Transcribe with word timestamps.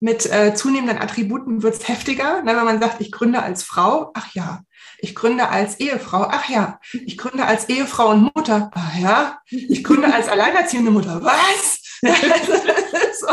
mit 0.00 0.24
äh, 0.26 0.54
zunehmenden 0.54 0.98
Attributen 0.98 1.62
wird 1.62 1.74
es 1.74 1.88
heftiger. 1.88 2.42
Ne, 2.42 2.56
wenn 2.56 2.64
man 2.64 2.80
sagt, 2.80 3.00
ich 3.00 3.12
gründe 3.12 3.42
als 3.42 3.62
Frau, 3.62 4.10
ach 4.14 4.34
ja, 4.34 4.62
ich 4.98 5.14
gründe 5.14 5.48
als 5.48 5.78
Ehefrau, 5.78 6.26
ach 6.28 6.48
ja, 6.48 6.80
ich 6.92 7.18
gründe 7.18 7.44
als 7.44 7.68
Ehefrau 7.68 8.08
und 8.10 8.34
Mutter, 8.34 8.70
ach 8.74 8.98
ja, 8.98 9.38
ich 9.46 9.84
gründe 9.84 10.12
als 10.12 10.28
alleinerziehende 10.30 10.90
Mutter, 10.90 11.22
was? 11.22 11.80
so. 13.20 13.28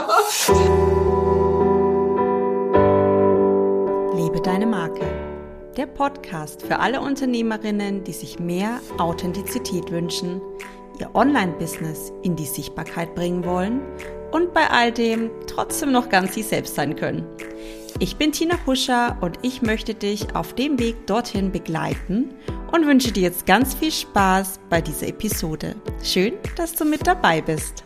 Liebe 4.16 4.42
deine 4.42 4.68
Marke. 4.68 5.06
Der 5.78 5.86
Podcast 5.86 6.64
für 6.64 6.80
alle 6.80 7.00
Unternehmerinnen, 7.00 8.04
die 8.04 8.12
sich 8.12 8.40
mehr 8.40 8.82
Authentizität 8.98 9.90
wünschen, 9.92 10.42
ihr 11.00 11.14
Online-Business 11.16 12.12
in 12.24 12.36
die 12.36 12.48
Sichtbarkeit 12.48 13.14
bringen 13.16 13.46
wollen 13.46 13.82
und 14.32 14.54
bei 14.54 14.70
all 14.70 14.92
dem 14.92 15.30
trotzdem 15.48 15.92
noch 15.92 16.10
ganz 16.10 16.34
sie 16.36 16.44
selbst 16.44 16.76
sein 16.76 16.96
können. 16.96 17.26
Ich 18.00 18.18
bin 18.18 18.32
Tina 18.32 18.58
Huscher 18.68 19.18
und 19.22 19.40
ich 19.42 19.64
möchte 19.64 19.96
dich 19.96 20.36
auf 20.36 20.54
dem 20.54 20.78
Weg 20.78 21.08
dorthin 21.08 21.52
begleiten 21.52 22.30
und 22.72 22.86
wünsche 22.86 23.12
dir 23.12 23.24
jetzt 23.24 23.48
ganz 23.48 23.74
viel 23.74 23.92
Spaß 23.92 24.60
bei 24.70 24.82
dieser 24.82 25.08
Episode. 25.08 25.76
Schön, 26.04 26.34
dass 26.56 26.74
du 26.74 26.86
mit 26.86 27.08
dabei 27.08 27.42
bist. 27.42 27.84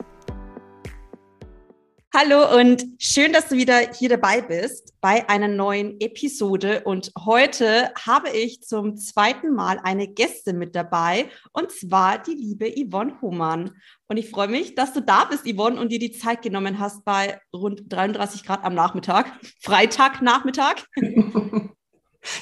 Hallo 2.14 2.60
und 2.60 2.86
schön, 3.00 3.32
dass 3.32 3.48
du 3.48 3.56
wieder 3.56 3.94
hier 3.94 4.10
dabei 4.10 4.42
bist 4.42 4.94
bei 5.00 5.30
einer 5.30 5.48
neuen 5.48 5.98
Episode. 6.02 6.82
Und 6.84 7.14
heute 7.18 7.90
habe 7.96 8.30
ich 8.32 8.64
zum 8.64 8.98
zweiten 8.98 9.54
Mal 9.54 9.80
eine 9.82 10.10
Gäste 10.10 10.52
mit 10.52 10.76
dabei 10.76 11.30
und 11.54 11.72
zwar 11.72 12.22
die 12.22 12.34
liebe 12.34 12.70
Yvonne 12.70 13.22
Humann. 13.22 13.78
Und 14.10 14.18
ich 14.18 14.30
freue 14.30 14.50
mich, 14.50 14.76
dass 14.76 14.92
du 14.92 15.02
da 15.02 15.24
bist, 15.24 15.46
Yvonne, 15.46 15.80
und 15.80 15.90
dir 15.90 16.00
die 16.00 16.12
Zeit 16.12 16.42
genommen 16.42 16.80
hast 16.80 17.06
bei 17.06 17.40
rund 17.54 17.84
33 17.88 18.44
Grad 18.44 18.66
am 18.66 18.76
Nachmittag, 18.76 19.32
Freitagnachmittag. 19.62 20.84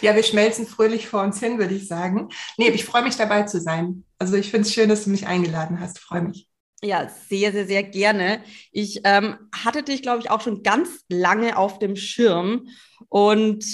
Ja, 0.01 0.13
wir 0.13 0.23
schmelzen 0.23 0.67
fröhlich 0.67 1.07
vor 1.07 1.23
uns 1.23 1.39
hin, 1.39 1.57
würde 1.57 1.73
ich 1.73 1.87
sagen. 1.87 2.27
Nee, 2.57 2.67
ich 2.67 2.83
freue 2.83 3.01
mich 3.01 3.15
dabei 3.15 3.43
zu 3.43 3.61
sein. 3.61 4.04
Also 4.17 4.35
ich 4.35 4.51
finde 4.51 4.67
es 4.67 4.73
schön, 4.73 4.89
dass 4.89 5.05
du 5.05 5.09
mich 5.09 5.26
eingeladen 5.26 5.79
hast. 5.79 5.99
Freue 5.99 6.23
mich. 6.23 6.48
Ja, 6.82 7.10
sehr, 7.10 7.52
sehr, 7.52 7.68
sehr 7.68 7.84
gerne. 7.84 8.41
Ich 8.72 9.02
ähm, 9.04 9.38
hatte 9.54 9.84
dich, 9.84 10.02
glaube 10.02 10.20
ich, 10.20 10.32
auch 10.32 10.41
schon 10.41 10.63
ganz 10.63 11.04
lange 11.10 11.58
auf 11.58 11.80
dem 11.80 11.96
Schirm 11.96 12.70
und 13.10 13.66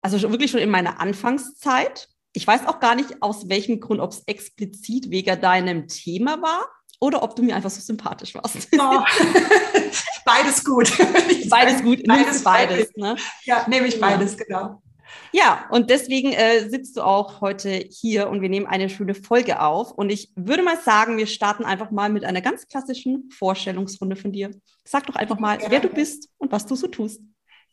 also 0.00 0.30
wirklich 0.30 0.50
schon 0.50 0.60
in 0.60 0.70
meiner 0.70 0.98
Anfangszeit. 0.98 2.08
Ich 2.32 2.46
weiß 2.46 2.66
auch 2.66 2.80
gar 2.80 2.94
nicht, 2.94 3.22
aus 3.22 3.48
welchem 3.48 3.80
Grund, 3.80 4.00
ob 4.00 4.12
es 4.12 4.22
explizit 4.26 5.10
wegen 5.10 5.40
deinem 5.40 5.88
Thema 5.88 6.40
war 6.40 6.64
oder 7.00 7.22
ob 7.22 7.36
du 7.36 7.42
mir 7.42 7.54
einfach 7.54 7.70
so 7.70 7.80
sympathisch 7.80 8.34
warst. 8.34 8.68
Oh. 8.78 8.78
beides 10.24 10.64
gut. 10.64 10.90
beides 11.50 11.82
gut, 11.82 12.02
beides, 12.06 12.42
beides. 12.42 12.90
Ne? 12.96 13.16
Ja, 13.44 13.66
nehme 13.68 13.88
ich 13.88 14.00
beides, 14.00 14.36
ja. 14.38 14.44
genau. 14.44 14.82
Ja, 15.32 15.64
und 15.70 15.90
deswegen 15.90 16.32
äh, 16.32 16.68
sitzt 16.68 16.96
du 16.96 17.02
auch 17.02 17.40
heute 17.40 17.70
hier 17.70 18.28
und 18.28 18.42
wir 18.42 18.48
nehmen 18.48 18.66
eine 18.66 18.88
schöne 18.88 19.14
Folge 19.14 19.60
auf. 19.60 19.92
Und 19.92 20.10
ich 20.10 20.30
würde 20.36 20.62
mal 20.62 20.78
sagen, 20.78 21.16
wir 21.16 21.26
starten 21.26 21.64
einfach 21.64 21.90
mal 21.90 22.10
mit 22.10 22.24
einer 22.24 22.40
ganz 22.40 22.68
klassischen 22.68 23.30
Vorstellungsrunde 23.30 24.16
von 24.16 24.32
dir. 24.32 24.50
Sag 24.84 25.06
doch 25.06 25.14
einfach 25.14 25.38
mal, 25.38 25.58
wer 25.68 25.80
du 25.80 25.88
bist 25.88 26.28
und 26.38 26.52
was 26.52 26.66
du 26.66 26.74
so 26.74 26.86
tust. 26.86 27.20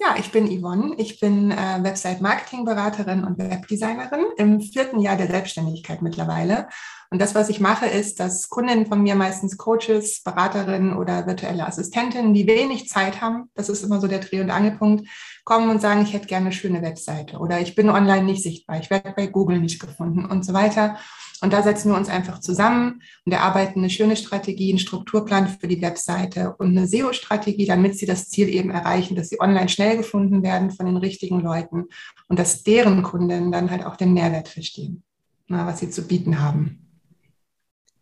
Ja, 0.02 0.16
ich 0.18 0.32
bin 0.32 0.48
Yvonne. 0.48 0.96
Ich 0.98 1.20
bin 1.20 1.52
äh, 1.52 1.80
Website-Marketing-Beraterin 1.82 3.26
und 3.26 3.38
Webdesignerin 3.38 4.28
im 4.38 4.62
vierten 4.62 5.02
Jahr 5.02 5.18
der 5.18 5.28
Selbstständigkeit 5.28 6.02
mittlerweile. 6.02 6.70
Und 7.12 7.20
das, 7.20 7.34
was 7.34 7.50
ich 7.50 7.60
mache, 7.60 7.88
ist, 7.88 8.20
dass 8.20 8.50
Kundinnen 8.50 8.86
von 8.86 9.02
mir, 9.02 9.16
meistens 9.16 9.58
Coaches, 9.58 10.22
Beraterinnen 10.24 10.96
oder 10.96 11.26
virtuelle 11.26 11.66
Assistentinnen, 11.66 12.36
die 12.36 12.46
wenig 12.46 12.88
Zeit 12.88 13.20
haben, 13.20 13.50
das 13.56 13.68
ist 13.68 13.84
immer 13.84 14.00
so 14.00 14.08
der 14.08 14.20
Dreh- 14.20 14.42
und 14.42 14.52
Angelpunkt, 14.52 15.08
kommen 15.44 15.72
und 15.72 15.82
sagen, 15.82 16.04
ich 16.04 16.14
hätte 16.14 16.28
gerne 16.28 16.48
eine 16.48 16.54
schöne 16.54 16.84
Webseite 16.84 17.40
oder 17.40 17.60
ich 17.60 17.74
bin 17.74 17.90
online 17.90 18.24
nicht 18.24 18.44
sichtbar, 18.44 18.80
ich 18.80 18.92
werde 18.92 19.14
bei 19.16 19.26
Google 19.26 19.60
nicht 19.60 19.80
gefunden 19.80 20.24
und 20.26 20.46
so 20.46 20.54
weiter. 20.54 20.98
Und 21.42 21.54
da 21.54 21.64
setzen 21.64 21.92
wir 21.92 21.98
uns 21.98 22.10
einfach 22.10 22.40
zusammen 22.42 23.02
und 23.26 23.32
erarbeiten 23.32 23.80
eine 23.80 23.90
schöne 23.90 24.16
Strategie, 24.16 24.70
einen 24.70 24.80
Strukturplan 24.80 25.48
für 25.48 25.68
die 25.68 25.82
Webseite 25.82 26.54
und 26.58 26.78
eine 26.78 26.86
SEO-Strategie, 26.86 27.66
damit 27.66 27.98
sie 27.98 28.06
das 28.06 28.30
Ziel 28.30 28.50
eben 28.50 28.70
erreichen, 28.70 29.16
dass 29.16 29.30
sie 29.30 29.40
online 29.40 29.70
schnell 29.70 29.98
gefunden 29.98 30.44
werden 30.44 30.70
von 30.70 30.86
den 30.86 30.98
richtigen 30.98 31.40
Leuten 31.40 31.86
und 32.28 32.38
dass 32.38 32.62
deren 32.64 33.02
Kunden 33.02 33.52
dann 33.52 33.72
halt 33.72 33.86
auch 33.86 33.96
den 33.96 34.14
Mehrwert 34.14 34.50
verstehen, 34.50 35.02
was 35.48 35.80
sie 35.80 35.90
zu 35.90 36.06
bieten 36.06 36.42
haben. 36.42 36.89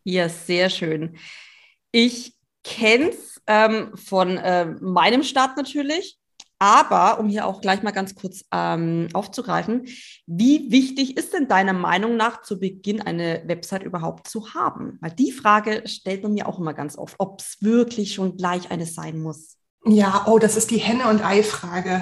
Ja, 0.09 0.29
sehr 0.29 0.69
schön. 0.69 1.17
Ich 1.91 2.33
kenne 2.63 3.09
es 3.09 3.41
ähm, 3.45 3.91
von 3.93 4.37
äh, 4.37 4.67
meinem 4.79 5.21
Start 5.21 5.57
natürlich. 5.57 6.17
Aber 6.59 7.19
um 7.19 7.27
hier 7.27 7.45
auch 7.45 7.59
gleich 7.59 7.83
mal 7.83 7.91
ganz 7.91 8.15
kurz 8.15 8.45
ähm, 8.53 9.09
aufzugreifen, 9.11 9.85
wie 10.25 10.71
wichtig 10.71 11.17
ist 11.17 11.33
denn 11.33 11.49
deiner 11.49 11.73
Meinung 11.73 12.15
nach 12.15 12.41
zu 12.41 12.57
Beginn 12.57 13.01
eine 13.01 13.43
Website 13.47 13.83
überhaupt 13.83 14.29
zu 14.29 14.53
haben? 14.53 14.97
Weil 15.01 15.11
die 15.11 15.33
Frage 15.33 15.83
stellt 15.85 16.23
man 16.23 16.33
mir 16.33 16.47
auch 16.47 16.57
immer 16.57 16.73
ganz 16.73 16.97
oft, 16.97 17.15
ob 17.19 17.41
es 17.41 17.57
wirklich 17.59 18.13
schon 18.13 18.37
gleich 18.37 18.71
eine 18.71 18.85
sein 18.85 19.19
muss. 19.19 19.57
Ja, 19.83 20.23
oh, 20.27 20.39
das 20.39 20.55
ist 20.55 20.71
die 20.71 20.77
Henne- 20.77 21.09
und 21.09 21.21
Ei-Frage. 21.21 22.01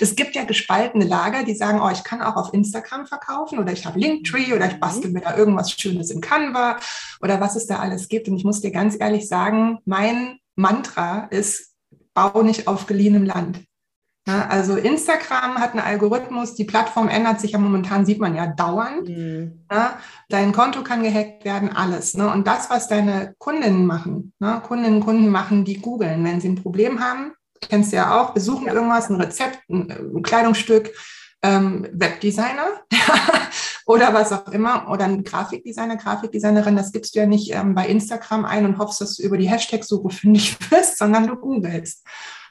Es 0.00 0.16
gibt 0.16 0.34
ja 0.34 0.44
gespaltene 0.44 1.04
Lager, 1.04 1.44
die 1.44 1.54
sagen, 1.54 1.80
oh, 1.80 1.90
ich 1.90 2.04
kann 2.04 2.22
auch 2.22 2.36
auf 2.36 2.54
Instagram 2.54 3.06
verkaufen 3.06 3.58
oder 3.58 3.72
ich 3.72 3.86
habe 3.86 3.98
Linktree 3.98 4.54
oder 4.54 4.66
ich 4.66 4.80
bastel 4.80 5.10
mir 5.10 5.20
da 5.20 5.36
irgendwas 5.36 5.70
Schönes 5.72 6.10
in 6.10 6.20
Canva 6.20 6.78
oder 7.20 7.40
was 7.40 7.56
es 7.56 7.66
da 7.66 7.78
alles 7.78 8.08
gibt. 8.08 8.28
Und 8.28 8.36
ich 8.36 8.44
muss 8.44 8.60
dir 8.60 8.70
ganz 8.70 8.96
ehrlich 8.98 9.28
sagen, 9.28 9.78
mein 9.84 10.38
Mantra 10.56 11.26
ist, 11.30 11.74
bau 12.14 12.42
nicht 12.42 12.66
auf 12.66 12.86
geliehenem 12.86 13.24
Land. 13.24 13.60
Ja, 14.28 14.46
also 14.48 14.76
Instagram 14.76 15.56
hat 15.58 15.72
einen 15.72 15.80
Algorithmus, 15.80 16.54
die 16.54 16.64
Plattform 16.64 17.08
ändert 17.08 17.40
sich 17.40 17.52
ja 17.52 17.58
momentan, 17.58 18.04
sieht 18.04 18.20
man 18.20 18.36
ja 18.36 18.46
dauernd. 18.46 19.08
Mhm. 19.08 19.64
Ja, 19.72 19.98
dein 20.28 20.52
Konto 20.52 20.82
kann 20.82 21.02
gehackt 21.02 21.44
werden, 21.44 21.74
alles. 21.74 22.14
Ne? 22.14 22.30
Und 22.30 22.46
das, 22.46 22.68
was 22.68 22.86
deine 22.86 23.34
Kundinnen 23.38 23.86
machen, 23.86 24.32
ne? 24.38 24.60
Kundinnen 24.64 24.96
und 24.96 25.04
Kunden 25.04 25.30
machen, 25.30 25.64
die 25.64 25.80
googeln, 25.80 26.22
wenn 26.24 26.40
sie 26.40 26.50
ein 26.50 26.62
Problem 26.62 27.00
haben, 27.00 27.32
kennst 27.60 27.92
du 27.92 27.96
ja 27.96 28.20
auch, 28.20 28.34
besuchen 28.34 28.66
ja. 28.66 28.74
irgendwas, 28.74 29.10
ein 29.10 29.20
Rezept, 29.20 29.60
ein, 29.68 29.90
ein 29.90 30.22
Kleidungsstück, 30.22 30.92
ähm, 31.42 31.88
Webdesigner 31.92 32.82
oder 33.86 34.12
was 34.12 34.32
auch 34.32 34.48
immer 34.48 34.90
oder 34.90 35.04
ein 35.04 35.24
Grafikdesigner, 35.24 35.96
Grafikdesignerin, 35.96 36.76
das 36.76 36.92
gibst 36.92 37.14
du 37.14 37.20
ja 37.20 37.26
nicht 37.26 37.52
ähm, 37.54 37.74
bei 37.74 37.86
Instagram 37.86 38.44
ein 38.44 38.66
und 38.66 38.78
hoffst, 38.78 39.00
dass 39.00 39.16
du 39.16 39.22
über 39.22 39.38
die 39.38 39.48
Hashtag-Suche 39.48 40.10
fündig 40.10 40.58
wirst, 40.70 40.98
sondern 40.98 41.26
du 41.26 41.36
googelst. 41.36 42.04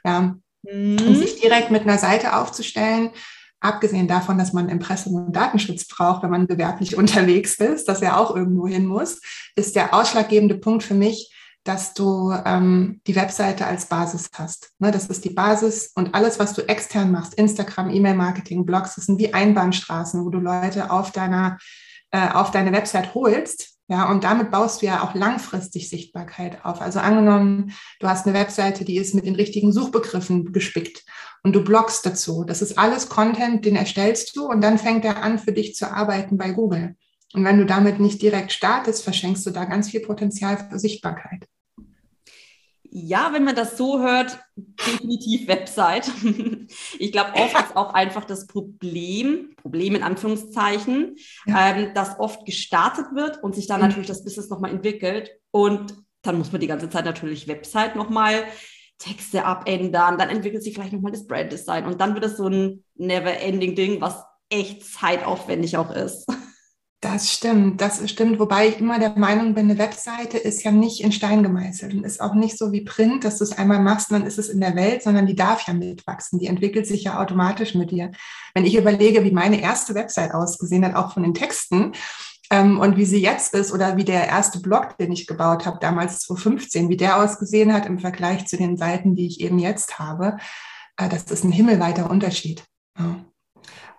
Ja. 0.04 0.36
Mhm. 0.64 0.98
Und 1.00 1.16
sich 1.16 1.40
direkt 1.40 1.72
mit 1.72 1.84
einer 1.84 1.98
Seite 1.98 2.36
aufzustellen, 2.36 3.12
abgesehen 3.60 4.08
davon, 4.08 4.38
dass 4.38 4.54
man 4.54 4.70
Impressum 4.70 5.16
und 5.16 5.36
Datenschutz 5.36 5.88
braucht, 5.88 6.24
wenn 6.24 6.32
man 6.32 6.48
gewerblich 6.48 6.98
unterwegs 6.98 7.56
ist, 7.56 7.88
dass 7.88 8.02
er 8.02 8.20
auch 8.20 8.36
irgendwo 8.36 8.68
hin 8.68 8.86
muss, 8.86 9.22
ist 9.56 9.76
der 9.76 9.94
ausschlaggebende 9.94 10.56
Punkt 10.56 10.84
für 10.84 10.96
mich, 10.96 11.34
dass 11.70 11.94
du 11.94 12.34
ähm, 12.46 13.00
die 13.06 13.16
Webseite 13.16 13.68
als 13.68 13.86
Basis 13.86 14.32
hast. 14.34 14.72
Ne, 14.80 14.90
das 14.90 15.06
ist 15.06 15.24
die 15.24 15.30
Basis 15.30 15.92
und 15.94 16.16
alles, 16.16 16.40
was 16.40 16.54
du 16.54 16.68
extern 16.68 17.12
machst, 17.12 17.36
Instagram, 17.36 17.92
E-Mail-Marketing, 17.92 18.66
Blogs, 18.66 18.96
das 18.96 19.06
sind 19.06 19.20
wie 19.20 19.36
Einbahnstraßen, 19.36 20.26
wo 20.26 20.32
du 20.32 20.40
Leute 20.40 20.90
auf 20.90 21.12
deiner 21.12 21.60
äh, 22.10 22.30
auf 22.30 22.50
deine 22.50 22.72
Website 22.72 23.14
holst. 23.14 23.76
Ja, 23.88 24.10
und 24.10 24.24
damit 24.24 24.50
baust 24.50 24.82
du 24.82 24.88
ja 24.88 25.04
auch 25.04 25.14
langfristig 25.14 25.90
Sichtbarkeit 25.90 26.66
auf. 26.66 26.82
Also 26.82 27.00
angenommen, 27.00 27.72
du 28.00 28.08
hast 28.08 28.26
eine 28.26 28.36
Webseite, 28.36 28.84
die 28.84 28.98
ist 28.98 29.14
mit 29.14 29.28
den 29.28 29.36
richtigen 29.36 29.72
Suchbegriffen 29.72 30.52
gespickt 30.52 31.06
und 31.44 31.56
du 31.56 31.64
bloggst 31.64 32.04
dazu. 32.04 32.46
Das 32.46 32.64
ist 32.64 32.80
alles 32.80 33.10
Content, 33.10 33.64
den 33.64 33.76
erstellst 33.76 34.36
du 34.36 34.48
und 34.48 34.62
dann 34.62 34.80
fängt 34.80 35.06
er 35.06 35.22
an, 35.22 35.38
für 35.38 35.52
dich 35.52 35.76
zu 35.76 35.92
arbeiten 35.92 36.36
bei 36.38 36.50
Google. 36.50 36.96
Und 37.34 37.46
wenn 37.46 37.60
du 37.60 37.66
damit 37.68 38.00
nicht 38.00 38.24
direkt 38.24 38.52
startest, 38.52 39.04
verschenkst 39.04 39.46
du 39.46 39.52
da 39.52 39.66
ganz 39.66 39.92
viel 39.92 40.00
Potenzial 40.00 40.58
für 40.58 40.80
Sichtbarkeit. 40.80 41.46
Ja, 42.92 43.34
wenn 43.34 43.44
man 43.44 43.56
das 43.56 43.78
so 43.78 44.00
hört, 44.00 44.40
definitiv 44.56 45.48
Website. 45.48 46.12
Ich 47.00 47.12
glaube, 47.12 47.34
oft 47.34 47.56
ist 47.56 47.76
auch 47.76 47.94
einfach 47.94 48.26
das 48.26 48.46
Problem, 48.46 49.56
Problem 49.56 49.96
in 49.96 50.04
Anführungszeichen, 50.04 51.16
ja. 51.48 51.72
ähm, 51.72 51.94
dass 51.96 52.20
oft 52.20 52.46
gestartet 52.46 53.08
wird 53.16 53.42
und 53.42 53.56
sich 53.56 53.66
dann 53.66 53.82
mhm. 53.82 53.88
natürlich 53.88 54.08
das 54.08 54.24
Business 54.24 54.50
nochmal 54.50 54.72
entwickelt. 54.72 55.32
Und 55.50 55.96
dann 56.22 56.38
muss 56.38 56.52
man 56.52 56.62
die 56.62 56.68
ganze 56.68 56.90
Zeit 56.90 57.06
natürlich 57.06 57.48
Website 57.48 57.96
nochmal 57.96 58.44
Texte 59.00 59.46
abändern, 59.46 60.18
dann 60.18 60.30
entwickelt 60.30 60.62
sich 60.62 60.74
vielleicht 60.74 60.94
nochmal 60.94 61.14
das 61.14 61.26
Branddesign 61.26 61.86
und 61.86 62.00
dann 62.02 62.14
wird 62.14 62.26
es 62.26 62.38
so 62.38 62.48
ein 62.48 62.84
never-ending-Ding, 62.96 64.02
was 64.02 64.24
echt 64.50 64.84
zeitaufwendig 64.84 65.78
auch 65.78 65.92
ist. 65.92 66.28
Das 67.02 67.32
stimmt, 67.32 67.80
das 67.80 68.10
stimmt. 68.10 68.40
Wobei 68.40 68.68
ich 68.68 68.80
immer 68.80 69.00
der 69.00 69.18
Meinung 69.18 69.54
bin, 69.54 69.70
eine 69.70 69.80
Webseite 69.80 70.38
ist 70.38 70.64
ja 70.64 70.72
nicht 70.72 71.02
in 71.02 71.14
Stein 71.14 71.44
gemeißelt 71.44 71.94
und 71.94 72.04
ist 72.04 72.20
auch 72.20 72.34
nicht 72.34 72.58
so 72.58 72.74
wie 72.74 72.82
Print, 72.82 73.24
dass 73.24 73.38
du 73.38 73.46
es 73.46 73.58
einmal 73.58 73.80
machst 73.80 74.12
und 74.12 74.20
dann 74.20 74.28
ist 74.28 74.38
es 74.38 74.50
in 74.50 74.60
der 74.60 74.76
Welt, 74.76 75.04
sondern 75.04 75.26
die 75.26 75.36
darf 75.36 75.66
ja 75.66 75.74
mitwachsen. 75.74 76.40
Die 76.40 76.48
entwickelt 76.48 76.88
sich 76.88 77.04
ja 77.04 77.22
automatisch 77.22 77.74
mit 77.74 77.92
dir. 77.92 78.12
Wenn 78.54 78.66
ich 78.66 78.76
überlege, 78.76 79.24
wie 79.24 79.32
meine 79.32 79.62
erste 79.62 79.96
Website 79.96 80.34
ausgesehen 80.34 80.84
hat, 80.84 80.96
auch 80.96 81.14
von 81.14 81.24
den 81.24 81.34
Texten, 81.34 81.94
ähm, 82.52 82.80
und 82.80 82.98
wie 82.98 83.06
sie 83.06 83.22
jetzt 83.22 83.54
ist 83.54 83.72
oder 83.72 83.96
wie 83.96 84.04
der 84.04 84.28
erste 84.28 84.60
Blog, 84.60 84.98
den 84.98 85.12
ich 85.12 85.28
gebaut 85.28 85.66
habe, 85.66 85.78
damals 85.80 86.20
2015, 86.22 86.90
wie 86.90 86.98
der 86.98 87.24
ausgesehen 87.24 87.74
hat 87.74 87.86
im 87.86 88.00
Vergleich 88.00 88.46
zu 88.48 88.58
den 88.58 88.76
Seiten, 88.76 89.16
die 89.16 89.28
ich 89.28 89.40
eben 89.40 89.60
jetzt 89.60 90.00
habe, 90.00 90.38
äh, 90.98 91.10
das 91.10 91.24
ist 91.26 91.44
ein 91.44 91.52
himmelweiter 91.52 92.10
Unterschied. 92.10 92.64
Ja. 92.98 93.24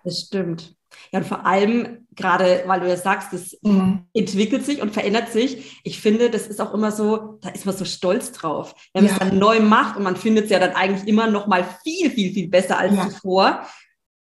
Das 0.04 0.20
stimmt. 0.20 0.74
Ja, 1.12 1.20
und 1.20 1.26
vor 1.26 1.46
allem, 1.46 1.99
gerade 2.16 2.64
weil 2.66 2.80
du 2.80 2.88
ja 2.88 2.96
sagst, 2.96 3.32
das 3.32 3.56
mhm. 3.62 4.06
entwickelt 4.12 4.64
sich 4.64 4.82
und 4.82 4.92
verändert 4.92 5.30
sich. 5.32 5.80
Ich 5.84 6.00
finde, 6.00 6.30
das 6.30 6.46
ist 6.46 6.60
auch 6.60 6.74
immer 6.74 6.92
so, 6.92 7.38
da 7.40 7.50
ist 7.50 7.66
man 7.66 7.76
so 7.76 7.84
stolz 7.84 8.32
drauf. 8.32 8.74
Wenn 8.92 9.04
man 9.04 9.12
ja. 9.12 9.18
es 9.20 9.28
dann 9.28 9.38
neu 9.38 9.60
macht 9.60 9.96
und 9.96 10.02
man 10.02 10.16
findet 10.16 10.44
es 10.44 10.50
ja 10.50 10.58
dann 10.58 10.74
eigentlich 10.74 11.08
immer 11.08 11.28
noch 11.28 11.46
mal 11.46 11.64
viel, 11.82 12.10
viel, 12.10 12.32
viel 12.32 12.48
besser 12.48 12.78
als 12.78 12.94
ja. 12.94 13.08
zuvor. 13.08 13.66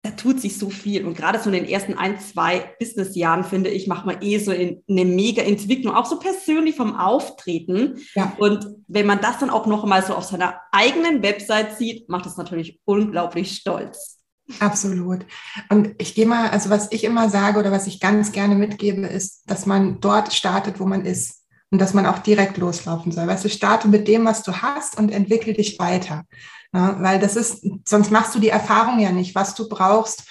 Da 0.02 0.12
tut 0.12 0.40
sich 0.40 0.56
so 0.56 0.70
viel. 0.70 1.04
Und 1.04 1.14
gerade 1.14 1.38
so 1.38 1.50
in 1.50 1.56
den 1.56 1.68
ersten 1.68 1.94
ein, 1.94 2.18
zwei 2.20 2.74
Businessjahren, 2.78 3.44
finde 3.44 3.68
ich, 3.68 3.86
macht 3.86 4.06
man 4.06 4.22
eh 4.22 4.38
so 4.38 4.50
in, 4.50 4.82
eine 4.88 5.04
mega 5.04 5.42
Entwicklung, 5.42 5.94
auch 5.94 6.06
so 6.06 6.18
persönlich 6.18 6.74
vom 6.74 6.96
Auftreten. 6.96 7.98
Ja. 8.14 8.32
Und 8.38 8.66
wenn 8.88 9.04
man 9.06 9.20
das 9.20 9.38
dann 9.38 9.50
auch 9.50 9.66
noch 9.66 9.84
mal 9.84 10.02
so 10.02 10.14
auf 10.14 10.24
seiner 10.24 10.58
eigenen 10.72 11.22
Website 11.22 11.76
sieht, 11.76 12.08
macht 12.08 12.24
es 12.24 12.38
natürlich 12.38 12.80
unglaublich 12.86 13.52
stolz. 13.52 14.19
Absolut. 14.58 15.24
Und 15.68 15.94
ich 15.98 16.14
gehe 16.14 16.26
mal, 16.26 16.50
also 16.50 16.70
was 16.70 16.88
ich 16.90 17.04
immer 17.04 17.28
sage 17.30 17.58
oder 17.58 17.70
was 17.70 17.86
ich 17.86 18.00
ganz 18.00 18.32
gerne 18.32 18.54
mitgebe, 18.54 19.06
ist, 19.06 19.42
dass 19.46 19.66
man 19.66 20.00
dort 20.00 20.32
startet, 20.32 20.80
wo 20.80 20.86
man 20.86 21.04
ist 21.04 21.44
und 21.70 21.80
dass 21.80 21.94
man 21.94 22.06
auch 22.06 22.18
direkt 22.18 22.58
loslaufen 22.58 23.12
soll. 23.12 23.26
Weißt 23.26 23.44
du, 23.44 23.48
starte 23.48 23.88
mit 23.88 24.08
dem, 24.08 24.24
was 24.24 24.42
du 24.42 24.52
hast 24.52 24.98
und 24.98 25.10
entwickel 25.10 25.54
dich 25.54 25.78
weiter. 25.78 26.24
Ja, 26.72 27.00
weil 27.00 27.18
das 27.18 27.36
ist, 27.36 27.64
sonst 27.84 28.10
machst 28.10 28.34
du 28.34 28.38
die 28.38 28.48
Erfahrung 28.48 29.00
ja 29.00 29.10
nicht, 29.10 29.34
was 29.34 29.54
du 29.54 29.68
brauchst, 29.68 30.24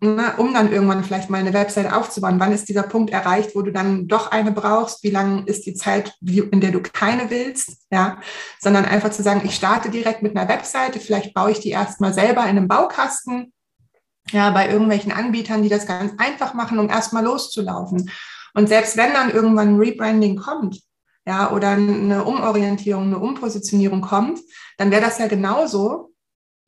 Ne, 0.00 0.34
um 0.36 0.52
dann 0.52 0.70
irgendwann 0.70 1.04
vielleicht 1.04 1.30
mal 1.30 1.38
eine 1.38 1.54
Website 1.54 1.90
aufzubauen. 1.90 2.38
Wann 2.38 2.52
ist 2.52 2.68
dieser 2.68 2.82
Punkt 2.82 3.10
erreicht, 3.10 3.54
wo 3.54 3.62
du 3.62 3.72
dann 3.72 4.06
doch 4.08 4.30
eine 4.30 4.52
brauchst? 4.52 5.02
Wie 5.02 5.10
lange 5.10 5.44
ist 5.46 5.64
die 5.64 5.72
Zeit, 5.72 6.14
in 6.20 6.60
der 6.60 6.70
du 6.70 6.82
keine 6.82 7.30
willst? 7.30 7.78
Ja, 7.90 8.20
sondern 8.60 8.84
einfach 8.84 9.10
zu 9.10 9.22
sagen, 9.22 9.40
ich 9.44 9.54
starte 9.54 9.88
direkt 9.88 10.22
mit 10.22 10.36
einer 10.36 10.50
Webseite. 10.50 11.00
Vielleicht 11.00 11.32
baue 11.32 11.52
ich 11.52 11.60
die 11.60 11.70
erstmal 11.70 12.12
selber 12.12 12.42
in 12.42 12.58
einem 12.58 12.68
Baukasten. 12.68 13.54
Ja, 14.32 14.50
bei 14.50 14.68
irgendwelchen 14.68 15.12
Anbietern, 15.12 15.62
die 15.62 15.70
das 15.70 15.86
ganz 15.86 16.12
einfach 16.18 16.52
machen, 16.52 16.78
um 16.78 16.90
erstmal 16.90 17.24
loszulaufen. 17.24 18.10
Und 18.52 18.68
selbst 18.68 18.98
wenn 18.98 19.14
dann 19.14 19.30
irgendwann 19.30 19.76
ein 19.76 19.78
Rebranding 19.78 20.36
kommt, 20.36 20.82
ja, 21.26 21.50
oder 21.52 21.70
eine 21.70 22.24
Umorientierung, 22.24 23.04
eine 23.04 23.18
Umpositionierung 23.18 24.02
kommt, 24.02 24.40
dann 24.76 24.90
wäre 24.90 25.02
das 25.02 25.18
ja 25.18 25.26
genauso, 25.26 26.12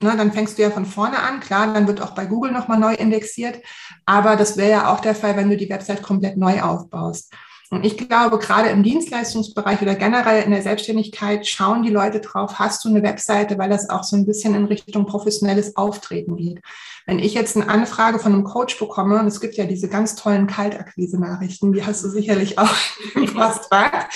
Ne, 0.01 0.17
dann 0.17 0.33
fängst 0.33 0.57
du 0.57 0.63
ja 0.63 0.71
von 0.71 0.87
vorne 0.87 1.19
an, 1.19 1.41
klar, 1.41 1.75
dann 1.75 1.89
wird 1.89 2.01
auch 2.01 2.15
bei 2.15 2.25
Google 2.27 2.53
nochmal 2.53 2.79
neu 2.79 2.95
indexiert, 2.95 3.61
aber 4.07 4.37
das 4.37 4.57
wäre 4.57 4.71
ja 4.71 4.95
auch 4.95 5.01
der 5.01 5.17
Fall, 5.17 5.37
wenn 5.37 5.51
du 5.51 5.57
die 5.57 5.69
Website 5.69 6.03
komplett 6.03 6.37
neu 6.37 6.63
aufbaust. 6.63 7.33
Und 7.71 7.85
ich 7.85 7.99
glaube, 7.99 8.39
gerade 8.39 8.71
im 8.71 8.83
Dienstleistungsbereich 8.83 9.83
oder 9.83 9.95
generell 9.95 10.43
in 10.43 10.53
der 10.53 10.63
Selbstständigkeit 10.63 11.47
schauen 11.47 11.83
die 11.83 11.91
Leute 11.91 12.21
drauf, 12.21 12.59
hast 12.59 12.83
du 12.85 12.89
eine 12.89 13.03
Webseite, 13.03 13.59
weil 13.59 13.69
das 13.69 13.91
auch 13.91 14.05
so 14.05 14.17
ein 14.17 14.25
bisschen 14.25 14.55
in 14.55 14.65
Richtung 14.65 15.05
professionelles 15.05 15.77
Auftreten 15.77 16.37
geht. 16.37 16.63
Wenn 17.05 17.19
ich 17.19 17.35
jetzt 17.35 17.57
eine 17.57 17.69
Anfrage 17.69 18.21
von 18.21 18.33
einem 18.33 18.45
Coach 18.45 18.79
bekomme, 18.79 19.19
und 19.19 19.27
es 19.27 19.41
gibt 19.41 19.57
ja 19.57 19.67
diese 19.67 19.89
ganz 19.89 20.15
tollen 20.15 20.47
Kaltakquise-Nachrichten, 20.47 21.73
die 21.73 21.85
hast 21.85 22.05
du 22.05 22.09
sicherlich 22.09 22.59
auch 22.59 22.75
im 23.15 23.27
Postfach, 23.27 24.09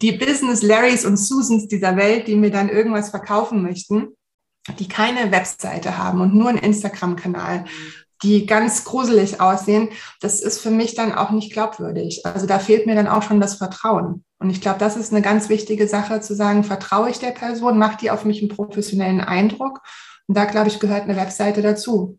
die 0.00 0.12
Business 0.12 0.62
Larrys 0.62 1.04
und 1.04 1.18
Susans 1.18 1.68
dieser 1.68 1.96
Welt, 1.96 2.26
die 2.26 2.36
mir 2.36 2.50
dann 2.50 2.70
irgendwas 2.70 3.10
verkaufen 3.10 3.62
möchten, 3.62 4.14
die 4.78 4.88
keine 4.88 5.30
Webseite 5.30 5.98
haben 5.98 6.20
und 6.20 6.34
nur 6.34 6.48
einen 6.48 6.58
Instagram-Kanal, 6.58 7.64
die 8.22 8.46
ganz 8.46 8.84
gruselig 8.84 9.40
aussehen, 9.40 9.90
das 10.20 10.40
ist 10.40 10.60
für 10.60 10.70
mich 10.70 10.94
dann 10.94 11.12
auch 11.12 11.30
nicht 11.30 11.52
glaubwürdig. 11.52 12.24
Also 12.24 12.46
da 12.46 12.58
fehlt 12.58 12.86
mir 12.86 12.94
dann 12.94 13.08
auch 13.08 13.22
schon 13.22 13.40
das 13.40 13.56
Vertrauen. 13.56 14.24
Und 14.38 14.50
ich 14.50 14.60
glaube, 14.60 14.78
das 14.78 14.96
ist 14.96 15.12
eine 15.12 15.22
ganz 15.22 15.48
wichtige 15.48 15.86
Sache, 15.88 16.20
zu 16.20 16.34
sagen, 16.34 16.64
vertraue 16.64 17.10
ich 17.10 17.18
der 17.18 17.32
Person, 17.32 17.78
macht 17.78 18.00
die 18.00 18.10
auf 18.10 18.24
mich 18.24 18.40
einen 18.40 18.48
professionellen 18.48 19.20
Eindruck. 19.20 19.80
Und 20.26 20.36
da, 20.36 20.46
glaube 20.46 20.68
ich, 20.68 20.80
gehört 20.80 21.02
eine 21.02 21.16
Webseite 21.16 21.60
dazu. 21.60 22.18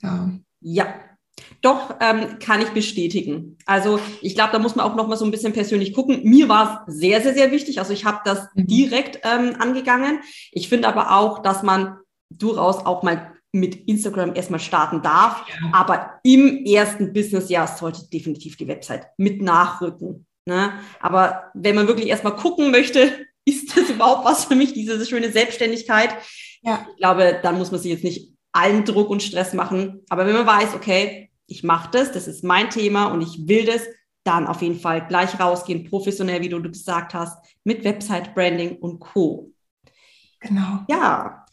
Ja. 0.00 0.30
Ja, 0.60 0.94
doch, 1.64 1.96
ähm, 2.00 2.38
kann 2.40 2.60
ich 2.60 2.70
bestätigen. 2.70 3.56
Also 3.64 3.98
ich 4.20 4.34
glaube, 4.34 4.52
da 4.52 4.58
muss 4.58 4.76
man 4.76 4.84
auch 4.84 4.94
noch 4.94 5.08
mal 5.08 5.16
so 5.16 5.24
ein 5.24 5.30
bisschen 5.30 5.52
persönlich 5.52 5.94
gucken. 5.94 6.20
Mir 6.24 6.48
war 6.48 6.84
es 6.86 6.94
sehr, 6.96 7.22
sehr, 7.22 7.34
sehr 7.34 7.50
wichtig. 7.52 7.78
Also 7.78 7.92
ich 7.92 8.04
habe 8.04 8.20
das 8.24 8.48
mhm. 8.54 8.66
direkt 8.66 9.20
ähm, 9.24 9.56
angegangen. 9.58 10.20
Ich 10.52 10.68
finde 10.68 10.88
aber 10.88 11.16
auch, 11.16 11.40
dass 11.40 11.62
man 11.62 11.96
durchaus 12.30 12.84
auch 12.84 13.02
mal 13.02 13.32
mit 13.52 13.88
Instagram 13.88 14.34
erstmal 14.34 14.60
starten 14.60 15.00
darf. 15.00 15.44
Ja. 15.48 15.70
Aber 15.72 16.20
im 16.22 16.64
ersten 16.66 17.12
Businessjahr 17.12 17.66
sollte 17.66 18.08
definitiv 18.10 18.56
die 18.56 18.68
Website 18.68 19.06
mit 19.16 19.40
nachrücken. 19.40 20.26
Ne? 20.46 20.72
Aber 21.00 21.44
wenn 21.54 21.76
man 21.76 21.86
wirklich 21.86 22.08
erstmal 22.08 22.36
gucken 22.36 22.70
möchte, 22.72 23.26
ist 23.46 23.76
das 23.76 23.88
überhaupt 23.90 24.26
was 24.26 24.44
für 24.44 24.54
mich, 24.54 24.74
diese 24.74 25.04
schöne 25.06 25.30
Selbstständigkeit? 25.30 26.10
Ja. 26.62 26.86
Ich 26.90 26.96
glaube, 26.98 27.40
dann 27.42 27.56
muss 27.56 27.70
man 27.70 27.80
sich 27.80 27.92
jetzt 27.92 28.04
nicht 28.04 28.34
allen 28.52 28.84
Druck 28.84 29.08
und 29.10 29.22
Stress 29.22 29.52
machen. 29.52 30.02
Aber 30.08 30.26
wenn 30.26 30.34
man 30.34 30.46
weiß, 30.46 30.74
okay, 30.74 31.30
ich 31.54 31.62
mache 31.62 31.88
das, 31.92 32.10
das 32.10 32.26
ist 32.26 32.42
mein 32.42 32.68
Thema 32.68 33.06
und 33.06 33.20
ich 33.20 33.46
will 33.46 33.64
das, 33.64 33.82
dann 34.24 34.46
auf 34.48 34.60
jeden 34.60 34.80
Fall 34.80 35.06
gleich 35.06 35.38
rausgehen, 35.38 35.88
professionell, 35.88 36.40
wie 36.40 36.48
du 36.48 36.60
gesagt 36.60 37.14
hast, 37.14 37.38
mit 37.62 37.84
Website 37.84 38.34
Branding 38.34 38.76
und 38.78 38.98
Co. 38.98 39.52
Genau. 40.40 40.80
Ja. 40.88 41.46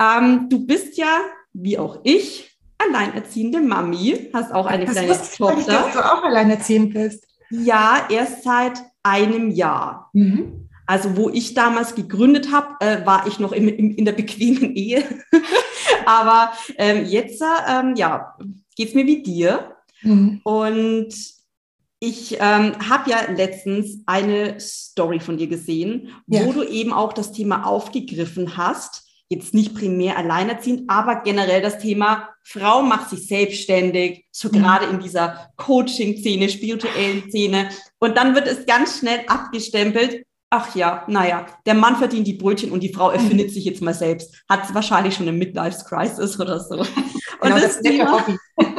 Ähm, 0.00 0.48
du 0.48 0.64
bist 0.64 0.96
ja, 0.96 1.20
wie 1.52 1.78
auch 1.78 1.98
ich, 2.04 2.56
alleinerziehende 2.78 3.60
Mami, 3.60 4.30
hast 4.32 4.52
auch 4.52 4.66
eine 4.66 4.84
das 4.84 4.94
kleine 4.94 5.14
Tochter. 5.14 5.58
Ich, 5.58 5.66
dass 5.66 5.92
du 5.94 5.98
auch 5.98 6.22
alleinerziehend 6.22 6.94
bist. 6.94 7.26
Ja, 7.50 8.06
erst 8.08 8.44
seit 8.44 8.80
einem 9.02 9.50
Jahr. 9.50 10.10
Mhm. 10.12 10.68
Also 10.86 11.16
wo 11.16 11.30
ich 11.30 11.54
damals 11.54 11.94
gegründet 11.94 12.52
habe, 12.52 12.76
äh, 12.80 13.04
war 13.06 13.26
ich 13.26 13.40
noch 13.40 13.52
im, 13.52 13.68
im, 13.68 13.90
in 13.96 14.04
der 14.04 14.12
bequemen 14.12 14.76
Ehe. 14.76 15.02
Aber 16.06 16.52
ähm, 16.76 17.06
jetzt, 17.06 17.42
ähm, 17.42 17.94
ja, 17.96 18.36
geht's 18.76 18.94
mir 18.94 19.06
wie 19.06 19.22
dir. 19.22 19.76
Mhm. 20.02 20.40
Und 20.44 21.14
ich 22.00 22.36
ähm, 22.38 22.72
habe 22.88 23.10
ja 23.10 23.30
letztens 23.30 24.02
eine 24.06 24.60
Story 24.60 25.20
von 25.20 25.38
dir 25.38 25.46
gesehen, 25.46 26.10
ja. 26.26 26.44
wo 26.44 26.52
du 26.52 26.62
eben 26.62 26.92
auch 26.92 27.12
das 27.12 27.32
Thema 27.32 27.64
aufgegriffen 27.64 28.56
hast. 28.56 29.04
Jetzt 29.30 29.54
nicht 29.54 29.74
primär 29.74 30.18
alleinerziehend, 30.18 30.82
aber 30.88 31.22
generell 31.22 31.62
das 31.62 31.78
Thema 31.78 32.28
Frau 32.42 32.82
macht 32.82 33.08
sich 33.08 33.26
selbstständig, 33.26 34.26
so 34.30 34.48
mhm. 34.48 34.52
gerade 34.52 34.84
in 34.86 35.00
dieser 35.00 35.50
Coaching-Szene, 35.56 36.50
spirituellen 36.50 37.30
Szene. 37.30 37.70
Und 37.98 38.18
dann 38.18 38.34
wird 38.34 38.46
es 38.46 38.66
ganz 38.66 38.98
schnell 38.98 39.20
abgestempelt, 39.26 40.26
ach 40.54 40.74
ja, 40.76 41.04
naja, 41.08 41.46
der 41.66 41.74
Mann 41.74 41.96
verdient 41.96 42.26
die 42.26 42.34
Brötchen 42.34 42.70
und 42.70 42.80
die 42.80 42.92
Frau 42.92 43.10
erfindet 43.18 43.50
sich 43.50 43.64
jetzt 43.64 43.82
mal 43.82 43.94
selbst. 43.94 44.34
Hat 44.48 44.72
wahrscheinlich 44.74 45.14
schon 45.14 45.28
eine 45.28 45.36
Midlife-Crisis 45.36 46.38
oder 46.38 46.60
so. 46.60 46.76
Und 47.40 47.50
genau, 47.50 47.56
das, 47.56 47.74
das 47.74 47.82
Thema, 47.82 48.12
Hobby. 48.12 48.38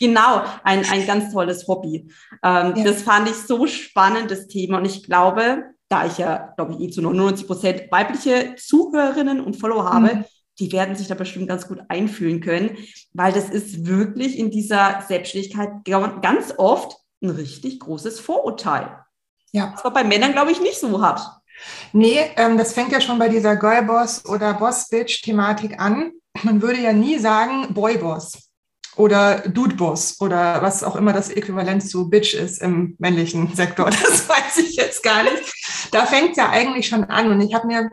genau, 0.00 0.42
ein, 0.64 0.84
ein 0.90 1.06
ganz 1.06 1.32
tolles 1.32 1.68
Hobby. 1.68 2.10
Ähm, 2.42 2.74
ja. 2.74 2.84
Das 2.84 3.02
fand 3.02 3.28
ich 3.28 3.36
so 3.36 3.66
spannend, 3.66 4.30
das 4.30 4.48
Thema. 4.48 4.78
Und 4.78 4.86
ich 4.86 5.04
glaube, 5.04 5.64
da 5.88 6.06
ich 6.06 6.18
ja, 6.18 6.52
glaube 6.56 6.72
ich, 6.72 6.80
eh 6.80 6.90
zu 6.90 7.02
99 7.02 7.46
Prozent 7.46 7.82
weibliche 7.92 8.54
Zuhörerinnen 8.56 9.40
und 9.40 9.56
Follower 9.56 9.84
habe, 9.84 10.14
mhm. 10.14 10.24
die 10.58 10.72
werden 10.72 10.96
sich 10.96 11.06
da 11.06 11.14
bestimmt 11.14 11.48
ganz 11.48 11.68
gut 11.68 11.80
einfühlen 11.88 12.40
können, 12.40 12.76
weil 13.12 13.32
das 13.32 13.50
ist 13.50 13.86
wirklich 13.86 14.38
in 14.38 14.50
dieser 14.50 15.04
Selbstständigkeit 15.06 15.84
ganz 15.84 16.54
oft 16.56 16.96
ein 17.22 17.30
richtig 17.30 17.78
großes 17.78 18.18
Vorurteil. 18.18 19.01
Ja. 19.52 19.72
Was 19.74 19.84
man 19.84 19.92
bei 19.92 20.04
Männern, 20.04 20.32
glaube 20.32 20.50
ich, 20.50 20.60
nicht 20.60 20.80
so 20.80 21.02
hat. 21.02 21.20
Nee, 21.92 22.18
ähm, 22.36 22.58
das 22.58 22.72
fängt 22.72 22.92
ja 22.92 23.00
schon 23.00 23.18
bei 23.18 23.28
dieser 23.28 23.56
Girlboss 23.56 24.24
oder 24.26 24.54
Boss-Bitch-Thematik 24.54 25.78
an. 25.78 26.12
Man 26.42 26.62
würde 26.62 26.80
ja 26.80 26.92
nie 26.92 27.18
sagen 27.18 27.72
Boyboss 27.74 28.50
oder 28.96 29.40
Dudeboss 29.48 30.20
oder 30.20 30.62
was 30.62 30.82
auch 30.82 30.96
immer 30.96 31.12
das 31.12 31.30
Äquivalent 31.30 31.88
zu 31.88 32.08
Bitch 32.08 32.34
ist 32.34 32.60
im 32.60 32.96
männlichen 32.98 33.54
Sektor. 33.54 33.90
Das 34.02 34.28
weiß 34.28 34.58
ich 34.58 34.76
jetzt 34.76 35.02
gar 35.02 35.22
nicht. 35.22 35.88
Da 35.92 36.06
fängt 36.06 36.32
es 36.32 36.36
ja 36.36 36.48
eigentlich 36.50 36.88
schon 36.88 37.04
an. 37.04 37.30
Und 37.30 37.40
ich 37.40 37.54
habe 37.54 37.66
mir 37.66 37.90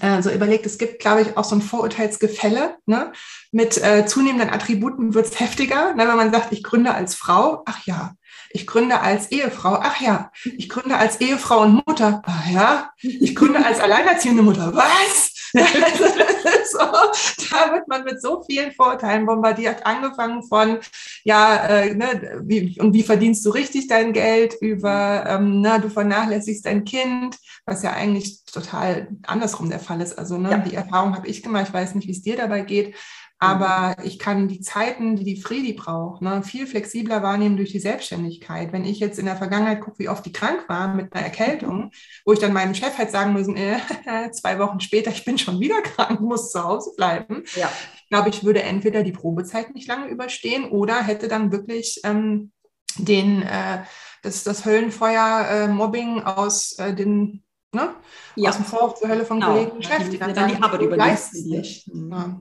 äh, 0.00 0.22
so 0.22 0.30
überlegt, 0.30 0.66
es 0.66 0.78
gibt, 0.78 1.00
glaube 1.00 1.22
ich, 1.22 1.36
auch 1.36 1.44
so 1.44 1.56
ein 1.56 1.62
Vorurteilsgefälle. 1.62 2.76
Ne? 2.86 3.12
Mit 3.52 3.82
äh, 3.82 4.06
zunehmenden 4.06 4.50
Attributen 4.50 5.14
wird 5.14 5.26
es 5.26 5.40
heftiger. 5.40 5.94
Ne? 5.94 6.06
Wenn 6.06 6.16
man 6.16 6.32
sagt, 6.32 6.52
ich 6.52 6.62
gründe 6.62 6.94
als 6.94 7.14
Frau, 7.14 7.62
ach 7.66 7.84
ja, 7.86 8.12
ich 8.50 8.66
gründe 8.66 9.00
als 9.00 9.30
Ehefrau. 9.30 9.78
Ach 9.80 10.00
ja, 10.00 10.30
ich 10.44 10.68
gründe 10.68 10.96
als 10.96 11.20
Ehefrau 11.20 11.62
und 11.62 11.86
Mutter. 11.86 12.22
Ach 12.24 12.48
ja, 12.48 12.90
ich 13.00 13.34
gründe 13.34 13.64
als 13.64 13.80
alleinerziehende 13.80 14.42
Mutter. 14.42 14.74
Was? 14.74 15.32
so, 16.70 16.78
da 16.78 17.72
wird 17.72 17.88
man 17.88 18.04
mit 18.04 18.20
so 18.20 18.42
vielen 18.42 18.72
Vorteilen 18.72 19.26
bombardiert, 19.26 19.86
angefangen 19.86 20.42
von, 20.42 20.78
ja, 21.24 21.56
äh, 21.66 21.94
ne, 21.94 22.40
wie, 22.44 22.78
und 22.80 22.92
wie 22.92 23.02
verdienst 23.02 23.44
du 23.46 23.50
richtig 23.50 23.86
dein 23.86 24.12
Geld 24.12 24.54
über, 24.60 25.24
ähm, 25.26 25.60
na, 25.60 25.78
du 25.78 25.88
vernachlässigst 25.88 26.66
dein 26.66 26.84
Kind, 26.84 27.38
was 27.64 27.82
ja 27.82 27.92
eigentlich 27.92 28.44
total 28.44 29.08
andersrum 29.26 29.70
der 29.70 29.80
Fall 29.80 30.00
ist. 30.00 30.18
Also 30.18 30.36
ne, 30.36 30.50
ja. 30.50 30.58
die 30.58 30.74
Erfahrung 30.74 31.16
habe 31.16 31.28
ich 31.28 31.42
gemacht, 31.42 31.66
ich 31.68 31.74
weiß 31.74 31.94
nicht, 31.94 32.08
wie 32.08 32.12
es 32.12 32.22
dir 32.22 32.36
dabei 32.36 32.62
geht 32.62 32.94
Aber 33.38 33.96
ich 34.02 34.18
kann 34.18 34.48
die 34.48 34.60
Zeiten, 34.60 35.16
die 35.16 35.24
die 35.24 35.40
Friedi 35.40 35.74
braucht, 35.74 36.22
ne, 36.22 36.42
viel 36.42 36.66
flexibler 36.66 37.22
wahrnehmen 37.22 37.58
durch 37.58 37.70
die 37.70 37.80
Selbstständigkeit. 37.80 38.72
Wenn 38.72 38.86
ich 38.86 38.98
jetzt 38.98 39.18
in 39.18 39.26
der 39.26 39.36
Vergangenheit 39.36 39.82
gucke, 39.82 39.98
wie 39.98 40.08
oft 40.08 40.24
die 40.24 40.32
krank 40.32 40.64
war 40.68 40.94
mit 40.94 41.12
einer 41.12 41.24
Erkältung, 41.24 41.90
wo 42.24 42.32
ich 42.32 42.38
dann 42.38 42.54
meinem 42.54 42.74
Chef 42.74 42.96
halt 42.96 43.10
sagen 43.10 43.34
müssen, 43.34 43.56
äh, 43.56 43.78
zwei 44.32 44.58
Wochen 44.58 44.80
später, 44.80 45.10
ich 45.10 45.24
bin 45.24 45.36
schon 45.36 45.60
wieder 45.60 45.82
krank, 45.82 46.20
muss 46.20 46.50
zu 46.50 46.64
Hause 46.64 46.92
bleiben. 46.96 47.42
Ja. 47.54 47.70
Ich 47.96 48.08
glaube, 48.08 48.30
ich 48.30 48.42
würde 48.42 48.62
entweder 48.62 49.02
die 49.02 49.12
Probezeit 49.12 49.74
nicht 49.74 49.88
lange 49.88 50.08
überstehen 50.08 50.70
oder 50.70 51.02
hätte 51.02 51.28
dann 51.28 51.52
wirklich 51.52 52.00
ähm, 52.04 52.52
den, 52.96 53.42
äh, 53.42 53.82
das, 54.22 54.44
das 54.44 54.64
Höllenfeuer 54.64 55.68
äh, 55.68 56.22
aus 56.24 56.78
äh, 56.78 56.94
den 56.94 57.42
ne? 57.72 57.94
Ja. 58.34 58.48
aus 58.48 58.56
dem 58.56 58.64
Vorhof 58.64 58.94
zur 58.94 59.08
Hölle 59.08 59.26
von 59.26 59.40
genau. 59.40 59.52
Kollegen 59.52 59.70
und 59.72 59.84
Chef, 59.84 60.08
die 60.08 60.18
dann, 60.18 60.34
dann 60.34 60.48
die 60.48 60.62
Arbeit 60.62 60.80
überleisten 60.80 61.42
sich. 61.42 61.86
Mhm. 61.92 62.40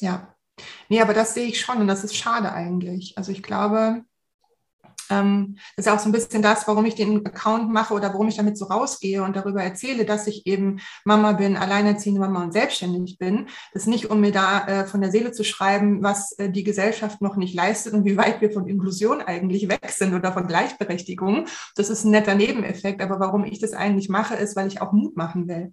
Ja. 0.00 0.35
Nee, 0.88 1.00
aber 1.00 1.14
das 1.14 1.34
sehe 1.34 1.46
ich 1.46 1.60
schon 1.60 1.78
und 1.78 1.88
das 1.88 2.04
ist 2.04 2.16
schade 2.16 2.52
eigentlich. 2.52 3.16
Also 3.16 3.32
ich 3.32 3.42
glaube, 3.42 4.04
ähm, 5.10 5.56
das 5.76 5.86
ist 5.86 5.92
auch 5.92 5.98
so 5.98 6.08
ein 6.08 6.12
bisschen 6.12 6.42
das, 6.42 6.66
warum 6.66 6.84
ich 6.84 6.94
den 6.94 7.24
Account 7.26 7.72
mache 7.72 7.94
oder 7.94 8.12
warum 8.12 8.28
ich 8.28 8.36
damit 8.36 8.58
so 8.58 8.66
rausgehe 8.66 9.22
und 9.22 9.36
darüber 9.36 9.62
erzähle, 9.62 10.04
dass 10.04 10.26
ich 10.26 10.46
eben 10.46 10.80
Mama 11.04 11.32
bin, 11.32 11.56
alleinerziehende 11.56 12.20
Mama 12.20 12.42
und 12.44 12.52
selbstständig 12.52 13.18
bin. 13.18 13.46
Das 13.72 13.82
ist 13.82 13.88
nicht, 13.88 14.10
um 14.10 14.20
mir 14.20 14.32
da 14.32 14.66
äh, 14.66 14.86
von 14.86 15.00
der 15.00 15.10
Seele 15.10 15.32
zu 15.32 15.44
schreiben, 15.44 16.02
was 16.02 16.32
äh, 16.38 16.50
die 16.50 16.64
Gesellschaft 16.64 17.20
noch 17.20 17.36
nicht 17.36 17.54
leistet 17.54 17.94
und 17.94 18.04
wie 18.04 18.16
weit 18.16 18.40
wir 18.40 18.50
von 18.50 18.66
Inklusion 18.66 19.20
eigentlich 19.20 19.68
weg 19.68 19.90
sind 19.90 20.14
oder 20.14 20.32
von 20.32 20.46
Gleichberechtigung. 20.46 21.46
Das 21.74 21.90
ist 21.90 22.04
ein 22.04 22.10
netter 22.10 22.34
Nebeneffekt. 22.34 23.00
Aber 23.02 23.20
warum 23.20 23.44
ich 23.44 23.58
das 23.58 23.72
eigentlich 23.72 24.08
mache, 24.08 24.34
ist, 24.34 24.56
weil 24.56 24.68
ich 24.68 24.80
auch 24.80 24.92
Mut 24.92 25.16
machen 25.16 25.48
will. 25.48 25.72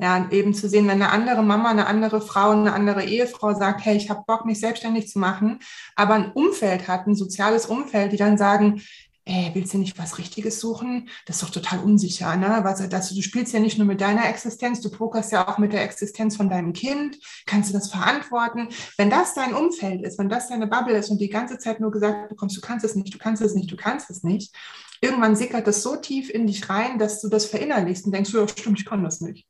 Ja, 0.00 0.28
eben 0.30 0.54
zu 0.54 0.66
sehen, 0.66 0.88
wenn 0.88 1.02
eine 1.02 1.10
andere 1.10 1.42
Mama, 1.42 1.68
eine 1.68 1.86
andere 1.86 2.22
Frau, 2.22 2.50
eine 2.50 2.72
andere 2.72 3.04
Ehefrau 3.04 3.52
sagt, 3.52 3.84
hey, 3.84 3.98
ich 3.98 4.08
habe 4.08 4.24
Bock, 4.26 4.46
mich 4.46 4.58
selbstständig 4.58 5.08
zu 5.08 5.18
machen, 5.18 5.58
aber 5.94 6.14
ein 6.14 6.32
Umfeld 6.32 6.88
hat, 6.88 7.06
ein 7.06 7.14
soziales 7.14 7.66
Umfeld, 7.66 8.12
die 8.12 8.16
dann 8.16 8.38
sagen, 8.38 8.80
ey, 9.26 9.50
willst 9.52 9.74
du 9.74 9.78
nicht 9.78 9.98
was 9.98 10.16
Richtiges 10.16 10.58
suchen? 10.58 11.08
Das 11.26 11.36
ist 11.36 11.42
doch 11.42 11.50
total 11.50 11.80
unsicher, 11.80 12.34
ne? 12.36 12.60
Was, 12.62 12.88
das, 12.88 13.14
du 13.14 13.20
spielst 13.20 13.52
ja 13.52 13.60
nicht 13.60 13.78
nur 13.78 13.86
mit 13.86 14.00
deiner 14.00 14.28
Existenz, 14.28 14.80
du 14.80 14.90
pokerst 14.90 15.32
ja 15.32 15.46
auch 15.46 15.58
mit 15.58 15.74
der 15.74 15.84
Existenz 15.84 16.36
von 16.36 16.48
deinem 16.48 16.72
Kind. 16.72 17.18
Kannst 17.46 17.68
du 17.68 17.74
das 17.74 17.90
verantworten? 17.90 18.68
Wenn 18.96 19.10
das 19.10 19.34
dein 19.34 19.54
Umfeld 19.54 20.02
ist, 20.02 20.18
wenn 20.18 20.30
das 20.30 20.48
deine 20.48 20.66
Bubble 20.66 20.96
ist 20.96 21.10
und 21.10 21.20
die 21.20 21.28
ganze 21.28 21.58
Zeit 21.58 21.78
nur 21.78 21.90
gesagt 21.90 22.30
bekommst, 22.30 22.56
du 22.56 22.62
kannst 22.62 22.84
es 22.84 22.94
nicht, 22.94 23.12
du 23.12 23.18
kannst 23.18 23.42
es 23.42 23.54
nicht, 23.54 23.70
du 23.70 23.76
kannst 23.76 24.08
es 24.08 24.22
nicht, 24.22 24.54
irgendwann 25.00 25.36
sickert 25.36 25.66
das 25.66 25.82
so 25.82 25.96
tief 25.96 26.30
in 26.30 26.46
dich 26.46 26.68
rein, 26.70 26.98
dass 26.98 27.20
du 27.20 27.28
das 27.28 27.46
verinnerlichst 27.46 28.06
und 28.06 28.12
denkst, 28.12 28.32
ja, 28.32 28.48
stimmt, 28.48 28.80
ich 28.80 28.86
kann 28.86 29.04
das 29.04 29.20
nicht. 29.20 29.46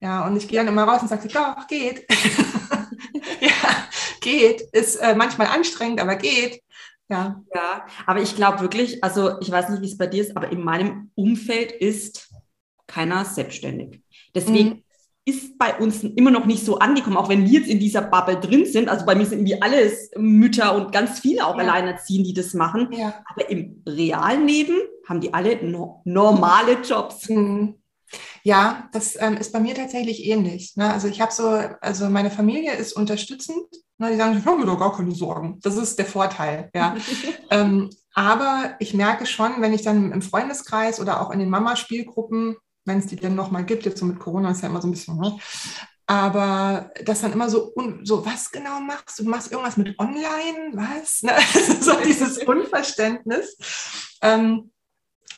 Ja, 0.00 0.26
und 0.26 0.36
ich 0.36 0.48
gehe 0.48 0.58
dann 0.58 0.68
immer 0.68 0.84
raus 0.84 1.02
und 1.02 1.08
sage, 1.08 1.28
doch, 1.28 1.66
geht. 1.66 2.06
ja, 3.40 3.86
geht. 4.20 4.62
Ist 4.72 4.96
äh, 4.96 5.14
manchmal 5.14 5.48
anstrengend, 5.48 6.00
aber 6.00 6.16
geht. 6.16 6.62
Ja. 7.10 7.42
Ja, 7.54 7.86
aber 8.06 8.22
ich 8.22 8.36
glaube 8.36 8.60
wirklich, 8.60 9.02
also 9.02 9.38
ich 9.40 9.50
weiß 9.50 9.68
nicht, 9.68 9.82
wie 9.82 9.88
es 9.88 9.98
bei 9.98 10.06
dir 10.06 10.22
ist, 10.22 10.36
aber 10.36 10.50
in 10.50 10.62
meinem 10.62 11.10
Umfeld 11.16 11.72
ist 11.72 12.30
keiner 12.86 13.24
selbstständig. 13.24 14.00
Deswegen 14.34 14.68
mhm. 14.68 14.82
ist 15.24 15.58
bei 15.58 15.76
uns 15.76 16.04
immer 16.04 16.30
noch 16.30 16.46
nicht 16.46 16.64
so 16.64 16.78
angekommen, 16.78 17.16
auch 17.16 17.28
wenn 17.28 17.44
wir 17.44 17.60
jetzt 17.60 17.68
in 17.68 17.80
dieser 17.80 18.02
Bubble 18.02 18.38
drin 18.38 18.64
sind. 18.64 18.88
Also 18.88 19.04
bei 19.04 19.16
mir 19.16 19.26
sind 19.26 19.40
irgendwie 19.40 19.60
alles 19.60 20.10
Mütter 20.16 20.74
und 20.76 20.92
ganz 20.92 21.18
viele 21.18 21.46
auch 21.46 21.56
ja. 21.56 21.62
alleinerziehend, 21.62 22.26
die 22.26 22.34
das 22.34 22.54
machen. 22.54 22.88
Ja. 22.92 23.22
Aber 23.26 23.50
im 23.50 23.82
realen 23.86 24.46
Leben 24.46 24.78
haben 25.08 25.20
die 25.20 25.34
alle 25.34 25.64
no 25.64 26.02
normale 26.04 26.80
Jobs. 26.82 27.28
Mhm. 27.28 27.79
Ja, 28.42 28.88
das 28.92 29.16
ähm, 29.20 29.36
ist 29.36 29.52
bei 29.52 29.60
mir 29.60 29.74
tatsächlich 29.74 30.24
ähnlich. 30.24 30.76
Ne? 30.76 30.92
Also 30.92 31.08
ich 31.08 31.20
habe 31.20 31.32
so, 31.32 31.48
also 31.80 32.08
meine 32.08 32.30
Familie 32.30 32.74
ist 32.74 32.92
unterstützend. 32.94 33.66
Ne? 33.98 34.10
Die 34.10 34.16
sagen, 34.16 34.38
ich 34.38 34.44
habe 34.44 34.58
mir 34.58 34.66
doch 34.66 34.78
gar 34.78 34.96
keine 34.96 35.14
Sorgen. 35.14 35.58
Das 35.62 35.76
ist 35.76 35.98
der 35.98 36.06
Vorteil. 36.06 36.70
Ja. 36.74 36.96
ähm, 37.50 37.90
aber 38.14 38.76
ich 38.78 38.94
merke 38.94 39.26
schon, 39.26 39.60
wenn 39.60 39.72
ich 39.72 39.82
dann 39.82 40.12
im 40.12 40.22
Freundeskreis 40.22 41.00
oder 41.00 41.20
auch 41.20 41.30
in 41.30 41.38
den 41.38 41.50
Mama-Spielgruppen, 41.50 42.56
wenn 42.84 42.98
es 42.98 43.06
die 43.06 43.16
denn 43.16 43.34
nochmal 43.34 43.64
gibt, 43.64 43.84
jetzt 43.84 44.00
so 44.00 44.06
mit 44.06 44.18
Corona 44.18 44.50
ist 44.50 44.62
ja 44.62 44.68
immer 44.68 44.80
so 44.80 44.88
ein 44.88 44.92
bisschen, 44.92 45.18
ne? 45.18 45.36
aber 46.10 46.90
das 47.04 47.20
dann 47.20 47.32
immer 47.32 47.48
so, 47.48 47.72
so, 48.02 48.26
was 48.26 48.50
genau 48.50 48.80
machst 48.80 49.20
du? 49.20 49.22
Du 49.22 49.30
machst 49.30 49.52
irgendwas 49.52 49.76
mit 49.76 49.96
Online? 49.96 50.72
Was? 50.72 51.22
Ne? 51.22 51.32
so 51.80 51.92
dieses 52.04 52.38
Unverständnis. 52.38 53.56
Ähm, 54.20 54.72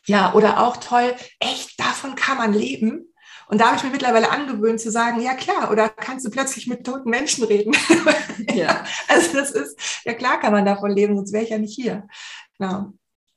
ja, 0.06 0.34
oder 0.34 0.60
auch 0.60 0.76
toll, 0.78 1.14
echt, 1.40 1.78
davon 1.78 2.14
kann 2.14 2.38
man 2.38 2.52
leben. 2.52 3.12
Und 3.48 3.60
da 3.60 3.66
habe 3.66 3.76
ich 3.76 3.84
mir 3.84 3.90
mittlerweile 3.90 4.30
angewöhnt 4.30 4.80
zu 4.80 4.90
sagen, 4.90 5.20
ja 5.20 5.34
klar, 5.34 5.70
oder 5.70 5.88
kannst 5.88 6.24
du 6.24 6.30
plötzlich 6.30 6.66
mit 6.66 6.86
toten 6.86 7.10
Menschen 7.10 7.44
reden? 7.44 7.74
ja. 8.54 8.84
Also 9.08 9.34
das 9.34 9.50
ist, 9.50 9.78
ja 10.04 10.14
klar 10.14 10.40
kann 10.40 10.52
man 10.52 10.64
davon 10.64 10.90
leben, 10.90 11.16
sonst 11.16 11.32
wäre 11.32 11.44
ich 11.44 11.50
ja 11.50 11.58
nicht 11.58 11.74
hier. 11.74 12.06
Genau. 12.58 12.92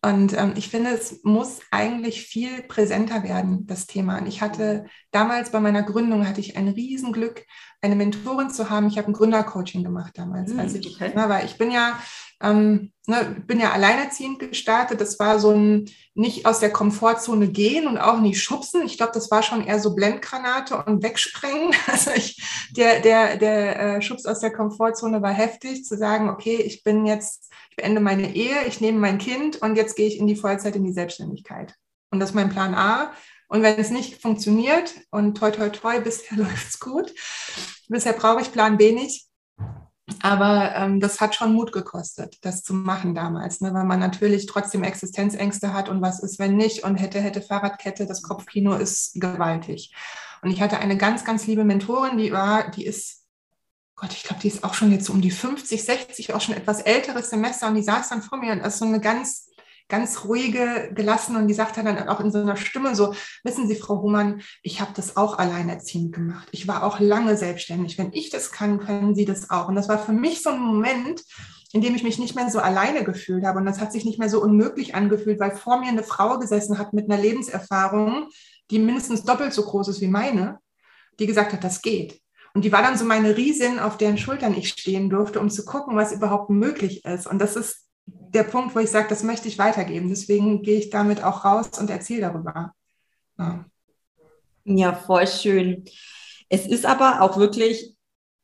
Und 0.05 0.38
ähm, 0.38 0.53
ich 0.55 0.69
finde, 0.69 0.91
es 0.91 1.22
muss 1.24 1.62
eigentlich 1.72 2.22
viel 2.27 2.62
präsenter 2.62 3.24
werden, 3.24 3.65
das 3.65 3.88
Thema. 3.88 4.19
Und 4.19 4.27
ich 4.27 4.39
hatte 4.39 4.86
damals 5.10 5.50
bei 5.50 5.60
meiner 5.60 5.81
Gründung 5.81 6.27
hatte 6.27 6.41
ich 6.41 6.57
ein 6.57 6.67
Riesenglück, 6.67 7.43
eine 7.81 7.95
Mentorin 7.95 8.51
zu 8.51 8.69
haben. 8.69 8.88
Ich 8.88 9.00
habe 9.00 9.07
ein 9.07 9.13
Gründercoaching 9.13 9.84
gemacht 9.84 10.12
damals, 10.15 10.53
mhm, 10.53 10.60
als 10.60 10.75
ich, 10.75 10.95
okay. 10.95 11.12
ne, 11.15 11.27
weil 11.27 11.45
ich 11.45 11.57
bin 11.57 11.72
ja 11.72 12.00
ähm, 12.42 12.92
ne, 13.08 13.44
bin 13.46 13.60
ja 13.60 13.72
alleinerziehend 13.72 14.39
gestartet. 14.39 15.01
Das 15.01 15.20
war 15.20 15.39
so 15.39 15.51
ein 15.51 15.89
nicht 16.13 16.46
aus 16.46 16.60
der 16.60 16.72
Komfortzone 16.72 17.50
gehen 17.50 17.88
und 17.88 17.98
auch 17.98 18.20
nicht 18.20 18.42
schubsen. 18.42 18.84
Ich 18.86 18.98
glaube, 18.98 19.12
das 19.13 19.30
war 19.32 19.44
schon 19.44 19.65
eher 19.65 19.80
so 19.80 19.96
Blendgranate 19.96 20.84
und 20.84 21.04
wegsprengen. 21.04 21.74
Also 21.88 22.12
ich, 22.12 22.42
der, 22.72 23.00
der, 23.00 23.38
der 23.38 23.80
äh, 23.80 24.01
Schubs 24.01 24.25
aus 24.25 24.39
der 24.39 24.51
Komfortzone 24.51 25.22
war 25.22 25.32
heftig, 25.32 25.86
zu 25.86 25.98
sagen, 25.98 26.30
okay, 26.30 26.56
ich 26.56 26.84
bin 26.84 27.06
jetzt, 27.06 27.51
ich 27.70 27.75
beende 27.77 28.01
meine 28.01 28.36
Ehe, 28.36 28.65
ich 28.68 28.82
nehme 28.82 29.00
mein 29.00 29.18
Kind 29.18 29.62
und 29.62 29.75
jetzt 29.75 29.96
gehe 29.96 30.08
ich 30.08 30.18
in 30.18 30.27
die 30.27 30.36
Vollzeit 30.36 30.75
in 30.75 30.84
die 30.84 30.94
Selbstständigkeit. 30.94 31.75
Und 32.12 32.20
das 32.20 32.30
ist 32.30 32.36
mein 32.36 32.50
Plan 32.50 32.74
A. 32.75 33.12
Und 33.48 33.62
wenn 33.62 33.77
es 33.80 33.92
nicht 33.92 34.22
funktioniert 34.22 34.94
und 35.12 35.38
toi, 35.38 35.51
toi, 35.51 35.70
toi, 35.70 36.00
bisher 36.00 36.38
läuft 36.38 36.68
es 36.68 36.80
gut, 36.80 37.13
bisher 37.88 38.13
brauche 38.13 38.42
ich 38.42 38.51
Plan 38.51 38.77
B 38.77 38.92
nicht, 38.92 39.27
aber 40.21 40.75
ähm, 40.75 41.00
das 41.00 41.19
hat 41.19 41.33
schon 41.33 41.53
Mut 41.53 41.71
gekostet, 41.71 42.38
das 42.41 42.63
zu 42.63 42.74
machen 42.75 43.15
damals, 43.15 43.62
ne? 43.62 43.74
weil 43.74 43.85
man 43.85 44.00
natürlich 44.00 44.45
trotzdem 44.45 44.83
Existenzängste 44.83 45.74
hat 45.74 45.89
und 45.89 46.01
was 46.01 46.21
ist, 46.21 46.38
wenn 46.38 46.55
nicht 46.57 46.83
und 46.83 46.95
hätte, 46.95 47.19
hätte 47.19 47.41
Fahrradkette, 47.41 48.05
das 48.05 48.21
Kopfkino 48.21 48.75
ist 48.75 49.19
gewaltig. 49.19 49.93
Und 50.43 50.51
ich 50.51 50.62
hatte 50.62 50.77
eine 50.77 50.95
ganz, 50.97 51.25
ganz 51.25 51.47
liebe 51.47 51.63
Mentorin, 51.63 52.17
die 52.19 52.31
war, 52.31 52.69
die 52.69 52.85
ist, 52.85 53.24
Gott, 53.95 54.12
ich 54.13 54.24
glaube, 54.24 54.41
die 54.41 54.50
ist 54.50 54.63
auch 54.63 54.75
schon 54.75 54.91
jetzt 54.91 55.05
so 55.05 55.13
um 55.13 55.21
die 55.21 55.31
50, 55.31 55.83
60, 55.83 56.33
auch 56.35 56.41
schon 56.41 56.55
etwas 56.55 56.81
älteres 56.81 57.31
Semester 57.31 57.67
und 57.67 57.75
die 57.75 57.83
saß 57.83 58.09
dann 58.09 58.21
vor 58.21 58.38
mir 58.38 58.51
und 58.51 58.59
ist 58.59 58.77
so 58.77 58.85
eine 58.85 59.00
ganz 59.00 59.47
ganz 59.88 60.24
ruhige, 60.25 60.92
gelassen 60.94 61.36
und 61.36 61.48
die 61.48 61.54
sagte 61.54 61.84
dann 61.84 62.10
auch 62.10 62.20
in 62.20 62.32
so 62.32 62.39
einer 62.39 62.56
Stimme 62.56 62.96
so, 62.96 63.13
wissen 63.44 63.68
Sie, 63.68 63.75
Frau 63.75 64.01
Humann, 64.01 64.42
ich 64.63 64.82
habe 64.82 64.92
das 64.96 65.15
auch 65.15 65.38
alleinerziehend 65.38 66.13
gemacht. 66.13 66.48
Ich 66.51 66.68
war 66.68 66.84
auch 66.84 67.00
lange 67.00 67.38
selbstständig. 67.38 67.98
Wenn 67.98 68.13
ich 68.13 68.30
das 68.30 68.51
kann, 68.51 68.80
können 68.80 69.15
Sie 69.15 69.25
das 69.25 69.50
auch. 69.50 69.68
Und 69.68 69.75
das 69.75 69.88
war 69.88 70.00
für 70.00 70.13
mich 70.13 70.42
so 70.42 70.50
ein 70.50 70.60
Moment, 70.60 71.22
in 71.72 71.82
dem 71.82 71.94
ich 71.94 72.04
mich 72.04 72.18
nicht 72.18 72.36
mehr 72.36 72.50
so 72.50 72.60
alleine 72.60 73.04
gefühlt 73.04 73.46
habe. 73.46 73.60
Und 73.60 73.65
das 73.65 73.80
hat 73.80 73.92
sich 73.92 74.06
nicht 74.06 74.18
mehr 74.18 74.30
so 74.30 74.42
unmöglich 74.42 74.96
angefühlt, 74.96 75.39
weil 75.39 75.56
vor 75.56 75.80
mir 75.80 75.89
eine 75.89 76.04
Frau 76.04 76.39
gesessen 76.39 76.77
hat 76.80 76.94
mit 76.94 77.10
einer 77.10 77.22
Lebenserfahrung, 77.22 78.30
die 78.72 78.80
mindestens 78.80 79.24
doppelt 79.24 79.54
so 79.54 79.63
groß 79.63 79.89
ist 79.89 80.01
wie 80.01 80.08
meine, 80.08 80.60
die 81.20 81.27
gesagt 81.27 81.54
hat, 81.54 81.63
das 81.63 81.82
geht. 81.82 82.22
Und 82.54 82.63
die 82.63 82.72
war 82.72 82.82
dann 82.82 82.98
so 82.98 83.04
meine 83.04 83.36
Riesin, 83.36 83.80
auf 83.80 83.98
deren 83.98 84.18
Schultern 84.18 84.56
ich 84.56 84.70
stehen 84.70 85.10
durfte, 85.10 85.42
um 85.42 85.50
zu 85.50 85.65
gucken, 85.65 85.98
was 85.98 86.13
überhaupt 86.13 86.50
möglich 86.50 87.04
ist. 87.04 87.27
Und 87.27 87.39
das 87.39 87.58
ist 87.58 87.85
der 88.34 88.44
Punkt, 88.44 88.75
wo 88.75 88.79
ich 88.79 88.89
sage, 88.89 89.08
das 89.10 89.24
möchte 89.24 89.48
ich 89.48 89.58
weitergeben. 89.58 90.10
Deswegen 90.10 90.62
gehe 90.62 90.79
ich 90.79 90.89
damit 90.89 91.24
auch 91.24 91.46
raus 91.46 91.70
und 91.79 91.89
erzähle 91.89 92.22
darüber. 92.22 92.74
Ja. 93.38 93.65
ja, 94.63 94.94
voll 94.94 95.27
schön. 95.27 95.86
Es 96.50 96.65
ist 96.65 96.86
aber 96.86 97.22
auch 97.22 97.38
wirklich 97.38 97.96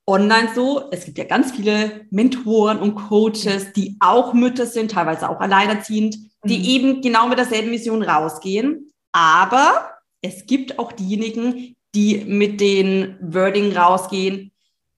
online 0.08 0.50
so, 0.54 0.90
es 0.92 1.06
gibt 1.06 1.18
ja 1.18 1.24
ganz 1.24 1.52
viele 1.52 2.06
Mentoren 2.10 2.80
und 2.80 2.96
Coaches, 2.96 3.74
die 3.74 3.98
auch 4.00 4.34
Mütter 4.34 4.66
sind, 4.66 4.92
teilweise 4.92 5.30
auch 5.30 5.40
alleinerziehend, 5.40 6.18
die 6.44 6.58
mhm. 6.60 6.66
eben 6.66 7.02
genau 7.02 7.28
mit 7.28 7.38
derselben 7.38 7.70
Mission 7.70 8.04
rausgehen. 8.04 8.92
Aber 9.12 9.92
es 10.22 10.46
gibt 10.46 10.80
auch 10.80 10.92
diejenigen, 10.92 11.76
die 11.94 12.24
mit 12.26 12.62
den 12.62 13.18
Wording 13.22 13.76
rausgehen, 13.76 14.52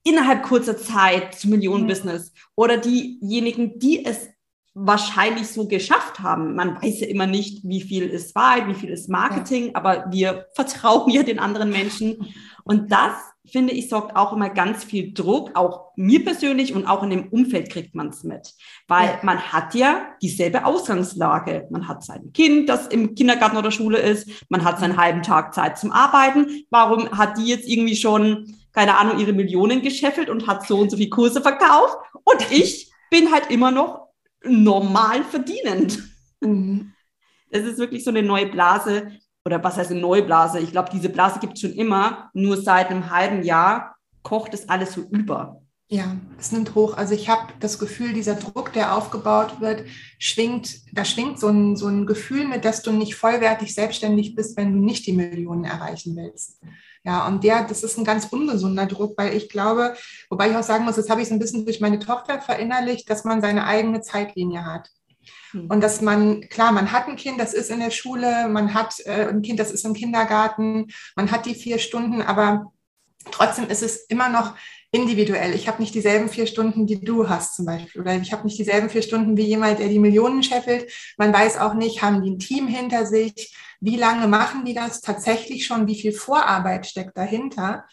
innerhalb 0.03 0.43
kurzer 0.43 0.77
Zeit 0.77 1.35
zu 1.35 1.49
Millionenbusiness. 1.49 2.31
Mhm. 2.31 2.37
Oder 2.55 2.77
diejenigen, 2.77 3.79
die 3.79 4.05
es 4.05 4.29
wahrscheinlich 4.75 5.47
so 5.49 5.67
geschafft 5.67 6.19
haben. 6.19 6.55
Man 6.55 6.81
weiß 6.81 7.01
ja 7.01 7.07
immer 7.07 7.27
nicht, 7.27 7.63
wie 7.63 7.81
viel 7.81 8.07
ist 8.07 8.33
Wahrheit, 8.35 8.67
wie 8.67 8.73
viel 8.73 8.89
ist 8.89 9.09
Marketing, 9.09 9.67
ja. 9.67 9.71
aber 9.75 10.05
wir 10.09 10.47
vertrauen 10.55 11.11
ja 11.11 11.23
den 11.23 11.39
anderen 11.39 11.69
Menschen. 11.69 12.33
Und 12.63 12.91
das, 12.91 13.13
finde 13.45 13.73
ich, 13.73 13.89
sorgt 13.89 14.15
auch 14.15 14.33
immer 14.33 14.49
ganz 14.49 14.83
viel 14.83 15.13
Druck, 15.13 15.51
auch 15.53 15.91
mir 15.95 16.23
persönlich 16.23 16.73
und 16.73 16.87
auch 16.87 17.03
in 17.03 17.11
dem 17.11 17.27
Umfeld 17.27 17.69
kriegt 17.69 17.93
man 17.93 18.07
es 18.07 18.23
mit. 18.23 18.53
Weil 18.87 19.07
ja. 19.07 19.19
man 19.21 19.39
hat 19.39 19.75
ja 19.75 20.07
dieselbe 20.21 20.65
Ausgangslage. 20.65 21.67
Man 21.69 21.87
hat 21.87 22.03
sein 22.03 22.31
Kind, 22.33 22.67
das 22.67 22.87
im 22.87 23.13
Kindergarten 23.13 23.57
oder 23.57 23.69
Schule 23.69 23.99
ist, 23.99 24.27
man 24.49 24.63
hat 24.63 24.79
seinen 24.79 24.97
halben 24.97 25.21
Tag 25.21 25.53
Zeit 25.53 25.77
zum 25.77 25.91
Arbeiten. 25.91 26.63
Warum 26.71 27.11
hat 27.11 27.37
die 27.37 27.45
jetzt 27.45 27.67
irgendwie 27.67 27.95
schon 27.95 28.55
keine 28.73 28.97
Ahnung, 28.97 29.19
ihre 29.19 29.33
Millionen 29.33 29.83
gescheffelt 29.83 30.29
und 30.29 30.47
hat 30.47 30.67
so 30.67 30.79
und 30.79 30.89
so 30.89 30.97
viel 30.97 31.09
Kurse 31.09 31.41
verkauft. 31.41 31.95
Und 32.23 32.51
ich 32.51 32.91
bin 33.11 33.31
halt 33.31 33.51
immer 33.51 33.69
noch 33.69 34.02
normal 34.43 35.23
verdienend. 35.23 36.03
Mhm. 36.41 36.93
Das 37.49 37.63
ist 37.63 37.77
wirklich 37.77 38.03
so 38.03 38.09
eine 38.09 38.23
neue 38.23 38.47
Blase. 38.47 39.11
Oder 39.45 39.63
was 39.63 39.77
heißt 39.77 39.91
eine 39.91 39.99
neue 39.99 40.23
Blase? 40.23 40.59
Ich 40.59 40.71
glaube, 40.71 40.89
diese 40.91 41.09
Blase 41.09 41.39
gibt 41.39 41.53
es 41.53 41.61
schon 41.61 41.73
immer. 41.73 42.29
Nur 42.33 42.61
seit 42.61 42.89
einem 42.89 43.09
halben 43.09 43.43
Jahr 43.43 43.95
kocht 44.23 44.53
es 44.53 44.69
alles 44.69 44.93
so 44.93 45.01
über. 45.01 45.61
Ja, 45.89 46.15
es 46.39 46.51
nimmt 46.51 46.73
hoch. 46.75 46.97
Also 46.97 47.13
ich 47.13 47.29
habe 47.29 47.53
das 47.59 47.77
Gefühl, 47.77 48.13
dieser 48.13 48.35
Druck, 48.35 48.73
der 48.73 48.95
aufgebaut 48.95 49.61
wird, 49.61 49.83
schwingt, 50.17 50.79
da 50.91 51.05
schwingt 51.05 51.39
so 51.39 51.49
ein, 51.49 51.75
so 51.75 51.87
ein 51.87 52.07
Gefühl 52.07 52.47
mit, 52.47 52.65
dass 52.65 52.81
du 52.81 52.91
nicht 52.91 53.15
vollwertig 53.15 53.75
selbstständig 53.75 54.33
bist, 54.33 54.57
wenn 54.57 54.73
du 54.73 54.79
nicht 54.79 55.05
die 55.05 55.13
Millionen 55.13 55.65
erreichen 55.65 56.15
willst. 56.15 56.59
Ja, 57.05 57.27
und 57.27 57.43
der, 57.43 57.63
das 57.63 57.83
ist 57.83 57.97
ein 57.97 58.05
ganz 58.05 58.27
ungesunder 58.31 58.85
Druck, 58.85 59.17
weil 59.17 59.35
ich 59.35 59.49
glaube, 59.49 59.95
wobei 60.29 60.49
ich 60.49 60.55
auch 60.55 60.63
sagen 60.63 60.85
muss, 60.85 60.95
das 60.95 61.09
habe 61.09 61.21
ich 61.21 61.27
so 61.27 61.33
ein 61.33 61.39
bisschen 61.39 61.65
durch 61.65 61.81
meine 61.81 61.99
Tochter 61.99 62.39
verinnerlicht, 62.39 63.09
dass 63.09 63.25
man 63.25 63.41
seine 63.41 63.65
eigene 63.65 64.01
Zeitlinie 64.01 64.65
hat. 64.65 64.89
Hm. 65.51 65.67
Und 65.67 65.81
dass 65.81 66.01
man, 66.01 66.41
klar, 66.49 66.71
man 66.71 66.93
hat 66.93 67.07
ein 67.07 67.17
Kind, 67.17 67.39
das 67.39 67.53
ist 67.53 67.69
in 67.69 67.81
der 67.81 67.91
Schule, 67.91 68.47
man 68.47 68.73
hat 68.73 68.99
äh, 69.05 69.27
ein 69.27 69.41
Kind, 69.41 69.59
das 69.59 69.71
ist 69.71 69.83
im 69.83 69.93
Kindergarten, 69.93 70.87
man 71.15 71.29
hat 71.29 71.45
die 71.45 71.55
vier 71.55 71.77
Stunden, 71.77 72.21
aber 72.21 72.71
trotzdem 73.31 73.69
ist 73.69 73.83
es 73.83 74.05
immer 74.05 74.29
noch 74.29 74.55
individuell. 74.91 75.55
Ich 75.55 75.67
habe 75.67 75.81
nicht 75.81 75.95
dieselben 75.95 76.29
vier 76.29 76.45
Stunden, 76.45 76.85
die 76.85 77.03
du 77.03 77.27
hast 77.27 77.55
zum 77.55 77.65
Beispiel. 77.65 77.99
Oder 77.99 78.15
ich 78.15 78.31
habe 78.31 78.43
nicht 78.45 78.59
dieselben 78.59 78.89
vier 78.89 79.01
Stunden 79.01 79.35
wie 79.35 79.45
jemand, 79.45 79.79
der 79.79 79.89
die 79.89 79.99
Millionen 79.99 80.43
scheffelt. 80.43 80.91
Man 81.17 81.33
weiß 81.33 81.57
auch 81.57 81.73
nicht, 81.73 82.03
haben 82.03 82.21
die 82.21 82.31
ein 82.31 82.39
Team 82.39 82.67
hinter 82.67 83.05
sich? 83.05 83.55
Wie 83.85 83.97
lange 83.97 84.29
machen 84.29 84.63
die 84.63 84.73
das 84.73 85.01
tatsächlich 85.01 85.65
schon? 85.65 85.87
Wie 85.87 85.99
viel 85.99 86.13
Vorarbeit 86.13 86.85
steckt 86.85 87.17
dahinter? 87.17 87.83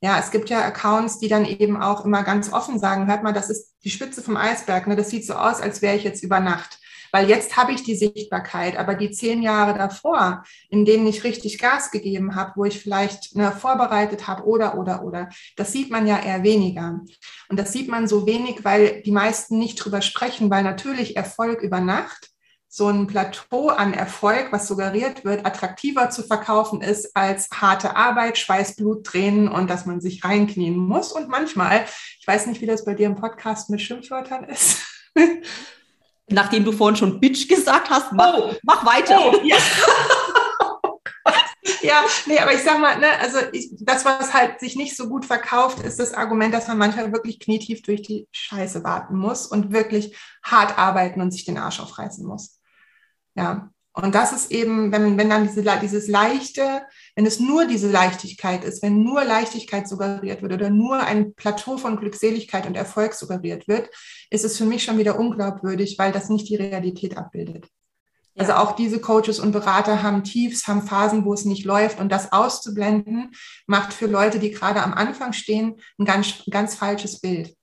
Ja, 0.00 0.16
es 0.20 0.30
gibt 0.30 0.48
ja 0.48 0.60
Accounts, 0.64 1.18
die 1.18 1.26
dann 1.26 1.44
eben 1.44 1.82
auch 1.82 2.04
immer 2.04 2.22
ganz 2.22 2.52
offen 2.52 2.78
sagen, 2.78 3.08
hört 3.08 3.24
mal, 3.24 3.32
das 3.32 3.50
ist 3.50 3.74
die 3.82 3.90
Spitze 3.90 4.22
vom 4.22 4.36
Eisberg. 4.36 4.86
Ne? 4.86 4.94
Das 4.94 5.10
sieht 5.10 5.26
so 5.26 5.34
aus, 5.34 5.60
als 5.60 5.82
wäre 5.82 5.96
ich 5.96 6.04
jetzt 6.04 6.22
über 6.22 6.38
Nacht. 6.38 6.78
Weil 7.10 7.28
jetzt 7.28 7.56
habe 7.56 7.72
ich 7.72 7.82
die 7.82 7.96
Sichtbarkeit, 7.96 8.76
aber 8.76 8.94
die 8.94 9.10
zehn 9.10 9.42
Jahre 9.42 9.76
davor, 9.76 10.44
in 10.68 10.84
denen 10.84 11.08
ich 11.08 11.24
richtig 11.24 11.58
Gas 11.58 11.90
gegeben 11.90 12.36
habe, 12.36 12.52
wo 12.54 12.64
ich 12.64 12.78
vielleicht 12.78 13.34
ne, 13.34 13.50
vorbereitet 13.50 14.28
habe 14.28 14.44
oder, 14.44 14.78
oder, 14.78 15.02
oder, 15.02 15.30
das 15.56 15.72
sieht 15.72 15.90
man 15.90 16.06
ja 16.06 16.22
eher 16.22 16.44
weniger. 16.44 17.00
Und 17.48 17.58
das 17.58 17.72
sieht 17.72 17.88
man 17.88 18.06
so 18.06 18.24
wenig, 18.24 18.64
weil 18.64 19.02
die 19.02 19.10
meisten 19.10 19.58
nicht 19.58 19.84
drüber 19.84 20.00
sprechen, 20.00 20.48
weil 20.48 20.62
natürlich 20.62 21.16
Erfolg 21.16 21.62
über 21.62 21.80
Nacht 21.80 22.29
so 22.72 22.86
ein 22.86 23.08
Plateau 23.08 23.68
an 23.68 23.92
Erfolg, 23.92 24.52
was 24.52 24.68
suggeriert 24.68 25.24
wird, 25.24 25.44
attraktiver 25.44 26.08
zu 26.10 26.22
verkaufen 26.22 26.82
ist 26.82 27.16
als 27.16 27.48
harte 27.52 27.96
Arbeit, 27.96 28.38
Schweiß, 28.38 28.76
Blut, 28.76 29.04
Tränen 29.04 29.48
und 29.48 29.68
dass 29.68 29.86
man 29.86 30.00
sich 30.00 30.24
reinknien 30.24 30.76
muss. 30.76 31.10
Und 31.10 31.28
manchmal, 31.28 31.84
ich 32.20 32.26
weiß 32.26 32.46
nicht, 32.46 32.60
wie 32.60 32.66
das 32.66 32.84
bei 32.84 32.94
dir 32.94 33.06
im 33.06 33.16
Podcast 33.16 33.70
mit 33.70 33.82
Schimpfwörtern 33.82 34.44
ist. 34.44 34.82
nachdem 36.30 36.64
du 36.64 36.70
vorhin 36.70 36.96
schon 36.96 37.20
Bitch 37.20 37.48
gesagt 37.48 37.90
hast, 37.90 38.12
mach, 38.12 38.38
oh. 38.38 38.54
mach 38.62 38.86
weiter. 38.86 39.18
Oh, 39.20 39.40
ja. 39.42 39.56
ja, 41.82 42.04
nee, 42.26 42.38
aber 42.38 42.54
ich 42.54 42.62
sag 42.62 42.78
mal, 42.78 42.98
ne, 42.98 43.08
also 43.20 43.38
ich, 43.52 43.70
das, 43.80 44.04
was 44.04 44.32
halt 44.32 44.60
sich 44.60 44.76
nicht 44.76 44.96
so 44.96 45.08
gut 45.08 45.24
verkauft, 45.24 45.80
ist 45.80 45.98
das 45.98 46.14
Argument, 46.14 46.54
dass 46.54 46.68
man 46.68 46.78
manchmal 46.78 47.12
wirklich 47.12 47.40
knietief 47.40 47.82
durch 47.82 48.02
die 48.02 48.28
Scheiße 48.30 48.84
warten 48.84 49.16
muss 49.16 49.46
und 49.46 49.72
wirklich 49.72 50.16
hart 50.42 50.78
arbeiten 50.78 51.20
und 51.20 51.32
sich 51.32 51.44
den 51.44 51.58
Arsch 51.58 51.80
aufreißen 51.80 52.24
muss. 52.24 52.59
Ja, 53.34 53.70
und 53.92 54.14
das 54.14 54.32
ist 54.32 54.52
eben, 54.52 54.92
wenn, 54.92 55.18
wenn 55.18 55.28
dann 55.28 55.48
diese, 55.48 55.64
dieses 55.82 56.06
leichte, 56.06 56.82
wenn 57.16 57.26
es 57.26 57.40
nur 57.40 57.66
diese 57.66 57.90
Leichtigkeit 57.90 58.64
ist, 58.64 58.82
wenn 58.82 59.02
nur 59.02 59.24
Leichtigkeit 59.24 59.88
suggeriert 59.88 60.42
wird 60.42 60.52
oder 60.52 60.70
nur 60.70 61.00
ein 61.00 61.34
Plateau 61.34 61.76
von 61.76 61.96
Glückseligkeit 61.96 62.66
und 62.66 62.76
Erfolg 62.76 63.14
suggeriert 63.14 63.66
wird, 63.66 63.90
ist 64.30 64.44
es 64.44 64.56
für 64.56 64.64
mich 64.64 64.84
schon 64.84 64.98
wieder 64.98 65.18
unglaubwürdig, 65.18 65.98
weil 65.98 66.12
das 66.12 66.28
nicht 66.28 66.48
die 66.48 66.56
Realität 66.56 67.16
abbildet. 67.16 67.66
Ja. 68.34 68.42
Also 68.42 68.52
auch 68.54 68.76
diese 68.76 69.00
Coaches 69.00 69.40
und 69.40 69.50
Berater 69.50 70.04
haben 70.04 70.22
Tiefs, 70.22 70.68
haben 70.68 70.82
Phasen, 70.82 71.24
wo 71.24 71.34
es 71.34 71.44
nicht 71.44 71.64
läuft 71.64 71.98
und 71.98 72.12
das 72.12 72.32
auszublenden, 72.32 73.32
macht 73.66 73.92
für 73.92 74.06
Leute, 74.06 74.38
die 74.38 74.52
gerade 74.52 74.82
am 74.82 74.94
Anfang 74.94 75.32
stehen, 75.32 75.80
ein 75.98 76.04
ganz, 76.04 76.44
ganz 76.48 76.76
falsches 76.76 77.20
Bild. 77.20 77.56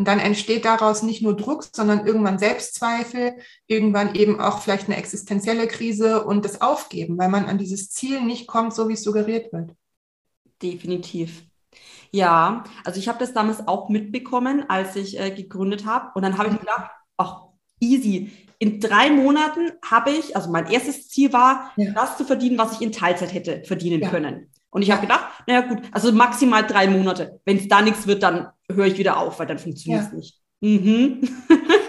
Und 0.00 0.06
dann 0.06 0.18
entsteht 0.18 0.64
daraus 0.64 1.02
nicht 1.02 1.20
nur 1.20 1.36
Druck, 1.36 1.62
sondern 1.62 2.06
irgendwann 2.06 2.38
Selbstzweifel, 2.38 3.34
irgendwann 3.66 4.14
eben 4.14 4.40
auch 4.40 4.60
vielleicht 4.60 4.86
eine 4.86 4.96
existenzielle 4.96 5.68
Krise 5.68 6.24
und 6.24 6.46
das 6.46 6.62
Aufgeben, 6.62 7.18
weil 7.18 7.28
man 7.28 7.44
an 7.44 7.58
dieses 7.58 7.90
Ziel 7.90 8.22
nicht 8.22 8.46
kommt, 8.46 8.72
so 8.72 8.88
wie 8.88 8.94
es 8.94 9.02
suggeriert 9.02 9.52
wird. 9.52 9.72
Definitiv. 10.62 11.42
Ja, 12.12 12.64
also 12.82 12.98
ich 12.98 13.08
habe 13.08 13.18
das 13.18 13.34
damals 13.34 13.68
auch 13.68 13.90
mitbekommen, 13.90 14.64
als 14.70 14.96
ich 14.96 15.20
äh, 15.20 15.32
gegründet 15.32 15.84
habe. 15.84 16.12
Und 16.14 16.22
dann 16.22 16.38
habe 16.38 16.48
ich 16.48 16.54
mir 16.54 16.60
gedacht, 16.60 16.92
ach, 17.18 17.42
easy. 17.78 18.32
In 18.58 18.80
drei 18.80 19.10
Monaten 19.10 19.72
habe 19.84 20.12
ich, 20.12 20.34
also 20.34 20.50
mein 20.50 20.70
erstes 20.70 21.10
Ziel 21.10 21.34
war, 21.34 21.72
ja. 21.76 21.92
das 21.92 22.16
zu 22.16 22.24
verdienen, 22.24 22.56
was 22.56 22.72
ich 22.72 22.80
in 22.80 22.92
Teilzeit 22.92 23.34
hätte 23.34 23.64
verdienen 23.66 24.00
ja. 24.00 24.08
können. 24.08 24.49
Und 24.70 24.82
ich 24.82 24.90
habe 24.90 25.02
gedacht, 25.02 25.26
naja 25.46 25.62
gut, 25.62 25.80
also 25.92 26.12
maximal 26.12 26.64
drei 26.64 26.86
Monate. 26.86 27.40
Wenn 27.44 27.56
es 27.56 27.68
da 27.68 27.82
nichts 27.82 28.06
wird, 28.06 28.22
dann 28.22 28.48
höre 28.70 28.86
ich 28.86 28.98
wieder 28.98 29.18
auf, 29.18 29.38
weil 29.38 29.46
dann 29.46 29.58
funktioniert 29.58 30.04
es 30.04 30.10
ja. 30.10 30.16
nicht. 30.16 30.40
Mhm. 30.60 31.28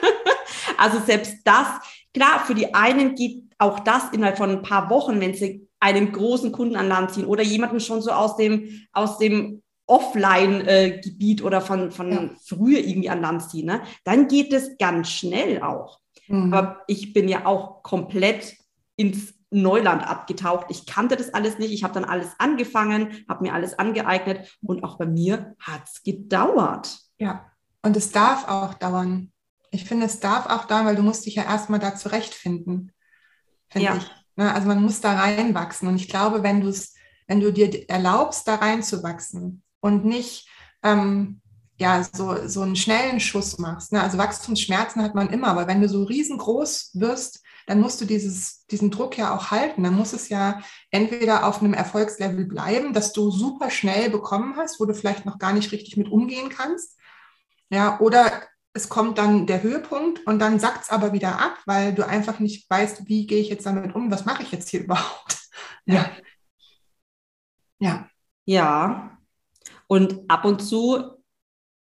also 0.77 0.99
selbst 0.99 1.37
das, 1.43 1.67
klar, 2.13 2.43
für 2.45 2.55
die 2.55 2.73
einen 2.73 3.15
geht 3.15 3.43
auch 3.59 3.79
das 3.79 4.09
innerhalb 4.11 4.37
von 4.37 4.49
ein 4.49 4.61
paar 4.63 4.89
Wochen, 4.89 5.19
wenn 5.19 5.35
sie 5.35 5.67
einen 5.79 6.11
großen 6.11 6.51
Kunden 6.51 6.75
an 6.75 6.87
Land 6.87 7.11
ziehen 7.11 7.25
oder 7.25 7.43
jemanden 7.43 7.79
schon 7.79 8.01
so 8.01 8.11
aus 8.11 8.35
dem, 8.37 8.85
aus 8.91 9.17
dem 9.19 9.61
Offline-Gebiet 9.87 11.43
oder 11.43 11.61
von, 11.61 11.91
von 11.91 12.11
ja. 12.11 12.29
früher 12.45 12.79
irgendwie 12.79 13.09
an 13.09 13.21
Land 13.21 13.49
ziehen, 13.49 13.65
ne? 13.65 13.81
dann 14.03 14.27
geht 14.27 14.53
es 14.53 14.77
ganz 14.77 15.09
schnell 15.09 15.61
auch. 15.61 15.99
Mhm. 16.27 16.53
Aber 16.53 16.81
ich 16.87 17.13
bin 17.13 17.27
ja 17.27 17.45
auch 17.45 17.83
komplett 17.83 18.55
ins 18.95 19.33
Neuland 19.51 20.07
abgetaucht. 20.07 20.67
Ich 20.69 20.85
kannte 20.85 21.17
das 21.17 21.33
alles 21.33 21.59
nicht. 21.59 21.71
Ich 21.71 21.83
habe 21.83 21.93
dann 21.93 22.05
alles 22.05 22.29
angefangen, 22.39 23.25
habe 23.27 23.43
mir 23.43 23.53
alles 23.53 23.77
angeeignet 23.77 24.57
und 24.61 24.83
auch 24.83 24.97
bei 24.97 25.05
mir 25.05 25.55
hat 25.59 25.83
es 25.85 26.03
gedauert. 26.03 26.97
Ja, 27.17 27.51
und 27.83 27.97
es 27.97 28.11
darf 28.11 28.47
auch 28.47 28.73
dauern. 28.75 29.31
Ich 29.71 29.85
finde, 29.85 30.05
es 30.05 30.19
darf 30.19 30.47
auch 30.47 30.65
dauern, 30.65 30.85
weil 30.85 30.95
du 30.95 31.03
musst 31.03 31.25
dich 31.25 31.35
ja 31.35 31.43
erstmal 31.43 31.79
da 31.79 31.95
zurechtfinden, 31.95 32.91
finde 33.69 33.87
ja. 33.87 33.95
ich. 33.97 34.09
Ne? 34.35 34.53
Also 34.53 34.67
man 34.67 34.81
muss 34.81 35.01
da 35.01 35.13
reinwachsen. 35.13 35.87
Und 35.87 35.95
ich 35.95 36.07
glaube, 36.07 36.43
wenn 36.43 36.61
du 36.61 36.69
es, 36.69 36.95
wenn 37.27 37.39
du 37.39 37.51
dir 37.51 37.89
erlaubst, 37.89 38.47
da 38.47 38.55
reinzuwachsen 38.55 39.63
und 39.81 40.05
nicht 40.05 40.47
ähm, 40.83 41.40
ja, 41.81 42.03
so, 42.03 42.47
so 42.47 42.61
einen 42.61 42.75
schnellen 42.75 43.19
Schuss 43.19 43.57
machst. 43.57 43.91
Ne? 43.91 44.03
Also 44.03 44.19
Wachstumsschmerzen 44.19 45.01
hat 45.01 45.15
man 45.15 45.31
immer, 45.31 45.47
aber 45.47 45.65
wenn 45.65 45.81
du 45.81 45.89
so 45.89 46.03
riesengroß 46.03 46.91
wirst, 46.93 47.41
dann 47.65 47.81
musst 47.81 47.99
du 47.99 48.05
dieses, 48.05 48.67
diesen 48.67 48.91
Druck 48.91 49.17
ja 49.17 49.35
auch 49.35 49.49
halten. 49.49 49.81
Dann 49.81 49.95
muss 49.95 50.13
es 50.13 50.29
ja 50.29 50.61
entweder 50.91 51.47
auf 51.47 51.59
einem 51.59 51.73
Erfolgslevel 51.73 52.45
bleiben, 52.45 52.93
das 52.93 53.13
du 53.13 53.31
super 53.31 53.71
schnell 53.71 54.11
bekommen 54.11 54.57
hast, 54.57 54.79
wo 54.79 54.85
du 54.85 54.93
vielleicht 54.93 55.25
noch 55.25 55.39
gar 55.39 55.53
nicht 55.53 55.71
richtig 55.71 55.97
mit 55.97 56.07
umgehen 56.07 56.49
kannst. 56.49 56.99
Ja, 57.71 57.99
oder 57.99 58.31
es 58.73 58.87
kommt 58.87 59.17
dann 59.17 59.47
der 59.47 59.63
Höhepunkt 59.63 60.25
und 60.27 60.37
dann 60.37 60.59
sackt 60.59 60.83
es 60.83 60.89
aber 60.91 61.13
wieder 61.13 61.39
ab, 61.39 61.57
weil 61.65 61.95
du 61.95 62.07
einfach 62.07 62.37
nicht 62.37 62.69
weißt, 62.69 63.07
wie 63.07 63.25
gehe 63.25 63.41
ich 63.41 63.49
jetzt 63.49 63.65
damit 63.65 63.95
um, 63.95 64.11
was 64.11 64.25
mache 64.25 64.43
ich 64.43 64.51
jetzt 64.51 64.69
hier 64.69 64.81
überhaupt. 64.83 65.39
Ja. 65.85 66.11
Ja. 67.79 68.07
Ja. 68.45 69.17
Und 69.87 70.29
ab 70.29 70.45
und 70.45 70.61
zu 70.61 71.20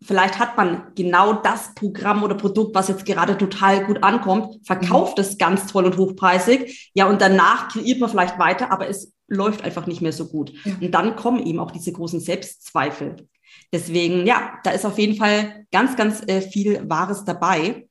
vielleicht 0.03 0.39
hat 0.39 0.57
man 0.57 0.93
genau 0.95 1.35
das 1.35 1.75
Programm 1.75 2.23
oder 2.23 2.35
Produkt, 2.35 2.75
was 2.75 2.89
jetzt 2.89 3.07
gerade 3.07 3.39
total 3.39 3.85
gut 3.87 4.03
ankommt, 4.03 4.67
verkauft 4.67 5.19
mhm. 5.19 5.23
es 5.23 5.39
ganz 5.39 5.67
toll 5.67 5.87
und 5.87 5.97
hochpreisig. 5.97 6.91
Ja, 6.95 7.07
und 7.07 7.21
danach 7.21 7.69
kreiert 7.69 8.01
man 8.01 8.11
vielleicht 8.11 8.39
weiter, 8.39 8.71
aber 8.71 8.89
es 8.89 9.13
läuft 9.29 9.65
einfach 9.65 9.87
nicht 9.87 10.03
mehr 10.03 10.13
so 10.13 10.29
gut. 10.29 10.53
Ja. 10.65 10.75
Und 10.81 10.93
dann 10.93 11.17
kommen 11.17 11.45
eben 11.47 11.59
auch 11.59 11.71
diese 11.71 11.93
großen 11.93 12.21
Selbstzweifel. 12.21 13.29
Deswegen, 13.73 14.27
ja, 14.27 14.59
da 14.63 14.71
ist 14.71 14.85
auf 14.85 14.99
jeden 14.99 15.17
Fall 15.17 15.67
ganz, 15.73 15.97
ganz 15.97 16.23
äh, 16.27 16.41
viel 16.41 16.89
Wahres 16.89 17.25
dabei. 17.25 17.89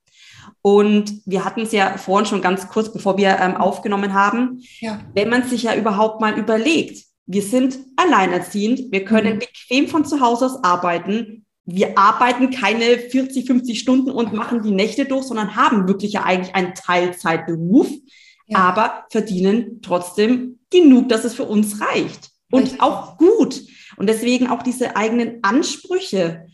Und 0.61 1.21
wir 1.25 1.43
hatten 1.43 1.61
es 1.61 1.71
ja 1.71 1.97
vorhin 1.97 2.25
schon 2.25 2.41
ganz 2.41 2.67
kurz, 2.69 2.91
bevor 2.91 3.17
wir 3.17 3.37
ähm, 3.39 3.57
aufgenommen 3.57 4.13
haben, 4.13 4.61
ja. 4.79 4.99
wenn 5.13 5.29
man 5.29 5.43
sich 5.43 5.63
ja 5.63 5.75
überhaupt 5.75 6.21
mal 6.21 6.37
überlegt, 6.37 7.03
wir 7.25 7.41
sind 7.41 7.79
alleinerziehend, 7.95 8.91
wir 8.91 9.05
können 9.05 9.35
mhm. 9.35 9.39
bequem 9.39 9.87
von 9.87 10.05
zu 10.05 10.19
Hause 10.19 10.45
aus 10.45 10.63
arbeiten, 10.63 11.42
wir 11.65 11.97
arbeiten 11.97 12.49
keine 12.49 12.97
40, 12.97 13.45
50 13.45 13.79
Stunden 13.79 14.11
und 14.11 14.33
machen 14.33 14.63
die 14.63 14.71
Nächte 14.71 15.05
durch, 15.05 15.25
sondern 15.25 15.55
haben 15.55 15.87
wirklich 15.87 16.13
ja 16.13 16.23
eigentlich 16.23 16.55
einen 16.55 16.73
Teilzeitberuf, 16.73 17.89
ja. 18.47 18.57
aber 18.57 19.05
verdienen 19.09 19.81
trotzdem 19.81 20.59
genug, 20.69 21.09
dass 21.09 21.23
es 21.23 21.33
für 21.33 21.45
uns 21.45 21.79
reicht. 21.79 22.31
Und 22.51 22.63
Richtig. 22.63 22.81
auch 22.81 23.17
gut. 23.17 23.61
Und 23.95 24.07
deswegen 24.07 24.47
auch 24.47 24.61
diese 24.61 24.95
eigenen 24.95 25.39
Ansprüche. 25.41 26.47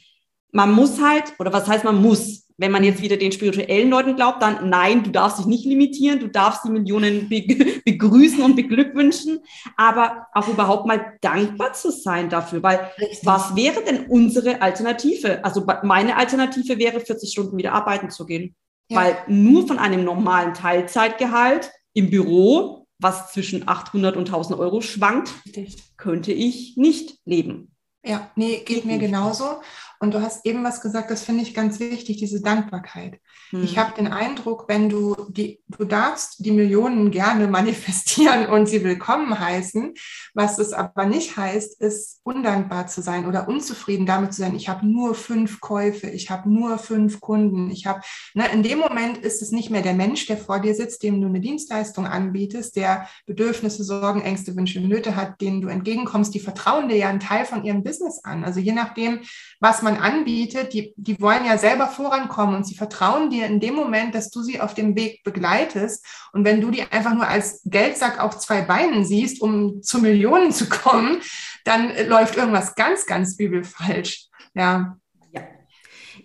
Man 0.52 0.72
muss 0.72 1.02
halt, 1.02 1.34
oder 1.40 1.52
was 1.52 1.68
heißt 1.68 1.84
man 1.84 2.02
muss? 2.02 2.48
Wenn 2.60 2.72
man 2.74 2.84
jetzt 2.84 3.02
wieder 3.02 3.16
den 3.16 3.32
spirituellen 3.32 3.90
Leuten 3.90 4.16
glaubt, 4.18 4.42
dann 4.42 4.70
nein, 4.70 5.02
du 5.04 5.12
darfst 5.12 5.40
dich 5.40 5.46
nicht 5.46 5.66
limitieren, 5.66 6.20
du 6.20 6.28
darfst 6.28 6.66
die 6.66 6.70
Millionen 6.70 7.30
begrüßen 7.86 8.44
und 8.44 8.58
beglückwünschen, 8.58 9.40
aber 9.78 10.28
auch 10.34 10.50
überhaupt 10.50 10.86
mal 10.86 11.14
dankbar 11.22 11.72
zu 11.72 11.90
sein 11.90 12.30
dafür, 12.30 12.62
weil 12.62 12.92
Richtig. 13.00 13.22
was 13.24 13.56
wäre 13.56 13.82
denn 13.84 14.08
unsere 14.08 14.62
Alternative? 14.62 15.44
Also 15.44 15.66
meine 15.84 16.18
Alternative 16.18 16.78
wäre, 16.78 17.00
40 17.00 17.32
Stunden 17.32 17.58
wieder 17.58 17.72
arbeiten 17.72 18.10
zu 18.10 18.26
gehen, 18.26 18.56
ja. 18.90 19.00
weil 19.00 19.18
nur 19.28 19.66
von 19.66 19.80
einem 19.80 20.04
normalen 20.04 20.54
Teilzeitgehalt 20.54 21.72
im 21.94 22.10
Büro, 22.10 22.88
was 23.00 23.32
zwischen 23.32 23.70
800 23.70 24.18
und 24.18 24.28
1000 24.28 24.60
Euro 24.60 24.82
schwankt, 24.82 25.32
Richtig. 25.46 25.78
könnte 25.96 26.34
ich 26.34 26.76
nicht 26.76 27.20
leben. 27.24 27.72
Ja, 28.04 28.32
nee, 28.36 28.64
geht 28.66 28.86
mir 28.86 28.98
genauso. 28.98 29.62
Und 30.02 30.14
du 30.14 30.22
hast 30.22 30.46
eben 30.46 30.64
was 30.64 30.80
gesagt, 30.80 31.12
das 31.12 31.24
finde 31.24 31.44
ich 31.44 31.54
ganz 31.54 31.82
wichtig, 31.82 32.18
diese 32.18 32.42
Dankbarkeit. 32.42 33.20
Mhm. 33.52 33.64
Ich 33.64 33.78
habe 33.78 33.94
den 33.96 34.08
Eindruck, 34.08 34.70
wenn 34.70 34.88
du 34.88 35.28
die, 35.30 35.62
du 35.68 35.84
darfst 35.84 36.46
die 36.46 36.52
Millionen 36.52 37.12
gerne 37.12 37.48
manifestieren 37.50 38.46
und 38.48 38.68
sie 38.68 38.82
willkommen 38.86 39.38
heißen. 39.38 39.94
Was 40.34 40.58
es 40.58 40.72
aber 40.72 41.06
nicht 41.06 41.36
heißt, 41.36 41.82
ist 41.82 42.22
undankbar 42.24 42.88
zu 42.88 43.02
sein 43.02 43.26
oder 43.26 43.50
unzufrieden 43.50 44.06
damit 44.06 44.34
zu 44.34 44.40
sein. 44.42 44.56
Ich 44.56 44.70
habe 44.70 44.88
nur 44.88 45.16
fünf 45.16 45.60
Käufe, 45.60 46.08
ich 46.08 46.30
habe 46.30 46.50
nur 46.50 46.78
fünf 46.78 47.20
Kunden. 47.20 47.70
Ich 47.70 47.86
habe, 47.86 48.00
ne, 48.34 48.46
in 48.54 48.64
dem 48.64 48.80
Moment 48.80 49.18
ist 49.18 49.42
es 49.42 49.52
nicht 49.52 49.70
mehr 49.70 49.82
der 49.82 49.96
Mensch, 49.96 50.28
der 50.28 50.38
vor 50.38 50.62
dir 50.62 50.76
sitzt, 50.76 51.04
dem 51.04 51.20
du 51.20 51.28
eine 51.28 51.42
Dienstleistung 51.42 52.08
anbietest, 52.08 52.78
der 52.78 53.10
Bedürfnisse, 53.26 53.84
Sorgen, 53.84 54.22
Ängste, 54.22 54.56
Wünsche, 54.56 54.80
Nöte 54.80 55.18
hat, 55.18 55.42
denen 55.42 55.60
du 55.60 55.68
entgegenkommst. 55.68 56.34
Die 56.34 56.40
vertrauen 56.40 56.88
dir 56.88 56.96
ja 56.96 57.10
einen 57.10 57.20
Teil 57.20 57.44
von 57.46 57.66
ihrem 57.66 57.84
Business 57.90 58.24
an. 58.24 58.44
Also 58.44 58.60
je 58.60 58.72
nachdem, 58.72 59.22
was 59.60 59.82
man 59.82 59.98
anbietet, 59.98 60.74
die, 60.74 60.94
die 60.96 61.20
wollen 61.20 61.46
ja 61.46 61.58
selber 61.58 61.88
vorankommen 61.88 62.56
und 62.56 62.68
sie 62.68 62.76
vertrauen 62.76 63.30
dir 63.30 63.48
in 63.48 63.60
dem 63.60 63.74
Moment, 63.76 64.14
dass 64.14 64.30
du 64.30 64.44
sie 64.44 64.62
auf 64.62 64.74
dem 64.76 64.96
Weg 64.96 65.24
begleitest. 65.24 66.06
Und 66.34 66.46
wenn 66.46 66.62
du 66.62 66.70
die 66.70 66.84
einfach 66.84 67.14
nur 67.14 67.28
als 67.28 67.62
Geldsack 67.66 68.20
auf 68.24 68.38
zwei 68.38 68.62
Beinen 68.62 69.06
siehst, 69.06 69.42
um 69.42 69.82
zu 69.82 70.00
Millionen 70.00 70.52
zu 70.52 70.70
kommen, 70.70 71.22
dann 71.66 71.92
läuft 72.08 72.38
irgendwas 72.38 72.76
ganz, 72.76 73.06
ganz 73.06 73.38
übel 73.40 73.64
falsch. 73.64 74.28
Ja. 74.54 74.98
Ja, 75.34 75.42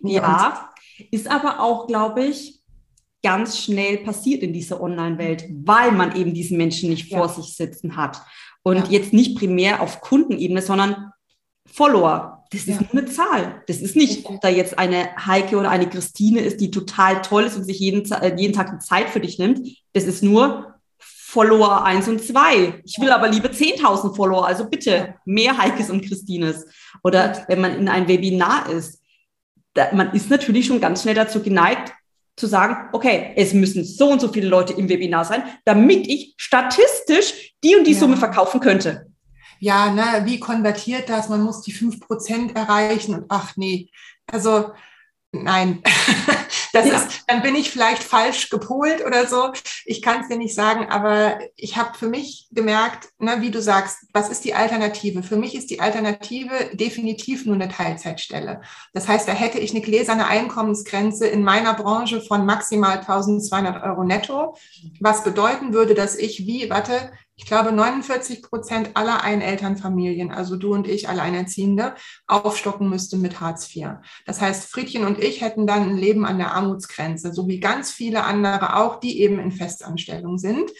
ja 0.03 0.71
ist 1.11 1.29
aber 1.29 1.61
auch, 1.61 1.87
glaube 1.87 2.25
ich, 2.25 2.61
ganz 3.23 3.59
schnell 3.59 3.99
passiert 3.99 4.43
in 4.43 4.53
dieser 4.53 4.81
Online-Welt, 4.81 5.47
weil 5.65 5.93
man 5.93 6.15
eben 6.15 6.35
diesen 6.35 6.59
Menschen 6.59 6.91
nicht 6.91 7.09
vor 7.09 7.27
ja. 7.27 7.29
sich 7.29 7.57
sitzen 7.57 7.97
hat. 7.97 8.21
Und 8.63 8.77
ja. 8.77 8.85
jetzt 8.91 9.13
nicht 9.13 9.37
primär 9.37 9.81
auf 9.81 10.01
Kundenebene, 10.01 10.63
sondern 10.63 11.11
Follower. 11.75 12.45
Das 12.51 12.61
ist 12.61 12.69
ja. 12.69 12.81
nur 12.81 13.03
eine 13.03 13.07
Zahl. 13.07 13.63
Das 13.67 13.79
ist 13.79 13.97
nicht, 13.97 14.27
ob 14.27 14.41
da 14.41 14.49
jetzt 14.49 14.79
eine 14.79 15.09
Heike 15.27 15.57
oder 15.57 15.71
eine 15.71 15.89
Christine 15.89 16.41
ist, 16.41 16.61
die 16.61 16.71
total 16.71 17.21
toll 17.21 17.45
ist 17.45 17.57
und 17.57 17.65
sich 17.65 17.81
jeden, 17.81 18.11
äh, 18.13 18.35
jeden 18.37 18.55
Tag 18.55 18.71
die 18.71 18.79
Zeit 18.79 19.11
für 19.11 19.19
dich 19.19 19.39
nimmt. 19.39 19.67
Das 19.93 20.05
ist 20.05 20.23
nur 20.23 20.75
Follower 20.99 21.85
1 21.85 22.07
und 22.07 22.23
2. 22.23 22.83
Ich 22.85 23.01
will 23.01 23.11
aber 23.11 23.29
lieber 23.29 23.49
10.000 23.49 24.15
Follower, 24.15 24.47
also 24.47 24.69
bitte 24.69 25.17
mehr 25.25 25.59
Heikes 25.59 25.91
und 25.91 26.07
Christines. 26.07 26.65
Oder 27.03 27.45
wenn 27.49 27.61
man 27.61 27.77
in 27.77 27.89
ein 27.89 28.07
Webinar 28.07 28.71
ist, 28.71 29.03
da, 29.73 29.89
man 29.93 30.13
ist 30.13 30.31
natürlich 30.31 30.67
schon 30.67 30.81
ganz 30.81 31.03
schnell 31.03 31.17
dazu 31.17 31.43
geneigt, 31.43 31.93
zu 32.37 32.47
sagen, 32.47 32.89
okay, 32.93 33.33
es 33.35 33.53
müssen 33.53 33.85
so 33.85 34.11
und 34.11 34.21
so 34.21 34.29
viele 34.29 34.47
Leute 34.47 34.75
im 34.75 34.89
Webinar 34.89 35.25
sein, 35.25 35.43
damit 35.65 36.07
ich 36.07 36.35
statistisch 36.37 37.53
die 37.65 37.75
und 37.75 37.85
die 37.85 37.93
ja. 37.93 37.99
Summe 37.99 38.17
verkaufen 38.17 38.61
könnte 38.61 39.07
ja, 39.65 39.91
ne, 39.91 40.27
wie 40.27 40.41
konvertiert 40.41 41.09
das? 41.09 41.31
Man 41.31 41.43
muss 41.43 41.63
die 41.63 41.73
5% 41.73 42.55
erreichen 42.55 43.15
und 43.15 43.25
ach 43.31 43.57
nee, 43.57 43.89
also 44.31 44.73
nein, 45.33 45.83
das 46.75 46.87
ja. 46.87 46.97
ist, 46.97 47.25
dann 47.29 47.41
bin 47.41 47.55
ich 47.55 47.71
vielleicht 47.71 48.03
falsch 48.03 48.51
gepolt 48.51 49.03
oder 49.07 49.27
so. 49.27 49.53
Ich 49.87 50.03
kann 50.03 50.21
es 50.21 50.29
dir 50.29 50.37
nicht 50.37 50.55
sagen, 50.55 50.91
aber 50.91 51.39
ich 51.57 51.79
habe 51.79 51.97
für 51.97 52.09
mich 52.09 52.47
gemerkt, 52.51 53.09
ne, 53.19 53.41
wie 53.41 53.51
du 53.51 53.63
sagst, 53.63 54.07
was 54.13 54.29
ist 54.29 54.45
die 54.45 54.53
Alternative? 54.53 55.23
Für 55.23 55.37
mich 55.37 55.55
ist 55.55 55.71
die 55.71 55.81
Alternative 55.81 56.71
definitiv 56.75 57.47
nur 57.47 57.55
eine 57.55 57.71
Teilzeitstelle. 57.71 58.61
Das 58.93 59.09
heißt, 59.09 59.27
da 59.27 59.33
hätte 59.33 59.59
ich 59.59 59.71
eine 59.71 59.81
gläserne 59.81 60.27
Einkommensgrenze 60.27 61.27
in 61.27 61.43
meiner 61.43 61.73
Branche 61.73 62.21
von 62.21 62.45
maximal 62.45 62.99
1200 62.99 63.83
Euro 63.83 64.05
netto, 64.05 64.59
was 65.01 65.25
bedeuten 65.25 65.73
würde, 65.73 65.95
dass 65.95 66.17
ich 66.17 66.47
wie, 66.47 66.69
warte, 66.69 67.11
ich 67.37 67.47
glaube, 67.47 67.73
49 67.73 68.43
Prozent 68.43 68.91
aller 68.95 69.23
Einelternfamilien, 69.23 70.31
also 70.31 70.57
du 70.57 70.73
und 70.73 70.87
ich, 70.87 71.09
Alleinerziehende, 71.09 71.95
aufstocken 72.27 72.89
müsste 72.89 73.17
mit 73.17 73.41
Hartz 73.41 73.75
IV. 73.75 73.89
Das 74.25 74.41
heißt, 74.41 74.71
Friedchen 74.71 75.05
und 75.05 75.19
ich 75.19 75.41
hätten 75.41 75.67
dann 75.67 75.83
ein 75.83 75.97
Leben 75.97 76.25
an 76.25 76.39
der 76.39 76.53
Armutsgrenze, 76.53 77.33
so 77.33 77.49
wie 77.49 77.59
ganz 77.59 77.91
viele 77.91 78.25
andere 78.25 78.77
auch, 78.77 79.01
die 79.01 79.21
eben 79.21 79.41
in 79.41 79.51
Festanstellung 79.51 80.39
sind. 80.39 80.71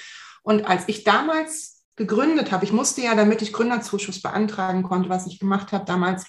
Und 0.43 0.67
als 0.67 0.85
ich 0.87 1.03
damals 1.03 1.85
gegründet 1.97 2.53
habe, 2.53 2.65
ich 2.65 2.73
musste 2.73 3.03
ja, 3.03 3.15
damit 3.15 3.43
ich 3.43 3.53
Gründerzuschuss 3.53 4.23
beantragen 4.23 4.83
konnte, 4.83 5.09
was 5.09 5.27
ich 5.27 5.41
gemacht 5.41 5.73
habe, 5.73 5.85
damals 5.85 6.27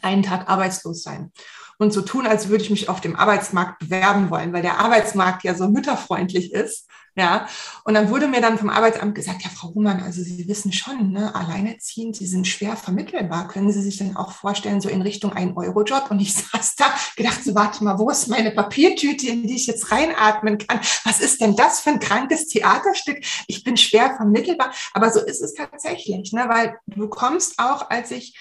einen 0.00 0.22
Tag 0.22 0.48
arbeitslos 0.48 1.02
sein 1.02 1.32
und 1.78 1.92
so 1.92 2.02
tun, 2.02 2.26
als 2.26 2.48
würde 2.48 2.64
ich 2.64 2.70
mich 2.70 2.88
auf 2.88 3.00
dem 3.00 3.16
Arbeitsmarkt 3.16 3.80
bewerben 3.80 4.30
wollen, 4.30 4.52
weil 4.52 4.62
der 4.62 4.78
Arbeitsmarkt 4.78 5.42
ja 5.44 5.54
so 5.54 5.68
mütterfreundlich 5.68 6.52
ist. 6.52 6.88
Ja, 7.14 7.46
und 7.84 7.92
dann 7.92 8.08
wurde 8.08 8.26
mir 8.26 8.40
dann 8.40 8.56
vom 8.56 8.70
Arbeitsamt 8.70 9.14
gesagt, 9.14 9.42
ja, 9.42 9.50
Frau 9.50 9.68
Ruhmann, 9.68 10.02
also 10.02 10.22
Sie 10.22 10.48
wissen 10.48 10.72
schon, 10.72 11.12
ne, 11.12 11.34
alleinerziehend, 11.34 12.16
Sie 12.16 12.26
sind 12.26 12.46
schwer 12.46 12.74
vermittelbar. 12.74 13.48
Können 13.48 13.70
Sie 13.70 13.82
sich 13.82 13.98
denn 13.98 14.16
auch 14.16 14.32
vorstellen, 14.32 14.80
so 14.80 14.88
in 14.88 15.02
Richtung 15.02 15.34
ein 15.34 15.54
Euro-Job? 15.54 16.10
Und 16.10 16.20
ich 16.20 16.32
saß 16.52 16.76
da, 16.76 16.86
gedacht, 17.16 17.44
so, 17.44 17.54
warte 17.54 17.84
mal, 17.84 17.98
wo 17.98 18.08
ist 18.08 18.28
meine 18.28 18.50
Papiertüte, 18.50 19.28
in 19.28 19.46
die 19.46 19.56
ich 19.56 19.66
jetzt 19.66 19.92
reinatmen 19.92 20.56
kann? 20.56 20.80
Was 21.04 21.20
ist 21.20 21.42
denn 21.42 21.54
das 21.54 21.80
für 21.80 21.90
ein 21.90 22.00
krankes 22.00 22.48
Theaterstück? 22.48 23.22
Ich 23.46 23.62
bin 23.62 23.76
schwer 23.76 24.16
vermittelbar. 24.16 24.72
Aber 24.94 25.12
so 25.12 25.20
ist 25.20 25.42
es 25.42 25.52
tatsächlich, 25.52 26.32
ne, 26.32 26.46
weil 26.48 26.78
du 26.86 27.08
kommst 27.08 27.58
auch, 27.58 27.90
als 27.90 28.10
ich 28.10 28.34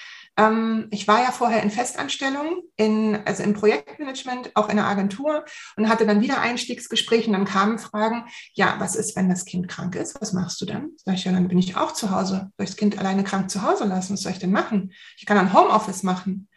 ich 0.91 1.07
war 1.07 1.21
ja 1.21 1.31
vorher 1.31 1.61
in 1.61 1.71
Festanstellung, 1.71 2.61
in, 2.77 3.19
also 3.25 3.43
im 3.43 3.53
Projektmanagement, 3.53 4.51
auch 4.55 4.69
in 4.69 4.79
einer 4.79 4.87
Agentur 4.87 5.45
und 5.75 5.89
hatte 5.89 6.05
dann 6.05 6.21
wieder 6.21 6.39
Einstiegsgespräche 6.39 7.27
und 7.27 7.33
dann 7.33 7.45
kamen 7.45 7.79
Fragen, 7.79 8.25
ja, 8.53 8.75
was 8.79 8.95
ist, 8.95 9.15
wenn 9.15 9.29
das 9.29 9.45
Kind 9.45 9.67
krank 9.67 9.95
ist? 9.95 10.19
Was 10.21 10.33
machst 10.33 10.61
du 10.61 10.65
dann? 10.65 10.91
Sag 10.97 11.15
ich, 11.15 11.25
ja, 11.25 11.31
dann 11.31 11.47
bin 11.47 11.57
ich 11.57 11.75
auch 11.75 11.91
zu 11.91 12.11
Hause. 12.11 12.51
Soll 12.57 12.63
ich 12.63 12.69
das 12.69 12.77
Kind 12.77 12.97
alleine 12.97 13.23
krank 13.23 13.49
zu 13.49 13.61
Hause 13.61 13.85
lassen? 13.85 14.13
Was 14.13 14.21
soll 14.21 14.31
ich 14.31 14.39
denn 14.39 14.51
machen? 14.51 14.93
Ich 15.17 15.25
kann 15.25 15.37
dann 15.37 15.53
Homeoffice 15.53 16.03
machen. 16.03 16.47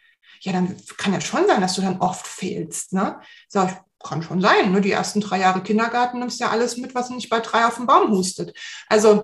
Ja, 0.41 0.51
dann 0.53 0.75
kann 0.97 1.13
ja 1.13 1.21
schon 1.21 1.47
sein, 1.47 1.61
dass 1.61 1.75
du 1.75 1.81
dann 1.81 1.99
oft 1.99 2.27
fehlst. 2.27 2.93
Ne? 2.93 3.19
Sag 3.47 3.71
ich, 3.71 3.77
kann 4.05 4.21
schon 4.21 4.41
sein. 4.41 4.71
Nur 4.71 4.81
die 4.81 4.91
ersten 4.91 5.19
drei 5.19 5.39
Jahre 5.39 5.63
Kindergarten 5.63 6.19
nimmst 6.19 6.39
ja 6.39 6.49
alles 6.49 6.77
mit, 6.77 6.95
was 6.95 7.09
nicht 7.09 7.29
bei 7.29 7.39
drei 7.39 7.65
auf 7.65 7.75
dem 7.75 7.87
Baum 7.87 8.11
hustet. 8.11 8.55
Also 8.87 9.23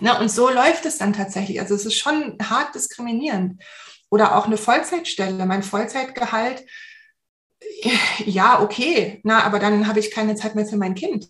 na, 0.00 0.18
und 0.20 0.30
so 0.30 0.50
läuft 0.50 0.84
es 0.84 0.98
dann 0.98 1.12
tatsächlich. 1.12 1.60
Also 1.60 1.74
es 1.74 1.86
ist 1.86 1.96
schon 1.96 2.36
hart 2.42 2.74
diskriminierend. 2.74 3.62
Oder 4.10 4.36
auch 4.36 4.46
eine 4.46 4.56
Vollzeitstelle. 4.56 5.46
Mein 5.46 5.62
Vollzeitgehalt, 5.62 6.64
ja, 8.24 8.62
okay, 8.62 9.20
na, 9.24 9.42
aber 9.42 9.58
dann 9.58 9.86
habe 9.86 9.98
ich 9.98 10.10
keine 10.10 10.34
Zeit 10.36 10.54
mehr 10.54 10.66
für 10.66 10.76
mein 10.76 10.94
Kind, 10.94 11.28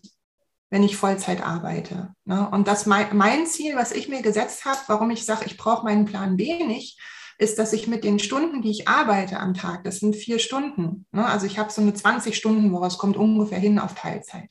wenn 0.69 0.83
ich 0.83 0.97
Vollzeit 0.97 1.41
arbeite. 1.41 2.13
Ne? 2.25 2.49
Und 2.51 2.67
das 2.67 2.85
mein, 2.85 3.47
Ziel, 3.47 3.75
was 3.75 3.91
ich 3.91 4.09
mir 4.09 4.21
gesetzt 4.21 4.65
habe, 4.65 4.79
warum 4.87 5.09
ich 5.09 5.25
sage, 5.25 5.45
ich 5.45 5.57
brauche 5.57 5.85
meinen 5.85 6.05
Plan 6.05 6.37
B 6.37 6.63
nicht, 6.65 6.99
ist, 7.39 7.59
dass 7.59 7.73
ich 7.73 7.87
mit 7.87 8.03
den 8.03 8.19
Stunden, 8.19 8.61
die 8.61 8.71
ich 8.71 8.87
arbeite 8.87 9.39
am 9.39 9.53
Tag, 9.53 9.83
das 9.83 9.99
sind 9.99 10.15
vier 10.15 10.39
Stunden. 10.39 11.05
Ne? 11.11 11.25
Also 11.25 11.45
ich 11.45 11.59
habe 11.59 11.71
so 11.71 11.81
eine 11.81 11.91
20-Stunden-Woche, 11.91 12.87
es 12.87 12.97
kommt 12.97 13.15
ungefähr 13.15 13.59
hin 13.59 13.79
auf 13.79 13.95
Teilzeit. 13.95 14.49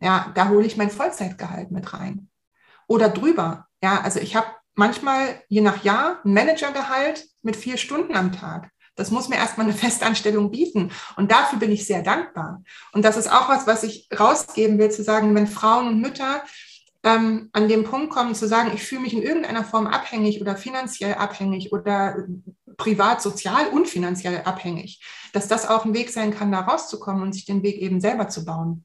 Ja, 0.00 0.32
da 0.34 0.48
hole 0.48 0.66
ich 0.66 0.76
mein 0.76 0.90
Vollzeitgehalt 0.90 1.70
mit 1.70 1.92
rein 1.92 2.31
oder 2.86 3.08
drüber. 3.08 3.66
Ja, 3.82 4.00
also 4.00 4.20
ich 4.20 4.36
habe 4.36 4.46
manchmal 4.74 5.42
je 5.48 5.60
nach 5.60 5.84
Jahr 5.84 6.20
ein 6.24 6.32
Managergehalt 6.32 7.26
mit 7.42 7.56
vier 7.56 7.76
Stunden 7.76 8.16
am 8.16 8.32
Tag. 8.32 8.70
Das 8.94 9.10
muss 9.10 9.28
mir 9.28 9.36
erstmal 9.36 9.66
eine 9.66 9.74
Festanstellung 9.74 10.50
bieten. 10.50 10.90
Und 11.16 11.32
dafür 11.32 11.58
bin 11.58 11.72
ich 11.72 11.86
sehr 11.86 12.02
dankbar. 12.02 12.62
Und 12.92 13.04
das 13.04 13.16
ist 13.16 13.30
auch 13.30 13.48
was, 13.48 13.66
was 13.66 13.84
ich 13.84 14.08
rausgeben 14.18 14.78
will, 14.78 14.90
zu 14.90 15.02
sagen, 15.02 15.34
wenn 15.34 15.46
Frauen 15.46 15.88
und 15.88 16.00
Mütter 16.00 16.42
ähm, 17.02 17.48
an 17.52 17.68
dem 17.68 17.84
Punkt 17.84 18.10
kommen, 18.10 18.34
zu 18.34 18.46
sagen, 18.46 18.70
ich 18.74 18.82
fühle 18.82 19.00
mich 19.00 19.14
in 19.14 19.22
irgendeiner 19.22 19.64
Form 19.64 19.86
abhängig 19.86 20.40
oder 20.40 20.56
finanziell 20.56 21.14
abhängig 21.14 21.72
oder 21.72 22.26
privat, 22.76 23.22
sozial 23.22 23.68
und 23.68 23.88
finanziell 23.88 24.42
abhängig, 24.42 25.02
dass 25.32 25.48
das 25.48 25.68
auch 25.68 25.84
ein 25.84 25.94
Weg 25.94 26.10
sein 26.10 26.32
kann, 26.34 26.52
da 26.52 26.60
rauszukommen 26.60 27.22
und 27.22 27.32
sich 27.32 27.44
den 27.44 27.62
Weg 27.62 27.78
eben 27.78 28.00
selber 28.00 28.28
zu 28.28 28.44
bauen. 28.44 28.84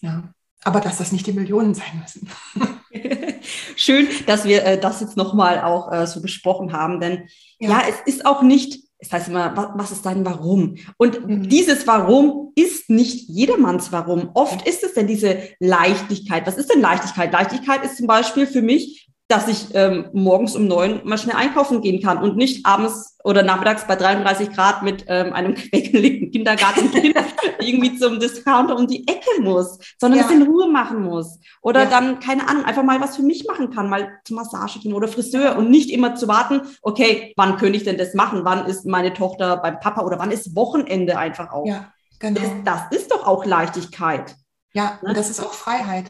Ja 0.00 0.32
aber 0.64 0.80
dass 0.80 0.98
das 0.98 1.12
nicht 1.12 1.26
die 1.26 1.32
Millionen 1.32 1.74
sein 1.74 2.02
müssen. 2.02 2.28
Schön, 3.76 4.08
dass 4.26 4.44
wir 4.44 4.64
äh, 4.64 4.78
das 4.78 5.00
jetzt 5.00 5.16
nochmal 5.16 5.60
auch 5.60 5.92
äh, 5.92 6.06
so 6.06 6.20
besprochen 6.20 6.72
haben, 6.72 7.00
denn 7.00 7.28
ja. 7.58 7.70
ja. 7.70 7.82
es 7.88 8.14
ist 8.14 8.26
auch 8.26 8.42
nicht, 8.42 8.84
es 8.98 9.12
heißt 9.12 9.28
immer, 9.28 9.56
was, 9.56 9.68
was 9.74 9.90
ist 9.92 10.06
dein 10.06 10.24
Warum? 10.24 10.76
Und 10.98 11.26
mhm. 11.26 11.48
dieses 11.48 11.86
Warum 11.86 12.52
ist 12.54 12.90
nicht 12.90 13.28
jedermanns 13.28 13.92
Warum. 13.92 14.30
Oft 14.34 14.66
ist 14.66 14.82
es 14.84 14.94
denn 14.94 15.06
diese 15.06 15.38
Leichtigkeit. 15.58 16.46
Was 16.46 16.56
ist 16.56 16.72
denn 16.72 16.80
Leichtigkeit? 16.80 17.32
Leichtigkeit 17.32 17.84
ist 17.84 17.96
zum 17.96 18.06
Beispiel 18.06 18.46
für 18.46 18.62
mich, 18.62 19.09
dass 19.30 19.46
ich 19.46 19.68
ähm, 19.74 20.08
morgens 20.12 20.56
um 20.56 20.66
neun 20.66 21.02
mal 21.04 21.16
schnell 21.16 21.36
einkaufen 21.36 21.82
gehen 21.82 22.02
kann 22.02 22.18
und 22.18 22.36
nicht 22.36 22.66
abends 22.66 23.16
oder 23.22 23.44
nachmittags 23.44 23.86
bei 23.86 23.94
33 23.94 24.50
Grad 24.50 24.82
mit 24.82 25.04
ähm, 25.06 25.32
einem 25.32 25.54
quäkeligten 25.70 26.32
Kindergartenkind 26.32 27.14
irgendwie 27.60 27.96
zum 27.96 28.18
Discounter 28.18 28.76
um 28.76 28.88
die 28.88 29.06
Ecke 29.06 29.40
muss, 29.40 29.78
sondern 30.00 30.18
ja. 30.18 30.26
es 30.26 30.32
in 30.32 30.42
Ruhe 30.42 30.68
machen 30.68 31.02
muss. 31.02 31.38
Oder 31.62 31.84
ja. 31.84 31.90
dann, 31.90 32.18
keine 32.18 32.48
Ahnung, 32.48 32.64
einfach 32.64 32.82
mal 32.82 33.00
was 33.00 33.14
für 33.14 33.22
mich 33.22 33.46
machen 33.46 33.70
kann, 33.70 33.88
mal 33.88 34.08
zur 34.24 34.36
Massage 34.36 34.80
gehen 34.80 34.94
oder 34.94 35.06
Friseur 35.06 35.56
und 35.56 35.70
nicht 35.70 35.90
immer 35.90 36.16
zu 36.16 36.26
warten, 36.26 36.62
okay, 36.82 37.32
wann 37.36 37.56
könnte 37.56 37.76
ich 37.76 37.84
denn 37.84 37.98
das 37.98 38.14
machen? 38.14 38.40
Wann 38.42 38.66
ist 38.66 38.84
meine 38.84 39.12
Tochter 39.12 39.58
beim 39.58 39.78
Papa 39.78 40.02
oder 40.02 40.18
wann 40.18 40.32
ist 40.32 40.56
Wochenende 40.56 41.18
einfach 41.18 41.52
auch? 41.52 41.66
Ja, 41.66 41.92
genau. 42.18 42.40
Das, 42.64 42.88
das 42.90 42.98
ist 43.00 43.12
doch 43.12 43.24
auch 43.28 43.44
Leichtigkeit. 43.44 44.34
Ja, 44.72 44.98
ne? 45.02 45.14
das 45.14 45.30
ist 45.30 45.40
auch 45.40 45.52
Freiheit. 45.52 46.06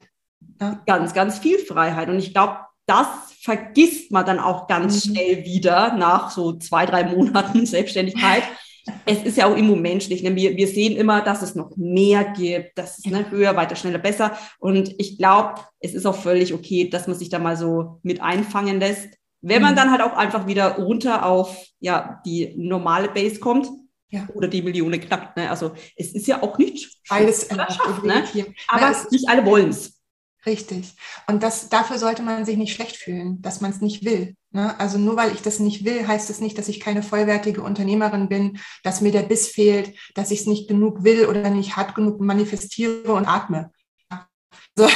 Ja. 0.58 0.80
Ganz, 0.86 1.12
ganz 1.12 1.38
viel 1.38 1.58
Freiheit. 1.58 2.08
Und 2.08 2.18
ich 2.18 2.32
glaube, 2.32 2.56
das 2.90 3.06
vergisst 3.40 4.10
man 4.10 4.26
dann 4.26 4.38
auch 4.38 4.66
ganz 4.66 5.06
mhm. 5.06 5.12
schnell 5.12 5.44
wieder 5.44 5.94
nach 5.94 6.30
so 6.30 6.54
zwei, 6.54 6.84
drei 6.84 7.04
Monaten 7.04 7.64
Selbstständigkeit. 7.66 8.42
es 9.06 9.22
ist 9.22 9.36
ja 9.36 9.46
auch 9.46 9.56
immer 9.56 9.76
menschlich. 9.76 10.22
Ne? 10.22 10.34
Wir, 10.34 10.56
wir 10.56 10.66
sehen 10.66 10.96
immer, 10.96 11.22
dass 11.22 11.42
es 11.42 11.54
noch 11.54 11.76
mehr 11.76 12.24
gibt, 12.24 12.76
dass 12.76 12.98
es 12.98 13.06
ne, 13.06 13.30
höher, 13.30 13.56
weiter, 13.56 13.76
schneller, 13.76 13.98
besser. 13.98 14.36
Und 14.58 14.94
ich 14.98 15.16
glaube, 15.16 15.60
es 15.78 15.94
ist 15.94 16.04
auch 16.04 16.16
völlig 16.16 16.52
okay, 16.52 16.90
dass 16.90 17.06
man 17.06 17.16
sich 17.16 17.28
da 17.28 17.38
mal 17.38 17.56
so 17.56 18.00
mit 18.02 18.20
einfangen 18.20 18.80
lässt. 18.80 19.08
Wenn 19.40 19.62
man 19.62 19.72
mhm. 19.72 19.76
dann 19.76 19.90
halt 19.92 20.02
auch 20.02 20.16
einfach 20.16 20.46
wieder 20.46 20.76
runter 20.76 21.24
auf 21.24 21.56
ja, 21.78 22.20
die 22.26 22.54
normale 22.58 23.08
Base 23.08 23.38
kommt, 23.40 23.68
ja. 24.10 24.26
oder 24.34 24.48
die 24.48 24.62
Millionen 24.62 25.00
knackt. 25.00 25.36
Ne? 25.36 25.48
Also 25.48 25.72
es 25.96 26.12
ist 26.12 26.26
ja 26.26 26.42
auch 26.42 26.58
nicht 26.58 27.00
alles 27.08 27.48
ne? 27.50 28.24
aber 28.68 28.96
nicht 29.10 29.28
alle 29.28 29.46
wollen 29.46 29.70
es. 29.70 29.99
Richtig. 30.46 30.94
Und 31.26 31.42
das, 31.42 31.68
dafür 31.68 31.98
sollte 31.98 32.22
man 32.22 32.46
sich 32.46 32.56
nicht 32.56 32.74
schlecht 32.74 32.96
fühlen, 32.96 33.42
dass 33.42 33.60
man 33.60 33.70
es 33.70 33.80
nicht 33.80 34.04
will. 34.04 34.36
Ne? 34.52 34.78
Also 34.80 34.96
nur 34.96 35.16
weil 35.16 35.32
ich 35.32 35.42
das 35.42 35.58
nicht 35.58 35.84
will, 35.84 36.06
heißt 36.06 36.30
es 36.30 36.36
das 36.36 36.40
nicht, 36.40 36.56
dass 36.56 36.68
ich 36.68 36.80
keine 36.80 37.02
vollwertige 37.02 37.62
Unternehmerin 37.62 38.28
bin, 38.28 38.58
dass 38.82 39.02
mir 39.02 39.12
der 39.12 39.22
Biss 39.22 39.48
fehlt, 39.48 39.94
dass 40.14 40.30
ich 40.30 40.40
es 40.40 40.46
nicht 40.46 40.66
genug 40.66 41.04
will 41.04 41.26
oder 41.26 41.50
nicht 41.50 41.76
hart 41.76 41.94
genug 41.94 42.20
manifestiere 42.20 43.12
und 43.12 43.26
atme. 43.26 43.70
So. 44.76 44.88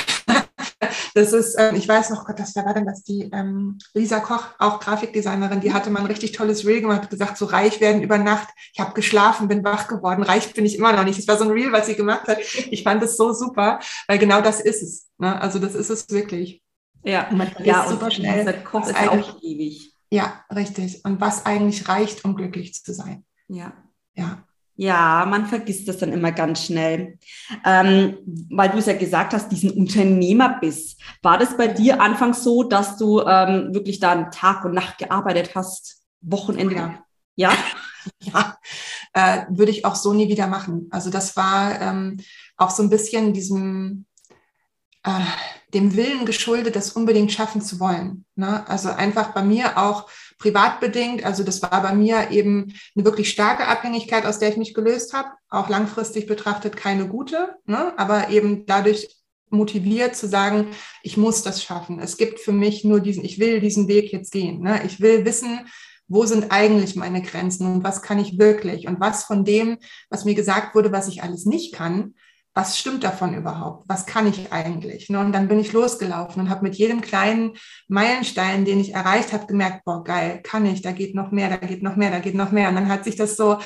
Das 1.15 1.33
ist, 1.33 1.55
ähm, 1.59 1.77
ich 1.77 1.87
weiß 1.87 2.11
noch, 2.11 2.27
Gott, 2.27 2.41
das 2.41 2.57
war 2.57 2.75
denn 2.75 2.87
das, 2.87 3.05
die 3.05 3.31
ähm, 3.33 3.79
Lisa 3.95 4.19
Koch, 4.19 4.47
auch 4.59 4.81
Grafikdesignerin, 4.81 5.61
die 5.61 5.73
hatte 5.73 5.89
mal 5.89 6.01
ein 6.01 6.07
richtig 6.07 6.33
tolles 6.33 6.67
Reel 6.67 6.81
gemacht, 6.81 7.09
gesagt, 7.09 7.39
so 7.39 7.45
reich 7.45 7.81
werden 7.81 8.03
über 8.03 8.19
Nacht. 8.19 8.49
Ich 8.73 8.81
habe 8.81 8.95
geschlafen, 8.95 9.47
bin 9.47 9.63
wach 9.63 9.87
geworden, 9.87 10.25
reich 10.25 10.53
bin 10.55 10.67
ich 10.67 10.77
immer 10.77 10.93
noch 10.93 11.05
nicht. 11.05 11.19
Das 11.19 11.29
war 11.29 11.39
so 11.39 11.45
ein 11.45 11.51
Reel, 11.51 11.71
was 11.71 11.87
sie 11.87 11.95
gemacht 11.95 12.27
hat. 12.27 12.39
Ich 12.41 12.83
fand 12.83 13.03
es 13.03 13.17
so 13.17 13.33
super, 13.33 13.79
weil 14.09 14.19
genau 14.19 14.41
das 14.41 14.61
ist 14.61 14.83
es. 14.83 15.09
Ne? 15.19 15.41
Also 15.41 15.61
das 15.61 15.77
ist 15.77 15.91
es 15.91 16.11
wirklich. 16.11 16.63
Ja, 17.05 17.29
und 17.29 17.39
man 17.39 17.51
ja, 17.63 17.87
super 17.89 18.07
und 18.07 18.15
schnell. 18.15 18.63
Koch 18.65 18.89
ist 18.89 18.97
auch 18.97 19.43
ewig. 19.43 19.95
Ja, 20.11 20.45
richtig. 20.53 21.05
Und 21.05 21.21
was 21.21 21.47
eigentlich 21.47 21.89
reicht, 21.89 22.25
um 22.25 22.35
glücklich 22.35 22.75
zu 22.75 22.93
sein. 22.93 23.25
Ja. 23.49 23.73
Ja. 24.15 24.45
Ja, 24.77 25.25
man 25.29 25.47
vergisst 25.47 25.87
das 25.87 25.99
dann 25.99 26.13
immer 26.13 26.33
ganz 26.33 26.65
schnell. 26.65 27.19
Ähm, 27.65 28.19
weil 28.51 28.71
du 28.71 28.79
es 28.79 28.87
ja 28.87 28.95
gesagt 28.95 29.33
hast, 29.33 29.51
diesen 29.51 29.71
Unternehmerbiss. 29.71 30.97
War 31.23 31.39
das 31.39 31.57
bei 31.57 31.69
dir 31.69 32.01
anfangs 32.01 32.43
so, 32.43 32.65
dass 32.65 32.97
du 32.97 33.21
ähm, 33.21 33.73
wirklich 33.73 34.01
dann 34.01 34.33
Tag 34.33 34.65
und 34.65 34.75
Nacht 34.75 34.99
gearbeitet 34.99 35.55
hast, 35.55 36.03
Wochenende? 36.21 36.75
Ja. 36.75 37.05
Ja, 37.37 37.53
ja. 38.21 38.59
Äh, 39.13 39.47
würde 39.49 39.71
ich 39.71 39.85
auch 39.85 39.95
so 39.95 40.13
nie 40.13 40.29
wieder 40.29 40.49
machen. 40.49 40.89
Also 40.91 41.11
das 41.11 41.37
war 41.37 41.81
ähm, 41.81 42.19
auch 42.57 42.71
so 42.71 42.83
ein 42.83 42.91
bisschen 42.91 43.33
diesem 43.33 44.07
äh, 45.05 45.21
dem 45.73 45.95
Willen 45.97 46.25
geschuldet, 46.25 46.77
das 46.77 46.93
unbedingt 46.93 47.33
schaffen 47.33 47.61
zu 47.61 47.79
wollen. 47.81 48.25
Ne? 48.37 48.67
Also 48.69 48.91
einfach 48.91 49.35
bei 49.35 49.43
mir 49.43 49.77
auch 49.77 50.09
privat 50.39 50.81
bedingt. 50.81 51.25
Also 51.25 51.43
das 51.43 51.63
war 51.63 51.83
bei 51.83 51.95
mir 51.95 52.31
eben 52.31 52.75
eine 52.95 53.05
wirklich 53.05 53.31
starke 53.31 53.67
Abhängigkeit, 53.67 54.27
aus 54.27 54.39
der 54.39 54.51
ich 54.51 54.57
mich 54.57 54.75
gelöst 54.75 55.13
habe. 55.13 55.29
Auch 55.49 55.69
langfristig 55.69 56.27
betrachtet 56.27 56.77
keine 56.77 57.09
gute, 57.09 57.57
ne? 57.67 57.99
aber 57.99 58.31
eben 58.31 58.67
dadurch 58.67 59.09
motiviert 59.51 60.17
zu 60.17 60.27
sagen, 60.27 60.69
ich 61.03 61.17
muss 61.17 61.43
das 61.43 61.63
schaffen. 61.63 62.01
Es 62.01 62.17
gibt 62.17 62.41
für 62.41 62.53
mich 62.53 62.85
nur 62.85 63.01
diesen, 63.01 63.25
ich 63.25 63.39
will 63.39 63.61
diesen 63.61 63.89
Weg 63.89 64.13
jetzt 64.13 64.33
gehen. 64.33 64.61
Ne? 64.61 64.83
Ich 64.85 65.01
will 65.01 65.25
wissen, 65.25 65.61
wo 66.09 66.27
sind 66.27 66.51
eigentlich 66.51 66.97
meine 66.97 67.23
Grenzen 67.23 67.67
und 67.67 67.85
was 67.85 68.03
kann 68.03 68.19
ich 68.19 68.39
wirklich 68.39 68.87
und 68.87 69.01
was 69.01 69.25
von 69.25 69.45
dem, 69.45 69.79
was 70.11 70.25
mir 70.25 70.35
gesagt 70.35 70.75
wurde, 70.75 70.93
was 70.93 71.09
ich 71.09 71.23
alles 71.23 71.47
nicht 71.47 71.75
kann, 71.75 72.15
was 72.55 72.79
stimmt 72.79 73.03
davon 73.03 73.35
überhaupt? 73.35 73.85
Was 73.89 74.07
kann 74.07 74.29
ich 74.29 74.53
eigentlich? 74.53 75.09
Ne, 75.11 75.19
und 75.19 75.33
dann 75.33 75.49
bin 75.49 75.59
ich 75.59 75.73
losgelaufen 75.73 76.41
und 76.41 76.51
habe 76.51 76.63
mit 76.63 76.77
jedem 76.77 77.01
kleinen 77.01 77.57
Meilenstein, 77.89 78.65
den 78.65 78.79
ich 78.79 78.95
erreicht 78.95 79.33
habe, 79.33 79.47
gemerkt, 79.47 79.85
boah, 79.85 80.05
geil, 80.05 80.41
kann 80.43 80.65
ich, 80.65 80.81
da 80.81 80.93
geht 80.93 81.15
noch 81.15 81.33
mehr, 81.33 81.51
da 81.51 81.57
geht 81.57 81.83
noch 81.83 81.97
mehr, 81.97 82.11
da 82.11 82.21
geht 82.21 82.37
noch 82.37 82.53
mehr. 82.53 82.69
Und 82.69 82.77
dann 82.77 82.89
hat 82.89 83.05
sich 83.05 83.17
das 83.17 83.37
so 83.37 83.59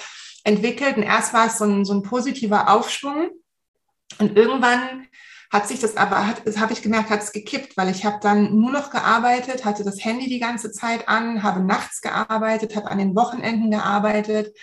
entwickelt 0.42 0.96
und 0.96 1.03
erst 1.03 1.35
war 1.35 1.46
es 1.46 1.59
so 1.59 1.64
ein, 1.64 1.85
so 1.85 1.92
ein 1.92 2.03
positiver 2.03 2.70
Aufschwung 2.70 3.29
und 4.18 4.37
irgendwann 4.37 5.07
hat 5.51 5.68
sich 5.68 5.81
das 5.81 5.96
aber, 5.96 6.27
habe 6.27 6.72
ich 6.72 6.83
gemerkt, 6.83 7.11
hat 7.11 7.22
es 7.22 7.33
gekippt, 7.33 7.77
weil 7.77 7.90
ich 7.90 8.05
habe 8.05 8.18
dann 8.20 8.59
nur 8.59 8.70
noch 8.70 8.90
gearbeitet, 8.90 9.64
hatte 9.64 9.85
das 9.85 10.05
Handy 10.05 10.29
die 10.29 10.40
ganze 10.40 10.72
Zeit 10.72 11.09
an, 11.09 11.42
habe 11.42 11.61
nachts 11.61 12.01
gearbeitet, 12.01 12.77
habe 12.77 12.90
an 12.90 12.98
den 12.98 13.14
Wochenenden 13.16 13.70
gearbeitet 13.70 14.55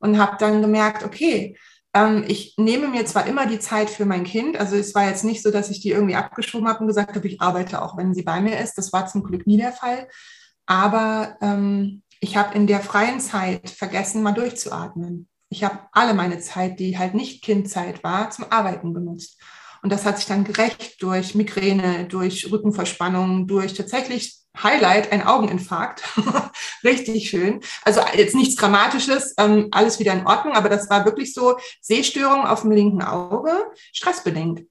und 0.00 0.18
habe 0.18 0.36
dann 0.38 0.60
gemerkt, 0.60 1.02
okay, 1.02 1.56
ich 2.26 2.54
nehme 2.56 2.88
mir 2.88 3.06
zwar 3.06 3.26
immer 3.26 3.46
die 3.46 3.60
Zeit 3.60 3.88
für 3.88 4.04
mein 4.04 4.24
Kind, 4.24 4.56
also 4.56 4.74
es 4.74 4.94
war 4.94 5.06
jetzt 5.06 5.24
nicht 5.24 5.42
so, 5.42 5.52
dass 5.52 5.70
ich 5.70 5.80
die 5.80 5.90
irgendwie 5.90 6.16
abgeschoben 6.16 6.68
habe 6.68 6.80
und 6.80 6.88
gesagt 6.88 7.14
habe, 7.14 7.26
ich 7.28 7.40
arbeite 7.40 7.82
auch, 7.82 7.96
wenn 7.96 8.14
sie 8.14 8.22
bei 8.22 8.40
mir 8.40 8.58
ist. 8.58 8.76
Das 8.76 8.92
war 8.92 9.06
zum 9.06 9.22
Glück 9.22 9.46
nie 9.46 9.58
der 9.58 9.72
Fall. 9.72 10.08
Aber 10.66 11.36
ähm, 11.40 12.02
ich 12.20 12.36
habe 12.36 12.54
in 12.54 12.66
der 12.66 12.80
freien 12.80 13.20
Zeit 13.20 13.70
vergessen, 13.70 14.22
mal 14.22 14.32
durchzuatmen. 14.32 15.28
Ich 15.50 15.62
habe 15.62 15.80
alle 15.92 16.14
meine 16.14 16.40
Zeit, 16.40 16.80
die 16.80 16.98
halt 16.98 17.14
nicht 17.14 17.44
Kindzeit 17.44 18.02
war, 18.02 18.30
zum 18.30 18.46
Arbeiten 18.50 18.92
benutzt. 18.92 19.40
Und 19.82 19.90
das 19.90 20.04
hat 20.04 20.16
sich 20.16 20.26
dann 20.26 20.44
gerecht 20.44 21.00
durch 21.02 21.34
Migräne, 21.34 22.06
durch 22.06 22.50
Rückenverspannung, 22.50 23.46
durch 23.46 23.74
tatsächlich 23.74 24.43
Highlight, 24.62 25.10
ein 25.12 25.26
Augeninfarkt. 25.26 26.02
Richtig 26.84 27.28
schön. 27.28 27.60
Also 27.82 28.00
jetzt 28.14 28.34
nichts 28.34 28.56
Dramatisches, 28.56 29.34
ähm, 29.38 29.68
alles 29.72 29.98
wieder 29.98 30.12
in 30.12 30.26
Ordnung, 30.26 30.54
aber 30.54 30.68
das 30.68 30.88
war 30.90 31.04
wirklich 31.04 31.34
so 31.34 31.56
Sehstörung 31.80 32.46
auf 32.46 32.62
dem 32.62 32.70
linken 32.70 33.02
Auge, 33.02 33.52
stressbedingt. 33.92 34.66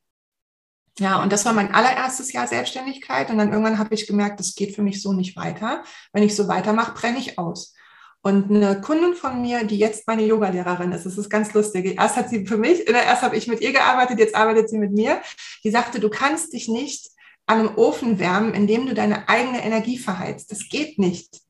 Ja, 1.00 1.22
und 1.24 1.34
das 1.34 1.44
war 1.46 1.54
mein 1.54 1.74
allererstes 1.74 2.32
Jahr 2.34 2.48
Selbstständigkeit. 2.48 3.30
Und 3.32 3.40
dann 3.40 3.52
irgendwann 3.52 3.80
habe 3.80 3.96
ich 3.96 4.06
gemerkt, 4.06 4.40
das 4.40 4.54
geht 4.54 4.76
für 4.76 4.84
mich 4.84 5.02
so 5.02 5.12
nicht 5.12 5.36
weiter. 5.36 5.84
Wenn 6.12 6.24
ich 6.24 6.36
so 6.36 6.48
weitermache, 6.48 6.94
brenne 6.94 7.18
ich 7.18 7.40
aus. 7.40 7.74
Und 8.22 8.50
eine 8.50 8.80
Kundin 8.80 9.16
von 9.16 9.42
mir, 9.42 9.66
die 9.66 9.78
jetzt 9.78 10.08
meine 10.08 10.24
Yogalehrerin 10.24 10.94
ist, 10.94 11.06
das 11.06 11.18
ist 11.18 11.30
ganz 11.30 11.54
lustig. 11.54 11.98
Erst 11.98 12.16
hat 12.16 12.30
sie 12.30 12.46
für 12.46 12.58
mich, 12.58 12.88
erst 12.88 13.22
habe 13.22 13.36
ich 13.36 13.48
mit 13.48 13.60
ihr 13.60 13.74
gearbeitet, 13.74 14.20
jetzt 14.20 14.36
arbeitet 14.36 14.70
sie 14.70 14.78
mit 14.78 14.94
mir. 14.94 15.22
Die 15.64 15.72
sagte, 15.72 16.00
du 16.00 16.10
kannst 16.10 16.54
dich 16.54 16.70
nicht 16.70 17.10
an 17.46 17.60
einem 17.60 17.76
Ofen 17.76 18.20
wärmen, 18.20 18.54
indem 18.54 18.86
du 18.86 18.94
deine 18.94 19.28
eigene 19.28 19.64
Energie 19.64 19.98
verheizt. 19.98 20.52
Das 20.52 20.70
geht 20.70 20.98
nicht. 20.98 21.42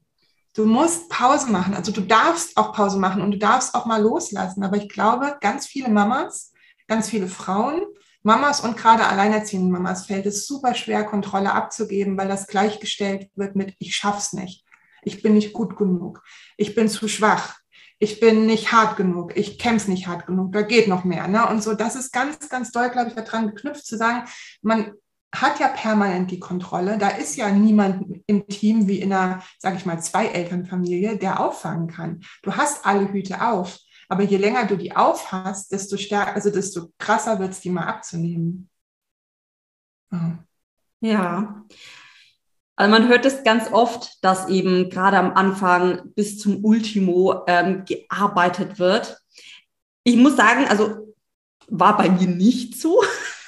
Du 0.55 0.65
musst 0.65 1.09
Pause 1.09 1.51
machen. 1.51 1.73
Also 1.73 1.91
du 1.91 2.01
darfst 2.01 2.57
auch 2.57 2.73
Pause 2.73 2.99
machen 2.99 3.21
und 3.21 3.31
du 3.31 3.37
darfst 3.37 3.73
auch 3.75 3.85
mal 3.85 4.01
loslassen. 4.01 4.63
Aber 4.63 4.77
ich 4.77 4.89
glaube, 4.89 5.37
ganz 5.41 5.65
viele 5.65 5.89
Mamas, 5.89 6.53
ganz 6.87 7.09
viele 7.09 7.27
Frauen, 7.27 7.81
Mamas 8.23 8.61
und 8.61 8.77
gerade 8.77 9.05
alleinerziehende 9.05 9.71
Mamas 9.71 10.05
fällt 10.05 10.25
es 10.25 10.47
super 10.47 10.75
schwer, 10.75 11.03
Kontrolle 11.03 11.53
abzugeben, 11.53 12.17
weil 12.17 12.29
das 12.29 12.47
gleichgestellt 12.47 13.29
wird 13.35 13.55
mit 13.55 13.75
ich 13.79 13.95
schaff's 13.95 14.31
nicht. 14.31 14.63
Ich 15.03 15.21
bin 15.21 15.33
nicht 15.33 15.51
gut 15.51 15.75
genug. 15.75 16.23
Ich 16.55 16.73
bin 16.73 16.87
zu 16.87 17.09
schwach. 17.09 17.57
Ich 17.99 18.19
bin 18.19 18.45
nicht 18.45 18.71
hart 18.71 18.95
genug. 18.95 19.35
Ich 19.35 19.59
kämpfe 19.59 19.91
nicht 19.91 20.07
hart 20.07 20.25
genug. 20.25 20.53
Da 20.53 20.61
geht 20.61 20.87
noch 20.87 21.03
mehr. 21.03 21.27
Ne? 21.27 21.47
Und 21.47 21.61
so, 21.61 21.73
das 21.73 21.95
ist 21.95 22.13
ganz, 22.13 22.47
ganz 22.47 22.71
doll, 22.71 22.89
glaube 22.89 23.09
ich, 23.09 23.15
daran 23.15 23.47
geknüpft 23.47 23.85
zu 23.85 23.97
sagen, 23.97 24.27
man 24.61 24.93
hat 25.33 25.59
ja 25.59 25.67
permanent 25.67 26.29
die 26.31 26.39
Kontrolle. 26.39 26.97
Da 26.97 27.09
ist 27.09 27.35
ja 27.35 27.49
niemand 27.49 28.21
im 28.27 28.47
Team 28.47 28.87
wie 28.87 28.99
in 28.99 29.11
einer, 29.11 29.41
sage 29.57 29.77
ich 29.77 29.85
mal, 29.85 30.01
Zwei-Eltern-Familie, 30.01 31.17
der 31.17 31.39
auffangen 31.39 31.87
kann. 31.87 32.21
Du 32.43 32.55
hast 32.55 32.85
alle 32.85 33.11
Hüte 33.11 33.41
auf. 33.41 33.79
Aber 34.09 34.23
je 34.23 34.37
länger 34.37 34.67
du 34.67 34.77
die 34.77 34.95
auf 34.95 35.31
hast, 35.31 35.71
desto 35.71 35.97
stärker, 35.97 36.35
also 36.35 36.51
desto 36.51 36.91
krasser 36.99 37.39
wird 37.39 37.51
es, 37.51 37.61
die 37.61 37.71
mal 37.71 37.87
abzunehmen. 37.87 38.69
Oh. 40.11 40.17
Ja. 41.01 41.65
Also 42.75 42.91
man 42.91 43.07
hört 43.07 43.25
es 43.25 43.43
ganz 43.43 43.71
oft, 43.71 44.23
dass 44.23 44.49
eben 44.49 44.89
gerade 44.89 45.17
am 45.17 45.33
Anfang 45.33 46.13
bis 46.13 46.37
zum 46.37 46.63
Ultimo 46.63 47.43
ähm, 47.47 47.85
gearbeitet 47.85 48.77
wird. 48.77 49.17
Ich 50.03 50.17
muss 50.17 50.35
sagen, 50.35 50.65
also 50.67 51.15
war 51.67 51.97
bei 51.97 52.09
mir 52.09 52.27
nicht 52.27 52.79
so. 52.79 53.01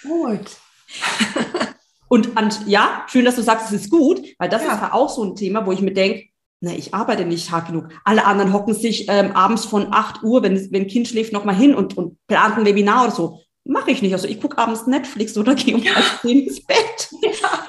Gut. 0.04 0.58
Und 2.08 2.38
an, 2.38 2.54
ja, 2.68 3.04
schön, 3.08 3.26
dass 3.26 3.36
du 3.36 3.42
sagst, 3.42 3.68
es 3.68 3.82
ist 3.84 3.90
gut, 3.90 4.22
weil 4.38 4.50
das 4.50 4.64
ja. 4.64 4.74
ist 4.74 4.82
ja 4.82 4.94
auch 4.94 5.10
so 5.10 5.24
ein 5.24 5.36
Thema, 5.36 5.66
wo 5.66 5.72
ich 5.72 5.82
mir 5.82 5.94
denke, 5.94 6.26
na, 6.62 6.72
ich 6.72 6.94
arbeite 6.94 7.26
nicht 7.26 7.52
hart 7.52 7.68
genug. 7.68 7.90
Alle 8.04 8.26
anderen 8.26 8.54
hocken 8.54 8.74
sich 8.74 9.08
ähm, 9.10 9.34
abends 9.34 9.66
von 9.66 9.94
8 9.94 10.24
Uhr, 10.24 10.42
wenn, 10.42 10.72
wenn 10.72 10.88
Kind 10.88 11.08
schläft, 11.08 11.34
nochmal 11.34 11.56
hin 11.56 11.76
und, 11.76 11.98
und 11.98 12.18
plant 12.28 12.58
ein 12.58 12.66
Webinar 12.66 13.04
oder 13.04 13.12
so. 13.12 13.42
mache 13.66 13.92
ich 13.92 14.02
nicht. 14.02 14.14
Also 14.14 14.28
ich 14.28 14.42
gucke 14.42 14.58
abends 14.58 14.88
Netflix 14.88 15.38
oder 15.38 15.56
gehe 15.56 15.76
um 15.76 15.84
halb 15.84 16.22
zehn 16.22 16.48
ins 16.48 16.66
Bett. 16.66 17.10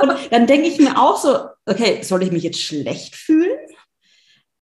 Und 0.00 0.12
dann 0.30 0.46
denke 0.46 0.68
ich 0.68 0.78
mir 0.78 0.98
auch 0.98 1.16
so, 1.16 1.38
okay, 1.66 2.02
soll 2.02 2.22
ich 2.22 2.32
mich 2.32 2.42
jetzt 2.42 2.62
schlecht 2.62 3.16
fühlen? 3.16 3.58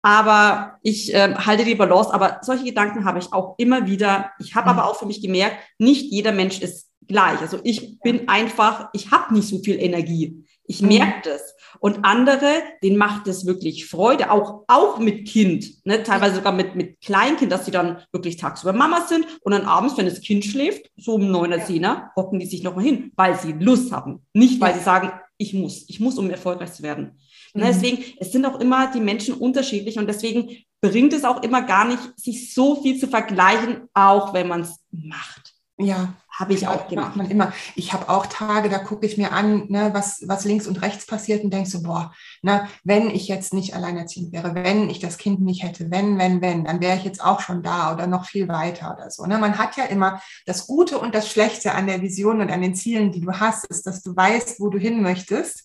Aber 0.03 0.79
ich 0.83 1.15
äh, 1.15 1.35
halte 1.35 1.65
die 1.65 1.75
Balance. 1.75 2.13
Aber 2.13 2.39
solche 2.43 2.65
Gedanken 2.65 3.05
habe 3.05 3.19
ich 3.19 3.33
auch 3.33 3.55
immer 3.59 3.87
wieder. 3.87 4.31
Ich 4.39 4.55
habe 4.55 4.71
mhm. 4.71 4.79
aber 4.79 4.89
auch 4.89 4.97
für 4.97 5.07
mich 5.07 5.21
gemerkt, 5.21 5.57
nicht 5.79 6.11
jeder 6.11 6.33
Mensch 6.33 6.61
ist 6.61 6.92
gleich. 7.09 7.41
Also 7.41 7.59
ich 7.65 7.99
bin 8.01 8.29
einfach, 8.29 8.89
ich 8.93 9.11
habe 9.11 9.35
nicht 9.35 9.49
so 9.49 9.59
viel 9.59 9.81
Energie. 9.81 10.45
Ich 10.65 10.83
mhm. 10.83 10.89
merke 10.89 11.31
das. 11.31 11.55
Und 11.81 12.05
andere, 12.05 12.63
denen 12.83 12.97
macht 12.97 13.27
es 13.27 13.47
wirklich 13.47 13.87
Freude, 13.87 14.31
auch, 14.31 14.65
auch 14.69 14.99
mit 14.99 15.27
Kind, 15.27 15.85
ne? 15.85 16.03
teilweise 16.03 16.37
sogar 16.37 16.53
mit, 16.53 16.77
mit 16.77 17.01
Kleinkind, 17.01 17.51
dass 17.51 17.65
sie 17.65 17.71
dann 17.71 18.03
wirklich 18.13 18.37
tagsüber 18.37 18.73
Mama 18.73 19.07
sind 19.09 19.27
und 19.41 19.53
dann 19.53 19.65
abends, 19.65 19.97
wenn 19.97 20.07
das 20.07 20.21
Kind 20.21 20.45
schläft, 20.45 20.91
so 20.97 21.15
um 21.15 21.31
neun 21.31 21.53
oder 21.53 21.65
zehner, 21.65 22.13
hocken 22.15 22.39
die 22.39 22.47
sich 22.47 22.63
nochmal 22.63 22.85
hin, 22.85 23.11
weil 23.17 23.39
sie 23.39 23.53
Lust 23.53 23.91
haben. 23.91 24.25
Nicht, 24.33 24.61
weil 24.61 24.73
ja. 24.73 24.79
sie 24.79 24.85
sagen, 24.85 25.13
ich 25.39 25.55
muss, 25.55 25.85
ich 25.89 25.99
muss, 25.99 26.19
um 26.19 26.31
erfolgreich 26.31 26.73
zu 26.73 26.83
werden. 26.83 27.19
Ne? 27.55 27.65
Mhm. 27.65 27.69
Deswegen, 27.69 28.05
es 28.19 28.33
sind 28.33 28.47
auch 28.47 28.61
immer 28.61 28.93
die 28.93 29.01
Menschen 29.01 29.35
unterschiedlich 29.35 29.99
und 29.99 30.07
deswegen 30.07 30.57
bringt 30.81 31.13
es 31.13 31.25
auch 31.25 31.43
immer 31.43 31.63
gar 31.63 31.87
nicht, 31.87 32.01
sich 32.17 32.55
so 32.55 32.83
viel 32.83 32.99
zu 32.99 33.09
vergleichen, 33.09 33.89
auch 33.95 34.35
wenn 34.35 34.49
man 34.49 34.63
es 34.63 34.77
macht. 34.91 35.55
Ja, 35.79 36.15
habe 36.33 36.55
ich 36.55 36.67
auch 36.67 36.89
gemacht. 36.89 37.15
Man 37.17 37.31
immer. 37.31 37.53
Ich 37.75 37.93
habe 37.93 38.09
auch 38.09 38.27
Tage, 38.27 38.69
da 38.69 38.79
gucke 38.79 39.07
ich 39.07 39.19
mir 39.19 39.33
an, 39.33 39.67
ne, 39.69 39.91
was, 39.93 40.25
was 40.27 40.45
links 40.45 40.67
und 40.67 40.81
rechts 40.81 41.07
passiert 41.07 41.45
und 41.45 41.53
denke 41.53 41.69
so, 41.69 41.83
boah, 41.83 42.13
na, 42.41 42.69
wenn 42.85 43.11
ich 43.11 43.29
jetzt 43.29 43.53
nicht 43.53 43.75
alleinerziehend 43.75 44.33
wäre, 44.33 44.55
wenn 44.55 44.89
ich 44.89 44.99
das 44.99 45.19
Kind 45.19 45.43
nicht 45.43 45.63
hätte, 45.63 45.91
wenn, 45.91 46.19
wenn, 46.19 46.41
wenn, 46.41 46.65
dann 46.65 46.81
wäre 46.81 46.97
ich 46.97 47.05
jetzt 47.05 47.23
auch 47.23 47.41
schon 47.41 47.63
da 47.63 47.93
oder 47.93 48.07
noch 48.07 48.25
viel 48.25 48.49
weiter 48.49 48.95
oder 48.97 49.11
so. 49.11 49.27
Ne? 49.27 49.39
Man 49.39 49.59
hat 49.59 49.77
ja 49.77 49.85
immer 49.85 50.23
das 50.47 50.67
Gute 50.67 50.99
und 50.99 51.15
das 51.15 51.29
Schlechte 51.29 51.75
an 51.75 51.87
der 51.87 52.01
Vision 52.01 52.41
und 52.41 52.51
an 52.51 52.63
den 52.63 52.75
Zielen, 52.75 53.13
die 53.13 53.21
du 53.21 53.33
hast, 53.33 53.67
ist, 53.67 53.87
dass 53.87 54.03
du 54.03 54.17
weißt, 54.17 54.59
wo 54.59 54.71
du 54.71 54.79
hin 54.79 55.03
möchtest. 55.03 55.65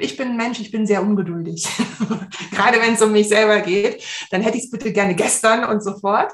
Ich 0.00 0.16
bin 0.16 0.28
ein 0.28 0.36
Mensch, 0.36 0.60
ich 0.60 0.70
bin 0.70 0.86
sehr 0.86 1.02
ungeduldig. 1.02 1.66
Gerade 2.52 2.80
wenn 2.80 2.94
es 2.94 3.02
um 3.02 3.12
mich 3.12 3.28
selber 3.28 3.60
geht, 3.60 4.02
dann 4.30 4.42
hätte 4.42 4.56
ich 4.56 4.64
es 4.64 4.70
bitte 4.70 4.92
gerne 4.92 5.14
gestern 5.14 5.64
und 5.64 5.82
sofort. 5.82 6.32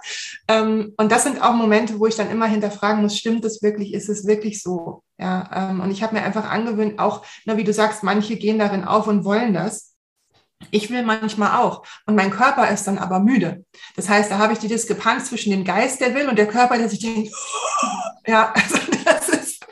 Ähm, 0.48 0.92
und 0.96 1.12
das 1.12 1.24
sind 1.24 1.42
auch 1.42 1.54
Momente, 1.54 1.98
wo 1.98 2.06
ich 2.06 2.16
dann 2.16 2.30
immer 2.30 2.46
hinterfragen 2.46 3.02
muss, 3.02 3.18
stimmt 3.18 3.44
es 3.44 3.62
wirklich, 3.62 3.94
ist 3.94 4.08
es 4.08 4.26
wirklich 4.26 4.62
so? 4.62 5.02
Ja, 5.18 5.70
ähm, 5.70 5.80
und 5.80 5.90
ich 5.90 6.02
habe 6.02 6.14
mir 6.14 6.22
einfach 6.22 6.48
angewöhnt, 6.48 6.98
auch, 6.98 7.24
na, 7.44 7.56
wie 7.56 7.64
du 7.64 7.72
sagst, 7.72 8.02
manche 8.02 8.36
gehen 8.36 8.58
darin 8.58 8.84
auf 8.84 9.06
und 9.06 9.24
wollen 9.24 9.54
das. 9.54 9.92
Ich 10.70 10.90
will 10.90 11.02
manchmal 11.02 11.60
auch. 11.60 11.84
Und 12.06 12.14
mein 12.14 12.30
Körper 12.30 12.68
ist 12.70 12.86
dann 12.86 12.98
aber 12.98 13.20
müde. 13.20 13.64
Das 13.96 14.08
heißt, 14.08 14.30
da 14.30 14.38
habe 14.38 14.52
ich 14.52 14.58
die 14.58 14.68
Diskrepanz 14.68 15.28
zwischen 15.28 15.50
dem 15.50 15.64
Geist, 15.64 16.00
der 16.00 16.14
will, 16.14 16.28
und 16.28 16.36
der 16.36 16.46
Körper, 16.46 16.78
der 16.78 16.88
sich 16.88 17.00
denkt, 17.00 17.32
ja, 18.26 18.52
also 18.54 18.76
das 19.04 19.28
ist. 19.28 19.66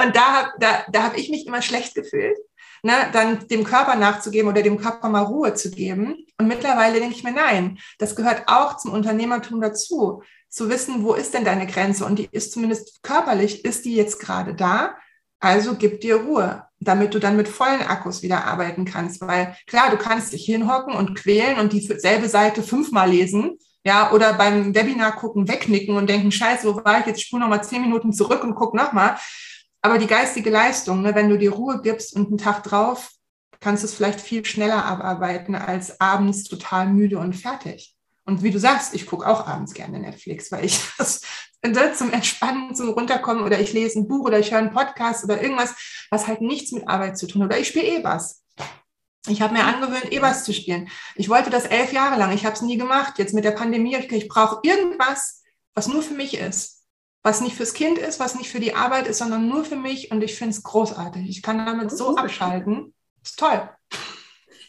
Und 0.00 0.16
da, 0.16 0.52
da, 0.58 0.84
da 0.90 1.02
habe 1.02 1.18
ich 1.18 1.30
mich 1.30 1.46
immer 1.46 1.62
schlecht 1.62 1.94
gefühlt, 1.94 2.38
ne, 2.82 2.92
dann 3.12 3.46
dem 3.48 3.64
Körper 3.64 3.96
nachzugeben 3.96 4.50
oder 4.50 4.62
dem 4.62 4.78
Körper 4.78 5.08
mal 5.08 5.22
Ruhe 5.22 5.54
zu 5.54 5.70
geben. 5.70 6.24
Und 6.38 6.48
mittlerweile 6.48 7.00
denke 7.00 7.14
ich 7.14 7.24
mir, 7.24 7.32
nein, 7.32 7.78
das 7.98 8.16
gehört 8.16 8.44
auch 8.46 8.76
zum 8.78 8.92
Unternehmertum 8.92 9.60
dazu, 9.60 10.22
zu 10.48 10.68
wissen, 10.68 11.04
wo 11.04 11.14
ist 11.14 11.34
denn 11.34 11.44
deine 11.44 11.66
Grenze? 11.66 12.04
Und 12.04 12.18
die 12.18 12.28
ist 12.32 12.52
zumindest 12.52 13.02
körperlich, 13.02 13.64
ist 13.64 13.84
die 13.84 13.94
jetzt 13.94 14.18
gerade 14.18 14.54
da? 14.54 14.96
Also 15.38 15.74
gib 15.74 16.00
dir 16.00 16.16
Ruhe, 16.16 16.64
damit 16.80 17.14
du 17.14 17.18
dann 17.18 17.36
mit 17.36 17.48
vollen 17.48 17.82
Akkus 17.82 18.22
wieder 18.22 18.44
arbeiten 18.44 18.84
kannst. 18.84 19.20
Weil 19.20 19.56
klar, 19.66 19.90
du 19.90 19.96
kannst 19.96 20.32
dich 20.32 20.44
hinhocken 20.44 20.94
und 20.94 21.14
quälen 21.14 21.58
und 21.58 21.72
dieselbe 21.72 22.28
Seite 22.28 22.62
fünfmal 22.62 23.10
lesen. 23.10 23.58
Ja, 23.82 24.12
oder 24.12 24.34
beim 24.34 24.74
Webinar 24.74 25.16
gucken, 25.16 25.48
wegnicken 25.48 25.96
und 25.96 26.10
denken, 26.10 26.30
scheiße, 26.30 26.66
wo 26.66 26.84
war 26.84 27.00
ich 27.00 27.06
jetzt? 27.06 27.22
Spur 27.22 27.38
nochmal 27.38 27.64
zehn 27.64 27.80
Minuten 27.80 28.12
zurück 28.12 28.44
und 28.44 28.54
guck 28.54 28.74
nochmal. 28.74 29.16
Aber 29.82 29.98
die 29.98 30.06
geistige 30.06 30.50
Leistung, 30.50 31.02
ne, 31.02 31.14
wenn 31.14 31.28
du 31.28 31.38
dir 31.38 31.52
Ruhe 31.52 31.80
gibst 31.80 32.14
und 32.14 32.28
einen 32.28 32.38
Tag 32.38 32.62
drauf, 32.64 33.10
kannst 33.60 33.82
du 33.82 33.86
es 33.86 33.94
vielleicht 33.94 34.20
viel 34.20 34.44
schneller 34.44 34.84
abarbeiten 34.84 35.54
als 35.54 36.00
abends 36.00 36.44
total 36.44 36.88
müde 36.88 37.18
und 37.18 37.34
fertig. 37.34 37.94
Und 38.24 38.42
wie 38.42 38.50
du 38.50 38.58
sagst, 38.58 38.94
ich 38.94 39.06
gucke 39.06 39.26
auch 39.26 39.46
abends 39.46 39.74
gerne 39.74 39.98
Netflix, 39.98 40.52
weil 40.52 40.64
ich 40.64 40.80
das 40.98 41.22
zum 41.96 42.12
Entspannen, 42.12 42.74
zum 42.74 42.90
Runterkommen 42.90 43.44
oder 43.44 43.60
ich 43.60 43.72
lese 43.72 44.00
ein 44.00 44.08
Buch 44.08 44.26
oder 44.26 44.38
ich 44.38 44.50
höre 44.50 44.58
einen 44.58 44.72
Podcast 44.72 45.24
oder 45.24 45.42
irgendwas, 45.42 45.74
was 46.10 46.26
halt 46.26 46.40
nichts 46.40 46.72
mit 46.72 46.88
Arbeit 46.88 47.18
zu 47.18 47.26
tun. 47.26 47.42
Oder 47.42 47.58
ich 47.58 47.68
spiele 47.68 47.86
E-Bass. 47.98 48.42
Ich 49.28 49.42
habe 49.42 49.52
mir 49.52 49.64
angewöhnt, 49.64 50.12
E-Bass 50.12 50.44
zu 50.44 50.54
spielen. 50.54 50.88
Ich 51.14 51.28
wollte 51.28 51.50
das 51.50 51.66
elf 51.66 51.92
Jahre 51.92 52.18
lang. 52.18 52.32
Ich 52.32 52.46
habe 52.46 52.54
es 52.54 52.62
nie 52.62 52.78
gemacht. 52.78 53.18
Jetzt 53.18 53.34
mit 53.34 53.44
der 53.44 53.50
Pandemie, 53.50 53.96
ich, 53.96 54.10
ich 54.10 54.28
brauche 54.28 54.60
irgendwas, 54.62 55.42
was 55.74 55.88
nur 55.88 56.02
für 56.02 56.14
mich 56.14 56.34
ist 56.34 56.79
was 57.22 57.40
nicht 57.40 57.56
fürs 57.56 57.74
Kind 57.74 57.98
ist, 57.98 58.18
was 58.18 58.34
nicht 58.34 58.50
für 58.50 58.60
die 58.60 58.74
Arbeit 58.74 59.06
ist, 59.06 59.18
sondern 59.18 59.48
nur 59.48 59.64
für 59.64 59.76
mich. 59.76 60.10
Und 60.10 60.22
ich 60.22 60.34
finde 60.34 60.54
es 60.54 60.62
großartig. 60.62 61.28
Ich 61.28 61.42
kann 61.42 61.58
damit 61.64 61.90
so 61.90 62.16
abschalten. 62.16 62.94
Ist 63.22 63.38
toll. 63.38 63.68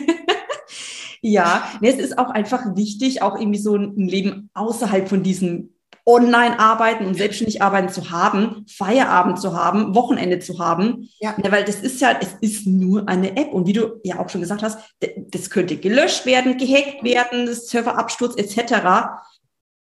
ja, 1.23 1.69
es 1.81 1.97
ist 1.97 2.19
auch 2.19 2.31
einfach 2.31 2.75
wichtig, 2.75 3.23
auch 3.23 3.39
irgendwie 3.39 3.61
so 3.61 3.77
ein 3.77 4.09
Leben 4.09 4.51
außerhalb 4.55 5.09
von 5.09 5.23
diesem 5.23 5.71
Online-Arbeiten 6.07 7.07
und 7.07 7.15
selbstständig 7.15 7.63
arbeiten 7.63 7.89
zu 7.89 8.11
haben, 8.11 8.67
Feierabend 8.69 9.41
zu 9.41 9.57
haben, 9.57 9.95
Wochenende 9.95 10.39
zu 10.39 10.59
haben. 10.59 11.09
Ja. 11.21 11.35
ja. 11.43 11.53
Weil 11.53 11.65
das 11.65 11.77
ist 11.77 12.01
ja, 12.01 12.19
es 12.21 12.35
ist 12.41 12.67
nur 12.67 13.09
eine 13.09 13.37
App. 13.37 13.53
Und 13.55 13.67
wie 13.69 13.73
du 13.73 14.01
ja 14.03 14.19
auch 14.19 14.29
schon 14.29 14.41
gesagt 14.41 14.63
hast, 14.63 14.79
das 15.01 15.51
könnte 15.51 15.77
gelöscht 15.77 16.27
werden, 16.27 16.59
gehackt 16.59 17.05
werden, 17.05 17.47
das 17.47 17.69
Serverabsturz 17.69 18.37
etc 18.37 19.23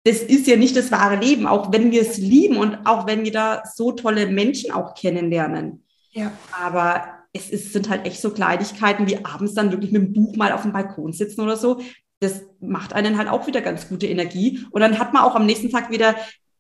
das 0.05 0.19
ist 0.19 0.47
ja 0.47 0.57
nicht 0.57 0.77
das 0.77 0.91
wahre 0.91 1.17
Leben, 1.17 1.47
auch 1.47 1.73
wenn 1.73 1.91
wir 1.91 2.03
es 2.03 2.17
lieben 2.17 2.57
und 2.57 2.87
auch 2.87 3.07
wenn 3.07 3.25
wir 3.25 3.33
da 3.33 3.63
so 3.75 3.93
tolle 3.93 4.27
Menschen 4.27 4.73
auch 4.73 4.95
kennenlernen. 4.95 5.85
Ja. 6.13 6.33
Aber 6.59 7.05
es 7.33 7.51
ist, 7.51 7.73
sind 7.73 7.89
halt 7.89 8.07
echt 8.07 8.21
so 8.21 8.31
Kleinigkeiten 8.31 9.07
wie 9.07 9.25
abends 9.25 9.55
dann 9.55 9.71
wirklich 9.71 9.93
mit 9.93 10.03
dem 10.03 10.13
Buch 10.13 10.37
mal 10.37 10.53
auf 10.53 10.63
dem 10.63 10.73
Balkon 10.73 11.13
sitzen 11.13 11.43
oder 11.43 11.57
so. 11.57 11.81
Das 12.19 12.43
macht 12.61 12.93
einen 12.93 13.19
halt 13.19 13.29
auch 13.29 13.47
wieder 13.47 13.61
ganz 13.61 13.89
gute 13.89 14.07
Energie. 14.07 14.65
Und 14.71 14.81
dann 14.81 14.99
hat 14.99 15.13
man 15.13 15.23
auch 15.23 15.35
am 15.35 15.47
nächsten 15.47 15.71
Tag 15.71 15.91
wieder 15.91 16.17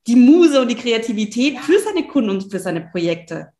die 0.06 0.16
Muse 0.16 0.60
und 0.60 0.68
die 0.68 0.76
Kreativität 0.76 1.54
ja. 1.54 1.60
für 1.60 1.78
seine 1.80 2.06
Kunden 2.06 2.30
und 2.30 2.50
für 2.50 2.60
seine 2.60 2.82
Projekte. 2.82 3.52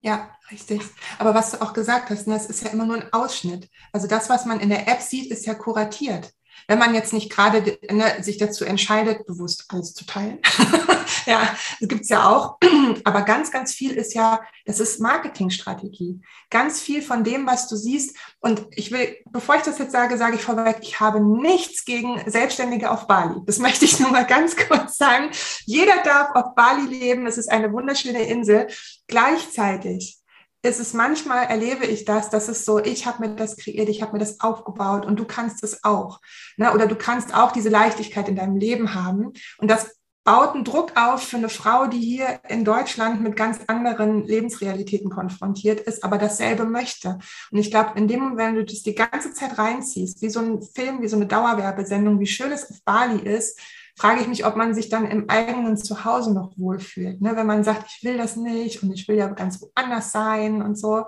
Ja, 0.00 0.30
richtig. 0.50 0.80
Aber 1.18 1.34
was 1.34 1.52
du 1.52 1.62
auch 1.62 1.72
gesagt 1.72 2.10
hast, 2.10 2.26
ne, 2.26 2.34
das 2.34 2.46
ist 2.46 2.64
ja 2.64 2.70
immer 2.70 2.86
nur 2.86 2.96
ein 2.96 3.12
Ausschnitt. 3.12 3.68
Also 3.92 4.06
das, 4.06 4.28
was 4.28 4.46
man 4.46 4.60
in 4.60 4.68
der 4.68 4.86
App 4.88 5.00
sieht, 5.00 5.30
ist 5.30 5.46
ja 5.46 5.54
kuratiert 5.54 6.32
wenn 6.68 6.78
man 6.78 6.94
jetzt 6.94 7.14
nicht 7.14 7.30
gerade 7.32 7.78
ne, 7.90 8.22
sich 8.22 8.36
dazu 8.36 8.64
entscheidet, 8.64 9.26
bewusst 9.26 9.64
alles 9.68 9.94
zu 9.94 10.04
teilen. 10.04 10.38
ja, 11.26 11.56
das 11.80 11.88
gibt's 11.88 12.10
ja 12.10 12.28
auch. 12.28 12.58
Aber 13.04 13.22
ganz, 13.22 13.50
ganz 13.50 13.72
viel 13.72 13.92
ist 13.92 14.14
ja, 14.14 14.40
das 14.66 14.78
ist 14.78 15.00
Marketingstrategie. 15.00 16.20
Ganz 16.50 16.80
viel 16.80 17.00
von 17.00 17.24
dem, 17.24 17.46
was 17.46 17.68
du 17.68 17.76
siehst. 17.76 18.14
Und 18.40 18.66
ich 18.70 18.92
will, 18.92 19.16
bevor 19.30 19.56
ich 19.56 19.62
das 19.62 19.78
jetzt 19.78 19.92
sage, 19.92 20.18
sage 20.18 20.36
ich 20.36 20.42
vorweg, 20.42 20.76
ich 20.82 21.00
habe 21.00 21.20
nichts 21.20 21.86
gegen 21.86 22.20
Selbstständige 22.30 22.90
auf 22.90 23.06
Bali. 23.06 23.40
Das 23.46 23.58
möchte 23.58 23.86
ich 23.86 23.98
nur 23.98 24.10
mal 24.10 24.26
ganz 24.26 24.54
kurz 24.54 24.98
sagen. 24.98 25.30
Jeder 25.64 26.02
darf 26.04 26.34
auf 26.34 26.54
Bali 26.54 26.86
leben. 26.86 27.26
Es 27.26 27.38
ist 27.38 27.50
eine 27.50 27.72
wunderschöne 27.72 28.28
Insel. 28.28 28.68
Gleichzeitig 29.06 30.18
ist 30.62 30.80
es 30.80 30.92
manchmal, 30.92 31.46
erlebe 31.46 31.86
ich 31.86 32.04
das, 32.04 32.30
dass 32.30 32.48
es 32.48 32.64
so, 32.64 32.78
ich 32.78 33.06
habe 33.06 33.26
mir 33.26 33.36
das 33.36 33.56
kreiert, 33.56 33.88
ich 33.88 34.02
habe 34.02 34.12
mir 34.12 34.18
das 34.18 34.40
aufgebaut 34.40 35.06
und 35.06 35.18
du 35.18 35.24
kannst 35.24 35.62
es 35.62 35.84
auch. 35.84 36.20
Ne? 36.56 36.72
Oder 36.72 36.86
du 36.86 36.96
kannst 36.96 37.34
auch 37.34 37.52
diese 37.52 37.68
Leichtigkeit 37.68 38.28
in 38.28 38.36
deinem 38.36 38.56
Leben 38.56 38.94
haben. 38.94 39.32
Und 39.58 39.70
das 39.70 39.98
baut 40.28 40.54
einen 40.54 40.64
Druck 40.64 40.92
auf 40.94 41.22
für 41.22 41.38
eine 41.38 41.48
Frau, 41.48 41.86
die 41.86 42.00
hier 42.00 42.40
in 42.48 42.62
Deutschland 42.62 43.22
mit 43.22 43.34
ganz 43.34 43.60
anderen 43.66 44.24
Lebensrealitäten 44.24 45.08
konfrontiert 45.08 45.80
ist, 45.80 46.04
aber 46.04 46.18
dasselbe 46.18 46.66
möchte. 46.66 47.18
Und 47.50 47.58
ich 47.58 47.70
glaube, 47.70 47.92
in 47.98 48.08
dem 48.08 48.20
Moment, 48.20 48.38
wenn 48.38 48.54
du 48.56 48.64
das 48.64 48.82
die 48.82 48.94
ganze 48.94 49.32
Zeit 49.32 49.56
reinziehst, 49.56 50.20
wie 50.20 50.28
so 50.28 50.40
ein 50.40 50.60
Film, 50.60 51.00
wie 51.00 51.08
so 51.08 51.16
eine 51.16 51.26
Dauerwerbesendung, 51.26 52.20
wie 52.20 52.26
schön 52.26 52.52
es 52.52 52.70
auf 52.70 52.76
Bali 52.84 53.20
ist, 53.20 53.58
frage 53.98 54.20
ich 54.20 54.28
mich, 54.28 54.46
ob 54.46 54.54
man 54.54 54.74
sich 54.74 54.88
dann 54.88 55.10
im 55.10 55.28
eigenen 55.28 55.76
Zuhause 55.76 56.32
noch 56.32 56.56
wohlfühlt. 56.56 57.20
Ne? 57.20 57.34
Wenn 57.34 57.46
man 57.46 57.64
sagt, 57.64 57.90
ich 57.90 58.04
will 58.04 58.16
das 58.16 58.36
nicht 58.36 58.82
und 58.82 58.92
ich 58.92 59.08
will 59.08 59.16
ja 59.16 59.26
ganz 59.26 59.60
woanders 59.60 60.12
sein 60.12 60.62
und 60.62 60.78
so. 60.78 61.06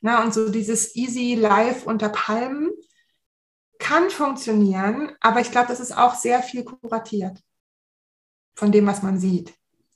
Ne? 0.00 0.20
Und 0.20 0.34
so 0.34 0.48
dieses 0.50 0.96
Easy 0.96 1.34
Life 1.34 1.88
unter 1.88 2.08
Palmen 2.08 2.70
kann 3.78 4.10
funktionieren, 4.10 5.12
aber 5.20 5.40
ich 5.40 5.50
glaube, 5.52 5.68
das 5.68 5.80
ist 5.80 5.96
auch 5.96 6.14
sehr 6.14 6.42
viel 6.42 6.64
kuratiert 6.64 7.38
von 8.54 8.72
dem, 8.72 8.86
was 8.86 9.02
man 9.02 9.18
sieht. 9.18 9.54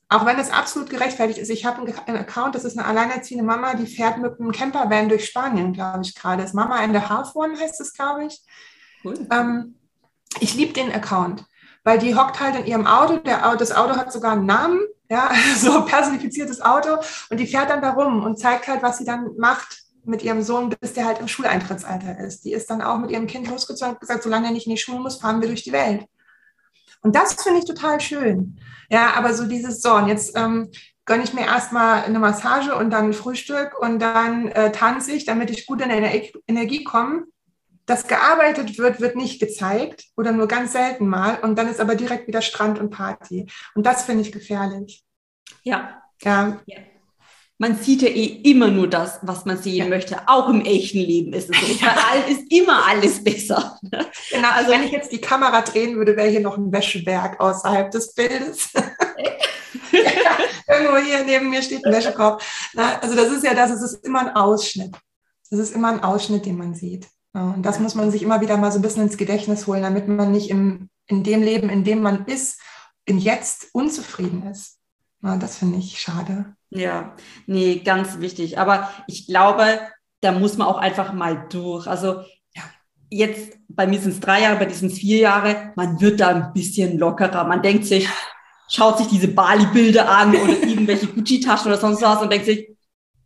Auch 0.08 0.24
wenn 0.24 0.38
es 0.38 0.50
absolut 0.50 0.88
gerechtfertigt 0.88 1.40
ist. 1.40 1.50
Ich 1.50 1.64
habe 1.64 1.92
einen 2.06 2.16
Account, 2.16 2.54
das 2.54 2.64
ist 2.64 2.78
eine 2.78 2.86
alleinerziehende 2.86 3.44
Mama, 3.44 3.74
die 3.74 3.86
fährt 3.86 4.18
mit 4.18 4.38
einem 4.38 4.52
Campervan 4.52 5.08
durch 5.08 5.26
Spanien, 5.26 5.72
glaube 5.72 6.02
ich, 6.02 6.14
gerade. 6.14 6.42
Das 6.42 6.52
Mama 6.52 6.82
in 6.84 6.92
der 6.92 7.08
Half 7.08 7.34
One 7.34 7.58
heißt 7.58 7.80
es, 7.80 7.92
glaube 7.92 8.26
ich. 8.26 8.40
Cool. 9.04 9.26
Ähm, 9.32 9.74
ich 10.38 10.54
liebe 10.54 10.72
den 10.72 10.92
Account 10.92 11.44
weil 11.86 12.00
die 12.00 12.16
hockt 12.16 12.40
halt 12.40 12.56
in 12.56 12.66
ihrem 12.66 12.84
Auto, 12.84 13.18
der, 13.18 13.54
das 13.54 13.70
Auto 13.70 13.96
hat 13.96 14.12
sogar 14.12 14.32
einen 14.32 14.44
Namen, 14.44 14.80
ja, 15.08 15.30
so 15.56 15.84
personifiziertes 15.84 16.60
Auto 16.60 16.96
und 17.30 17.38
die 17.38 17.46
fährt 17.46 17.70
dann 17.70 17.80
da 17.80 17.92
rum 17.92 18.24
und 18.24 18.40
zeigt 18.40 18.66
halt, 18.66 18.82
was 18.82 18.98
sie 18.98 19.04
dann 19.04 19.36
macht 19.38 19.84
mit 20.04 20.24
ihrem 20.24 20.42
Sohn, 20.42 20.74
bis 20.80 20.94
der 20.94 21.04
halt 21.04 21.20
im 21.20 21.28
Schuleintrittsalter 21.28 22.18
ist. 22.18 22.44
Die 22.44 22.52
ist 22.52 22.68
dann 22.70 22.82
auch 22.82 22.98
mit 22.98 23.12
ihrem 23.12 23.28
Kind 23.28 23.48
losgezogen 23.48 23.94
und 23.94 24.00
gesagt, 24.00 24.24
solange 24.24 24.48
er 24.48 24.52
nicht 24.52 24.66
in 24.66 24.74
die 24.74 24.80
Schule 24.80 24.98
muss, 24.98 25.20
fahren 25.20 25.40
wir 25.40 25.46
durch 25.46 25.62
die 25.62 25.72
Welt. 25.72 26.04
Und 27.02 27.14
das 27.14 27.34
finde 27.40 27.60
ich 27.60 27.66
total 27.66 28.00
schön. 28.00 28.58
Ja, 28.90 29.14
aber 29.14 29.32
so 29.32 29.46
dieses 29.46 29.80
so, 29.80 29.94
und 29.94 30.08
jetzt 30.08 30.36
ähm, 30.36 30.70
gönne 31.04 31.22
ich 31.22 31.34
mir 31.34 31.46
erstmal 31.46 32.02
eine 32.02 32.18
Massage 32.18 32.74
und 32.74 32.90
dann 32.90 33.06
ein 33.06 33.12
Frühstück 33.12 33.78
und 33.78 34.00
dann 34.00 34.48
äh, 34.48 34.72
tanze 34.72 35.12
ich, 35.12 35.24
damit 35.24 35.50
ich 35.50 35.66
gut 35.66 35.80
in 35.82 35.92
eine 35.92 36.12
Energie 36.48 36.82
komme. 36.82 37.26
Das 37.86 38.06
gearbeitet 38.06 38.78
wird, 38.78 39.00
wird 39.00 39.16
nicht 39.16 39.40
gezeigt 39.40 40.04
oder 40.16 40.32
nur 40.32 40.48
ganz 40.48 40.72
selten 40.72 41.06
mal. 41.08 41.38
Und 41.40 41.56
dann 41.56 41.68
ist 41.68 41.80
aber 41.80 41.94
direkt 41.94 42.28
wieder 42.28 42.42
Strand 42.42 42.78
und 42.78 42.90
Party. 42.90 43.46
Und 43.74 43.86
das 43.86 44.04
finde 44.04 44.22
ich 44.22 44.32
gefährlich. 44.32 45.04
Ja. 45.62 46.02
Ja. 46.22 46.60
ja 46.66 46.78
man 47.58 47.76
sieht 47.76 48.02
ja 48.02 48.08
eh 48.08 48.40
immer 48.44 48.68
nur 48.68 48.88
das, 48.88 49.18
was 49.22 49.46
man 49.46 49.56
sehen 49.56 49.76
ja. 49.76 49.88
möchte. 49.88 50.16
Auch 50.26 50.48
im 50.48 50.60
echten 50.62 50.98
Leben 50.98 51.32
ist 51.32 51.48
es 51.50 51.58
so. 51.58 51.66
Überall 51.74 52.30
ist 52.30 52.52
immer 52.52 52.86
alles 52.86 53.24
besser. 53.24 53.78
Genau, 54.30 54.50
also 54.50 54.70
wenn 54.70 54.82
ich 54.82 54.90
jetzt 54.90 55.12
die 55.12 55.20
Kamera 55.20 55.62
drehen 55.62 55.96
würde, 55.96 56.16
wäre 56.16 56.28
hier 56.28 56.40
noch 56.40 56.58
ein 56.58 56.70
Wäscheberg 56.70 57.40
außerhalb 57.40 57.90
des 57.90 58.14
Bildes. 58.14 58.72
ja, 59.92 60.38
irgendwo 60.68 60.98
hier 60.98 61.24
neben 61.24 61.48
mir 61.48 61.62
steht 61.62 61.84
ein 61.84 61.92
Wäschekorb. 61.92 62.42
Na, 62.74 62.98
also 63.00 63.16
das 63.16 63.28
ist 63.28 63.44
ja 63.44 63.54
das, 63.54 63.70
es 63.70 63.82
ist 63.82 64.04
immer 64.04 64.20
ein 64.20 64.36
Ausschnitt. 64.36 64.94
Es 65.50 65.58
ist 65.58 65.74
immer 65.74 65.88
ein 65.88 66.02
Ausschnitt, 66.02 66.44
den 66.44 66.58
man 66.58 66.74
sieht. 66.74 67.06
Und 67.40 67.62
das 67.62 67.80
muss 67.80 67.94
man 67.94 68.10
sich 68.10 68.22
immer 68.22 68.40
wieder 68.40 68.56
mal 68.56 68.72
so 68.72 68.78
ein 68.78 68.82
bisschen 68.82 69.02
ins 69.02 69.16
Gedächtnis 69.16 69.66
holen, 69.66 69.82
damit 69.82 70.08
man 70.08 70.32
nicht 70.32 70.50
im, 70.50 70.88
in 71.06 71.22
dem 71.22 71.42
Leben, 71.42 71.68
in 71.68 71.84
dem 71.84 72.00
man 72.00 72.24
ist, 72.26 72.60
im 73.04 73.18
Jetzt 73.18 73.68
unzufrieden 73.72 74.46
ist. 74.46 74.78
das 75.20 75.58
finde 75.58 75.78
ich 75.78 76.00
schade. 76.00 76.56
Ja, 76.70 77.14
nee, 77.46 77.80
ganz 77.84 78.20
wichtig. 78.20 78.58
Aber 78.58 78.90
ich 79.06 79.26
glaube, 79.26 79.80
da 80.20 80.32
muss 80.32 80.56
man 80.56 80.66
auch 80.66 80.78
einfach 80.78 81.12
mal 81.12 81.46
durch. 81.48 81.86
Also 81.86 82.22
ja, 82.54 82.62
jetzt, 83.10 83.58
bei 83.68 83.86
mir 83.86 84.00
sind 84.00 84.12
es 84.12 84.20
drei 84.20 84.42
Jahre, 84.42 84.58
bei 84.58 84.64
diesen 84.64 84.90
vier 84.90 85.18
Jahre, 85.18 85.72
man 85.76 86.00
wird 86.00 86.20
da 86.20 86.28
ein 86.28 86.52
bisschen 86.52 86.98
lockerer. 86.98 87.44
Man 87.44 87.62
denkt 87.62 87.84
sich, 87.84 88.08
schaut 88.68 88.98
sich 88.98 89.08
diese 89.08 89.28
Bali-Bilder 89.28 90.08
an 90.08 90.34
oder 90.34 90.58
irgendwelche 90.62 91.06
Gucci-Taschen 91.06 91.68
oder 91.68 91.78
sonst 91.78 92.02
was 92.02 92.22
und 92.22 92.32
denkt 92.32 92.46
sich, 92.46 92.68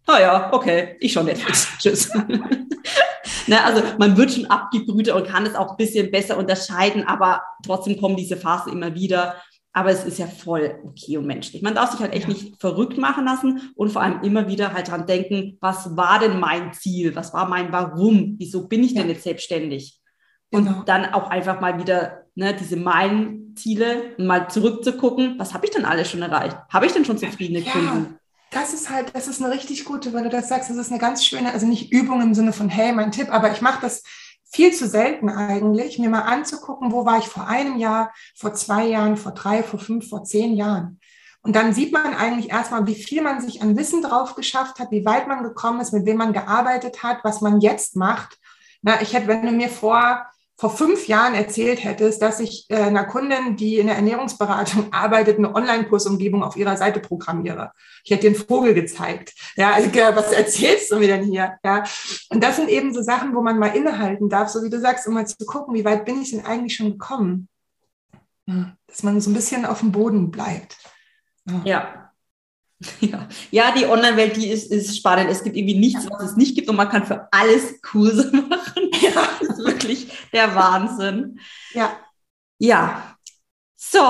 naja, 0.07 0.49
ah 0.51 0.53
okay, 0.53 0.97
ich 0.99 1.13
schon 1.13 1.27
Netflix. 1.27 1.69
Tschüss. 1.79 2.11
Ne, 3.47 3.65
also 3.65 3.83
man 3.99 4.17
wird 4.17 4.33
schon 4.33 4.47
abgebrüht 4.47 5.09
und 5.09 5.27
kann 5.27 5.47
es 5.47 5.55
auch 5.55 5.73
ein 5.73 5.77
bisschen 5.77 6.11
besser 6.11 6.37
unterscheiden, 6.37 7.05
aber 7.07 7.43
trotzdem 7.65 8.01
kommen 8.01 8.17
diese 8.17 8.37
Phasen 8.37 8.73
immer 8.73 8.95
wieder. 8.95 9.37
Aber 9.73 9.91
es 9.91 10.05
ist 10.05 10.19
ja 10.19 10.27
voll 10.27 10.81
okay 10.85 11.17
und 11.17 11.27
menschlich. 11.27 11.63
Man 11.63 11.77
darf 11.77 11.93
sich 11.93 12.01
halt 12.01 12.13
echt 12.13 12.27
ja. 12.27 12.35
nicht 12.35 12.61
verrückt 12.61 12.99
machen 12.99 13.25
lassen 13.25 13.73
und 13.77 13.93
vor 13.93 14.03
allem 14.03 14.21
immer 14.23 14.49
wieder 14.49 14.73
halt 14.73 14.89
dran 14.89 15.07
denken, 15.07 15.59
was 15.61 15.97
war 15.97 16.19
denn 16.19 16.41
mein 16.41 16.73
Ziel? 16.73 17.15
Was 17.15 17.33
war 17.33 17.49
mein 17.49 17.71
Warum? 17.71 18.35
Wieso 18.39 18.67
bin 18.67 18.83
ich 18.83 18.93
ja. 18.93 19.03
denn 19.03 19.11
jetzt 19.11 19.23
selbstständig? 19.23 20.01
Und 20.51 20.65
genau. 20.65 20.83
dann 20.85 21.13
auch 21.15 21.31
einfach 21.31 21.61
mal 21.61 21.79
wieder 21.79 22.25
ne, 22.35 22.53
diese 22.53 22.77
Meilenziele 22.77 24.15
mal 24.19 24.49
zurückzugucken, 24.49 25.39
was 25.39 25.55
habe 25.55 25.67
ich 25.67 25.73
denn 25.73 25.85
alles 25.85 26.11
schon 26.11 26.23
erreicht? 26.23 26.57
Habe 26.69 26.87
ich 26.87 26.93
denn 26.93 27.05
schon 27.05 27.19
zufriedene 27.19 27.61
ja. 27.61 27.71
Kunden? 27.71 28.19
Das 28.51 28.75
ist 28.75 28.91
halt, 28.91 29.15
das 29.15 29.29
ist 29.29 29.41
eine 29.41 29.53
richtig 29.53 29.85
gute, 29.85 30.13
weil 30.13 30.25
du 30.25 30.29
das 30.29 30.49
sagst, 30.49 30.71
das 30.71 30.77
ist 30.77 30.91
eine 30.91 31.01
ganz 31.01 31.25
schöne, 31.25 31.53
also 31.53 31.67
nicht 31.67 31.93
Übung 31.93 32.21
im 32.21 32.35
Sinne 32.35 32.53
von, 32.53 32.69
hey, 32.69 32.93
mein 32.93 33.13
Tipp, 33.13 33.33
aber 33.33 33.53
ich 33.53 33.61
mache 33.61 33.81
das 33.81 34.03
viel 34.53 34.73
zu 34.75 34.89
selten 34.89 35.29
eigentlich, 35.29 35.99
mir 35.99 36.11
mal 36.11 36.23
anzugucken, 36.23 36.91
wo 36.91 37.07
war 37.07 37.19
ich 37.19 37.29
vor 37.29 37.47
einem 37.47 37.79
Jahr, 37.79 38.13
vor 38.37 38.53
zwei 38.55 38.87
Jahren, 38.87 39.17
vor 39.17 39.33
drei, 39.33 39.63
vor 39.63 39.79
fünf, 39.79 40.09
vor 40.09 40.25
zehn 40.25 40.55
Jahren. 40.55 40.99
Und 41.43 41.57
dann 41.57 41.73
sieht 41.73 41.93
man 41.93 42.15
eigentlich 42.15 42.51
erstmal, 42.51 42.87
wie 42.87 42.95
viel 42.95 43.23
man 43.23 43.41
sich 43.41 43.63
an 43.63 43.77
Wissen 43.77 44.03
drauf 44.03 44.35
geschafft 44.35 44.79
hat, 44.79 44.91
wie 44.91 45.05
weit 45.05 45.29
man 45.29 45.43
gekommen 45.43 45.81
ist, 45.81 45.93
mit 45.93 46.05
wem 46.05 46.19
man 46.19 46.33
gearbeitet 46.33 47.03
hat, 47.03 47.19
was 47.23 47.41
man 47.41 47.61
jetzt 47.61 47.97
macht. 47.97 48.39
Na, 48.83 49.01
ich 49.01 49.15
hätte, 49.15 49.29
wenn 49.29 49.47
du 49.47 49.53
mir 49.53 49.69
vor 49.69 50.27
vor 50.61 50.77
fünf 50.77 51.09
Jahren 51.09 51.33
erzählt 51.33 51.83
hättest, 51.83 52.21
dass 52.21 52.39
ich 52.39 52.67
äh, 52.69 52.77
einer 52.77 53.05
Kundin, 53.05 53.57
die 53.57 53.79
in 53.79 53.87
der 53.87 53.97
Ernährungsberatung 53.97 54.89
arbeitet, 54.93 55.39
eine 55.39 55.55
Online-Kursumgebung 55.55 56.45
auf 56.45 56.55
ihrer 56.55 56.77
Seite 56.77 57.01
programmiere. 57.01 57.73
Ich 58.05 58.11
hätte 58.11 58.25
den 58.25 58.35
Vogel 58.35 58.75
gezeigt. 58.75 59.33
Ja, 59.57 59.73
also, 59.73 59.91
was 59.91 60.33
erzählst 60.33 60.91
du 60.91 60.99
mir 60.99 61.09
denn 61.09 61.25
hier? 61.25 61.55
Ja, 61.65 61.85
und 62.29 62.45
das 62.45 62.57
sind 62.57 62.69
eben 62.69 62.93
so 62.93 63.01
Sachen, 63.01 63.35
wo 63.35 63.41
man 63.41 63.59
mal 63.59 63.75
innehalten 63.75 64.29
darf, 64.29 64.51
so 64.51 64.63
wie 64.63 64.69
du 64.69 64.79
sagst, 64.79 65.09
um 65.09 65.15
mal 65.15 65.27
zu 65.27 65.47
gucken, 65.47 65.75
wie 65.75 65.85
weit 65.87 66.05
bin 66.05 66.21
ich 66.21 66.33
denn 66.33 66.45
eigentlich 66.45 66.77
schon 66.77 66.91
gekommen? 66.91 67.49
Ja, 68.45 68.77
dass 68.87 69.03
man 69.03 69.19
so 69.23 69.31
ein 69.31 69.35
bisschen 69.35 69.65
auf 69.65 69.81
dem 69.81 69.93
Boden 69.93 70.31
bleibt. 70.31 70.77
Ja. 71.47 71.63
ja. 71.65 72.07
Ja, 73.01 73.29
ja 73.51 73.75
die 73.75 73.87
Online-Welt, 73.87 74.37
die 74.37 74.49
ist, 74.49 74.71
ist 74.71 74.97
spannend. 74.97 75.31
Es 75.31 75.43
gibt 75.43 75.57
irgendwie 75.57 75.79
nichts, 75.79 76.07
was 76.11 76.31
es 76.31 76.37
nicht 76.37 76.55
gibt 76.55 76.69
und 76.69 76.77
man 76.77 76.89
kann 76.89 77.07
für 77.07 77.29
alles 77.31 77.81
Kurse 77.83 78.31
machen. 78.49 78.80
Ja, 79.15 79.29
das 79.41 79.59
ist 79.59 79.65
wirklich 79.65 80.09
der 80.33 80.55
Wahnsinn. 80.55 81.41
Ja. 81.73 81.97
Ja. 82.59 83.17
So, 83.77 84.03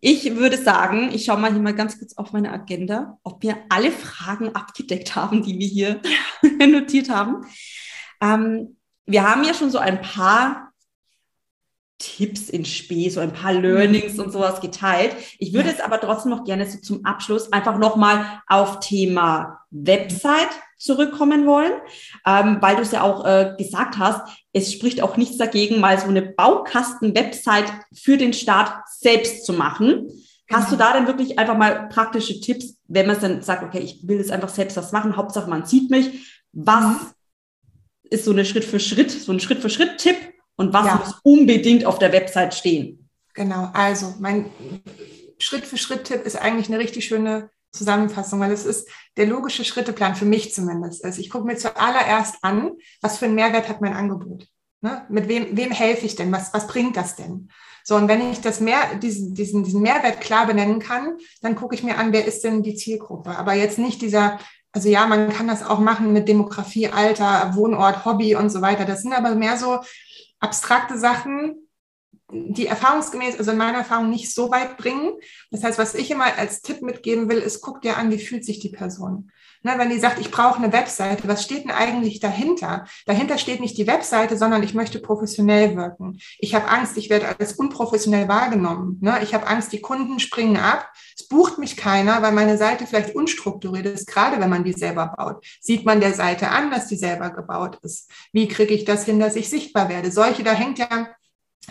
ich 0.00 0.36
würde 0.36 0.56
sagen, 0.56 1.10
ich 1.12 1.24
schaue 1.24 1.38
mal 1.38 1.52
hier 1.52 1.60
mal 1.60 1.74
ganz 1.74 1.98
kurz 1.98 2.16
auf 2.16 2.32
meine 2.32 2.52
Agenda, 2.52 3.18
ob 3.22 3.42
wir 3.42 3.58
alle 3.68 3.90
Fragen 3.90 4.54
abgedeckt 4.54 5.14
haben, 5.16 5.42
die 5.42 5.58
wir 5.58 5.66
hier 5.66 6.00
notiert 6.66 7.10
haben. 7.10 7.44
Ähm, 8.20 8.76
wir 9.06 9.28
haben 9.28 9.44
ja 9.44 9.52
schon 9.52 9.70
so 9.70 9.78
ein 9.78 10.00
paar 10.00 10.72
Tipps 11.98 12.48
in 12.48 12.64
Spee, 12.64 13.10
so 13.10 13.20
ein 13.20 13.32
paar 13.32 13.52
Learnings 13.52 14.18
und 14.18 14.32
sowas 14.32 14.60
geteilt. 14.62 15.14
Ich 15.38 15.52
würde 15.52 15.68
jetzt 15.68 15.82
aber 15.82 16.00
trotzdem 16.00 16.30
noch 16.30 16.44
gerne 16.44 16.68
so 16.68 16.78
zum 16.78 17.04
Abschluss 17.04 17.52
einfach 17.52 17.76
nochmal 17.76 18.42
auf 18.46 18.80
Thema 18.80 19.60
Website 19.70 20.48
zurückkommen 20.80 21.46
wollen, 21.46 21.72
ähm, 22.26 22.58
weil 22.60 22.76
du 22.76 22.82
es 22.82 22.92
ja 22.92 23.02
auch 23.02 23.24
äh, 23.24 23.54
gesagt 23.58 23.98
hast, 23.98 24.22
es 24.52 24.72
spricht 24.72 25.02
auch 25.02 25.16
nichts 25.16 25.36
dagegen, 25.36 25.80
mal 25.80 25.98
so 25.98 26.08
eine 26.08 26.22
Baukasten-Website 26.22 27.72
für 27.94 28.16
den 28.16 28.32
Start 28.32 28.72
selbst 28.88 29.44
zu 29.44 29.52
machen. 29.52 30.08
Hast 30.52 30.72
du 30.72 30.76
da 30.76 30.94
denn 30.94 31.06
wirklich 31.06 31.38
einfach 31.38 31.56
mal 31.56 31.88
praktische 31.90 32.40
Tipps, 32.40 32.76
wenn 32.88 33.06
man 33.06 33.20
dann 33.20 33.40
sagt, 33.42 33.62
okay, 33.62 33.78
ich 33.78 34.08
will 34.08 34.16
jetzt 34.16 34.32
einfach 34.32 34.48
selbst 34.48 34.76
was 34.76 34.90
machen, 34.90 35.16
Hauptsache 35.16 35.48
man 35.48 35.64
sieht 35.64 35.90
mich. 35.90 36.42
Was 36.52 36.84
mhm. 36.84 36.98
ist 38.10 38.24
so 38.24 38.32
eine 38.32 38.44
Schritt 38.44 38.64
für 38.64 38.80
Schritt, 38.80 39.12
so 39.12 39.30
ein 39.30 39.38
Schritt 39.38 39.60
für 39.60 39.70
Schritt 39.70 39.98
Tipp, 39.98 40.16
und 40.60 40.74
was 40.74 40.86
ja. 40.86 40.96
muss 40.96 41.14
unbedingt 41.22 41.86
auf 41.86 41.98
der 41.98 42.12
Website 42.12 42.52
stehen? 42.52 43.08
Genau, 43.32 43.70
also 43.72 44.14
mein 44.18 44.50
Schritt-für-Schritt-Tipp 45.38 46.26
ist 46.26 46.36
eigentlich 46.36 46.68
eine 46.68 46.78
richtig 46.78 47.06
schöne 47.06 47.48
Zusammenfassung, 47.72 48.40
weil 48.40 48.52
es 48.52 48.66
ist 48.66 48.88
der 49.16 49.26
logische 49.26 49.64
Schritteplan 49.64 50.14
für 50.14 50.24
mich 50.24 50.52
zumindest. 50.52 51.04
Also 51.04 51.20
ich 51.20 51.30
gucke 51.30 51.46
mir 51.46 51.56
zuallererst 51.56 52.36
an, 52.42 52.72
was 53.00 53.18
für 53.18 53.26
einen 53.26 53.34
Mehrwert 53.34 53.68
hat 53.68 53.80
mein 53.80 53.94
Angebot. 53.94 54.46
Ne? 54.82 55.04
Mit 55.08 55.28
wem, 55.28 55.56
wem 55.56 55.70
helfe 55.70 56.06
ich 56.06 56.16
denn? 56.16 56.32
Was, 56.32 56.52
was 56.54 56.66
bringt 56.66 56.96
das 56.96 57.16
denn? 57.16 57.48
So, 57.84 57.96
und 57.96 58.08
wenn 58.08 58.30
ich 58.30 58.40
das 58.40 58.60
mehr, 58.60 58.94
diesen, 58.96 59.34
diesen, 59.34 59.64
diesen 59.64 59.82
Mehrwert 59.82 60.20
klar 60.20 60.46
benennen 60.46 60.80
kann, 60.80 61.16
dann 61.42 61.54
gucke 61.54 61.74
ich 61.74 61.82
mir 61.82 61.98
an, 61.98 62.12
wer 62.12 62.24
ist 62.24 62.44
denn 62.44 62.62
die 62.62 62.74
Zielgruppe. 62.74 63.36
Aber 63.36 63.54
jetzt 63.54 63.78
nicht 63.78 64.02
dieser, 64.02 64.38
also 64.72 64.88
ja, 64.88 65.06
man 65.06 65.30
kann 65.30 65.48
das 65.48 65.64
auch 65.64 65.80
machen 65.80 66.12
mit 66.12 66.28
Demografie, 66.28 66.88
Alter, 66.88 67.54
Wohnort, 67.54 68.04
Hobby 68.04 68.36
und 68.36 68.50
so 68.50 68.60
weiter. 68.62 68.84
Das 68.84 69.02
sind 69.02 69.12
aber 69.12 69.34
mehr 69.34 69.56
so 69.56 69.80
abstrakte 70.40 70.98
Sachen, 70.98 71.68
die 72.32 72.66
erfahrungsgemäß, 72.66 73.38
also 73.38 73.50
in 73.50 73.58
meiner 73.58 73.78
Erfahrung 73.78 74.10
nicht 74.10 74.34
so 74.34 74.50
weit 74.50 74.76
bringen. 74.76 75.12
Das 75.50 75.64
heißt, 75.64 75.78
was 75.78 75.94
ich 75.94 76.10
immer 76.10 76.36
als 76.36 76.62
Tipp 76.62 76.82
mitgeben 76.82 77.28
will, 77.28 77.38
ist, 77.38 77.60
guck 77.60 77.82
dir 77.82 77.96
an, 77.96 78.10
wie 78.10 78.18
fühlt 78.18 78.44
sich 78.44 78.58
die 78.60 78.70
Person. 78.70 79.30
Ne, 79.62 79.74
wenn 79.76 79.90
die 79.90 79.98
sagt, 79.98 80.18
ich 80.18 80.30
brauche 80.30 80.56
eine 80.56 80.72
Webseite, 80.72 81.28
was 81.28 81.44
steht 81.44 81.64
denn 81.64 81.70
eigentlich 81.70 82.18
dahinter? 82.18 82.86
Dahinter 83.04 83.36
steht 83.36 83.60
nicht 83.60 83.76
die 83.76 83.86
Webseite, 83.86 84.38
sondern 84.38 84.62
ich 84.62 84.72
möchte 84.72 85.00
professionell 85.00 85.76
wirken. 85.76 86.18
Ich 86.38 86.54
habe 86.54 86.68
Angst, 86.68 86.96
ich 86.96 87.10
werde 87.10 87.38
als 87.38 87.52
unprofessionell 87.52 88.26
wahrgenommen. 88.26 88.96
Ne? 89.02 89.18
Ich 89.22 89.34
habe 89.34 89.46
Angst, 89.46 89.74
die 89.74 89.82
Kunden 89.82 90.18
springen 90.18 90.56
ab. 90.56 90.90
Es 91.14 91.28
bucht 91.28 91.58
mich 91.58 91.76
keiner, 91.76 92.22
weil 92.22 92.32
meine 92.32 92.56
Seite 92.56 92.86
vielleicht 92.86 93.14
unstrukturiert 93.14 93.84
ist, 93.84 94.06
gerade 94.06 94.40
wenn 94.40 94.48
man 94.48 94.64
die 94.64 94.72
selber 94.72 95.12
baut. 95.14 95.44
Sieht 95.60 95.84
man 95.84 96.00
der 96.00 96.14
Seite 96.14 96.48
an, 96.48 96.70
dass 96.70 96.86
die 96.86 96.96
selber 96.96 97.28
gebaut 97.28 97.78
ist? 97.82 98.10
Wie 98.32 98.48
kriege 98.48 98.72
ich 98.72 98.86
das 98.86 99.04
hin, 99.04 99.20
dass 99.20 99.36
ich 99.36 99.50
sichtbar 99.50 99.90
werde? 99.90 100.10
Solche, 100.10 100.42
da 100.42 100.52
hängt 100.52 100.78
ja 100.78 101.06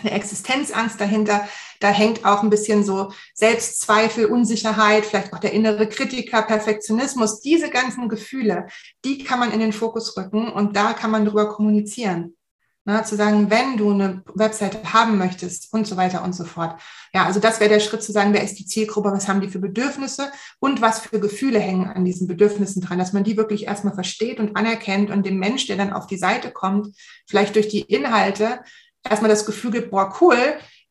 eine 0.02 0.12
Existenzangst 0.12 1.00
dahinter. 1.00 1.48
Da 1.80 1.88
hängt 1.88 2.24
auch 2.24 2.42
ein 2.42 2.50
bisschen 2.50 2.84
so 2.84 3.12
Selbstzweifel, 3.34 4.26
Unsicherheit, 4.26 5.06
vielleicht 5.06 5.32
auch 5.32 5.38
der 5.38 5.52
innere 5.52 5.88
Kritiker, 5.88 6.42
Perfektionismus. 6.42 7.40
Diese 7.40 7.70
ganzen 7.70 8.08
Gefühle, 8.08 8.66
die 9.04 9.24
kann 9.24 9.38
man 9.38 9.52
in 9.52 9.60
den 9.60 9.72
Fokus 9.72 10.16
rücken 10.16 10.48
und 10.48 10.76
da 10.76 10.92
kann 10.92 11.10
man 11.10 11.24
drüber 11.24 11.48
kommunizieren. 11.48 12.36
Na, 12.86 13.04
zu 13.04 13.14
sagen, 13.14 13.50
wenn 13.50 13.76
du 13.76 13.90
eine 13.90 14.22
Webseite 14.34 14.80
haben 14.90 15.18
möchtest 15.18 15.70
und 15.74 15.86
so 15.86 15.98
weiter 15.98 16.24
und 16.24 16.34
so 16.34 16.44
fort. 16.44 16.80
Ja, 17.12 17.26
also 17.26 17.38
das 17.38 17.60
wäre 17.60 17.68
der 17.68 17.80
Schritt 17.80 18.02
zu 18.02 18.10
sagen, 18.10 18.32
wer 18.32 18.42
ist 18.42 18.58
die 18.58 18.64
Zielgruppe, 18.64 19.12
was 19.12 19.28
haben 19.28 19.42
die 19.42 19.50
für 19.50 19.58
Bedürfnisse 19.58 20.32
und 20.60 20.80
was 20.80 21.00
für 21.00 21.20
Gefühle 21.20 21.58
hängen 21.58 21.90
an 21.90 22.06
diesen 22.06 22.26
Bedürfnissen 22.26 22.80
dran, 22.80 22.98
dass 22.98 23.12
man 23.12 23.22
die 23.22 23.36
wirklich 23.36 23.66
erstmal 23.66 23.92
versteht 23.92 24.40
und 24.40 24.56
anerkennt 24.56 25.10
und 25.10 25.26
dem 25.26 25.38
Mensch, 25.38 25.66
der 25.66 25.76
dann 25.76 25.92
auf 25.92 26.06
die 26.06 26.16
Seite 26.16 26.52
kommt, 26.52 26.96
vielleicht 27.28 27.54
durch 27.54 27.68
die 27.68 27.82
Inhalte 27.82 28.60
erstmal 29.08 29.30
das 29.30 29.46
Gefühl 29.46 29.70
gibt, 29.70 29.90
boah, 29.90 30.14
cool, 30.20 30.36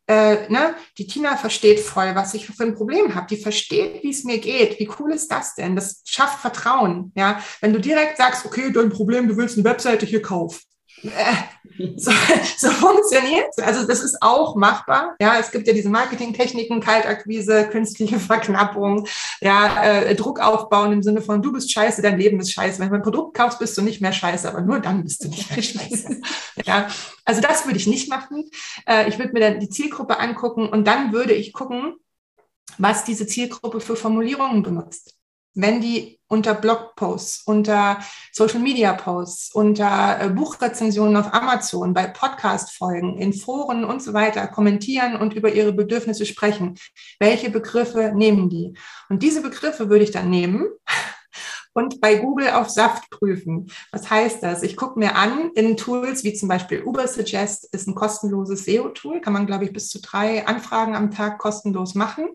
äh, 0.10 0.49
ne, 0.49 0.74
die 0.97 1.05
Tina 1.05 1.38
versteht 1.38 1.80
voll, 1.80 2.16
was 2.16 2.34
ich 2.34 2.47
für 2.47 2.64
ein 2.64 2.74
Problem 2.74 3.14
habe. 3.14 3.28
Die 3.28 3.38
versteht, 3.38 4.01
wie 4.01 4.10
es 4.10 4.24
mir 4.24 4.39
geht. 4.39 4.80
Wie 4.80 4.89
cool 4.99 5.14
ist 5.14 5.32
das 5.32 5.53
denn? 5.53 5.76
Das 5.76 6.01
schafft 6.03 6.39
Vertrauen. 6.39 7.12
Ja, 7.16 7.43
wenn 7.62 7.74
du 7.74 7.80
direkt 7.80 8.18
sagst, 8.18 8.43
okay, 8.43 8.72
dein 8.74 8.89
Problem, 8.89 9.28
du 9.28 9.38
willst 9.38 9.55
eine 9.57 9.66
Webseite 9.66 10.07
hier 10.07 10.24
kaufen. 10.24 10.60
Äh, 11.04 11.95
so, 11.97 12.12
so 12.58 12.70
funktioniert 12.72 13.47
Also 13.62 13.88
das 13.88 14.02
ist 14.02 14.22
auch 14.22 14.56
machbar. 14.56 15.16
Ja, 15.22 15.39
es 15.39 15.52
gibt 15.52 15.68
ja 15.68 15.74
diese 15.74 15.89
Marketingtechniken, 15.89 16.82
Kaltakquise, 16.82 17.70
künstliche 17.70 18.20
Verknappung, 18.20 19.08
ja, 19.41 19.84
äh, 19.84 20.16
Druck 20.16 20.39
aufbauen 20.39 20.91
im 20.91 21.04
Sinne 21.04 21.22
von 21.22 21.41
du 21.41 21.52
bist 21.52 21.72
scheiße, 21.72 22.02
dein 22.02 22.18
Leben 22.18 22.39
ist 22.39 22.52
scheiße. 22.52 22.80
Wenn 22.80 22.89
du 22.89 22.95
ein 22.95 23.02
Produkt 23.02 23.36
kaufst, 23.36 23.60
bist 23.60 23.78
du 23.78 23.82
nicht 23.82 24.02
mehr 24.02 24.14
scheiße, 24.14 24.47
aber 24.47 24.62
nur 24.62 24.80
dann 24.80 25.04
bist 25.04 25.24
du 25.24 25.30
nicht 25.30 25.50
mehr 25.50 25.64
scheiße. 25.64 26.22
ja, 26.66 26.88
also 27.26 27.41
das 27.41 27.66
würde 27.66 27.78
ich 27.78 27.88
nicht 27.88 28.10
machen. 28.10 28.50
Äh, 28.88 29.08
ich 29.08 29.20
würde 29.20 29.34
mir 29.34 29.39
dann 29.39 29.60
die 29.60 29.70
Zielgruppe 29.70 30.20
angucken 30.20 30.68
und 30.68 30.86
dann 30.86 31.14
würde 31.14 31.34
ich 31.34 31.54
gucken, 31.54 31.95
was 32.78 33.04
diese 33.04 33.28
Zielgruppe 33.28 33.80
für 33.82 33.95
Formulierungen 33.95 34.64
benutzt 34.64 35.18
wenn 35.62 35.82
die 35.82 36.20
unter 36.28 36.53
Blogposts, 36.53 37.41
unter 37.45 37.99
Social 38.32 38.60
Media 38.60 38.93
Posts, 38.93 39.53
unter 39.53 40.22
äh, 40.22 40.30
Buchrezensionen 40.30 41.18
auf 41.18 41.34
Amazon, 41.34 41.93
bei 41.93 42.05
Podcast-Folgen, 42.05 43.18
in 43.18 43.34
Foren 43.34 43.84
und 43.84 44.01
so 44.01 44.14
weiter 44.14 44.47
kommentieren 44.47 45.16
und 45.16 45.34
über 45.34 45.51
ihre 45.51 45.74
Bedürfnisse 45.74 46.26
sprechen, 46.26 46.78
welche 47.20 47.49
Begriffe 47.49 48.12
nehmen 48.16 48.49
die? 48.49 48.76
Und 49.10 49.24
diese 49.24 49.41
Begriffe 49.41 49.89
würde 49.89 50.03
ich 50.03 50.12
dann 50.12 50.30
nehmen 50.30 50.68
und 51.74 51.99
bei 51.99 52.16
Google 52.16 52.51
auf 52.51 52.70
Saft 52.70 53.10
prüfen. 53.10 53.72
Was 53.91 54.10
heißt 54.10 54.43
das? 54.43 54.62
Ich 54.62 54.78
gucke 54.78 54.99
mir 54.99 55.16
an 55.16 55.49
in 55.55 55.78
Tools 55.78 56.24
wie 56.24 56.34
zum 56.34 56.47
Beispiel 56.47 56.84
Ubersuggest 56.84 57.74
ist 57.74 57.88
ein 57.88 57.95
kostenloses 57.95 58.66
SEO-Tool, 58.66 59.20
kann 59.22 59.34
man, 59.34 59.47
glaube 59.47 59.66
ich, 59.66 59.74
bis 59.74 59.89
zu 59.89 59.99
drei 59.99 60.45
Anfragen 60.45 60.95
am 60.95 61.10
Tag 61.10 61.39
kostenlos 61.39 61.95
machen 61.95 62.30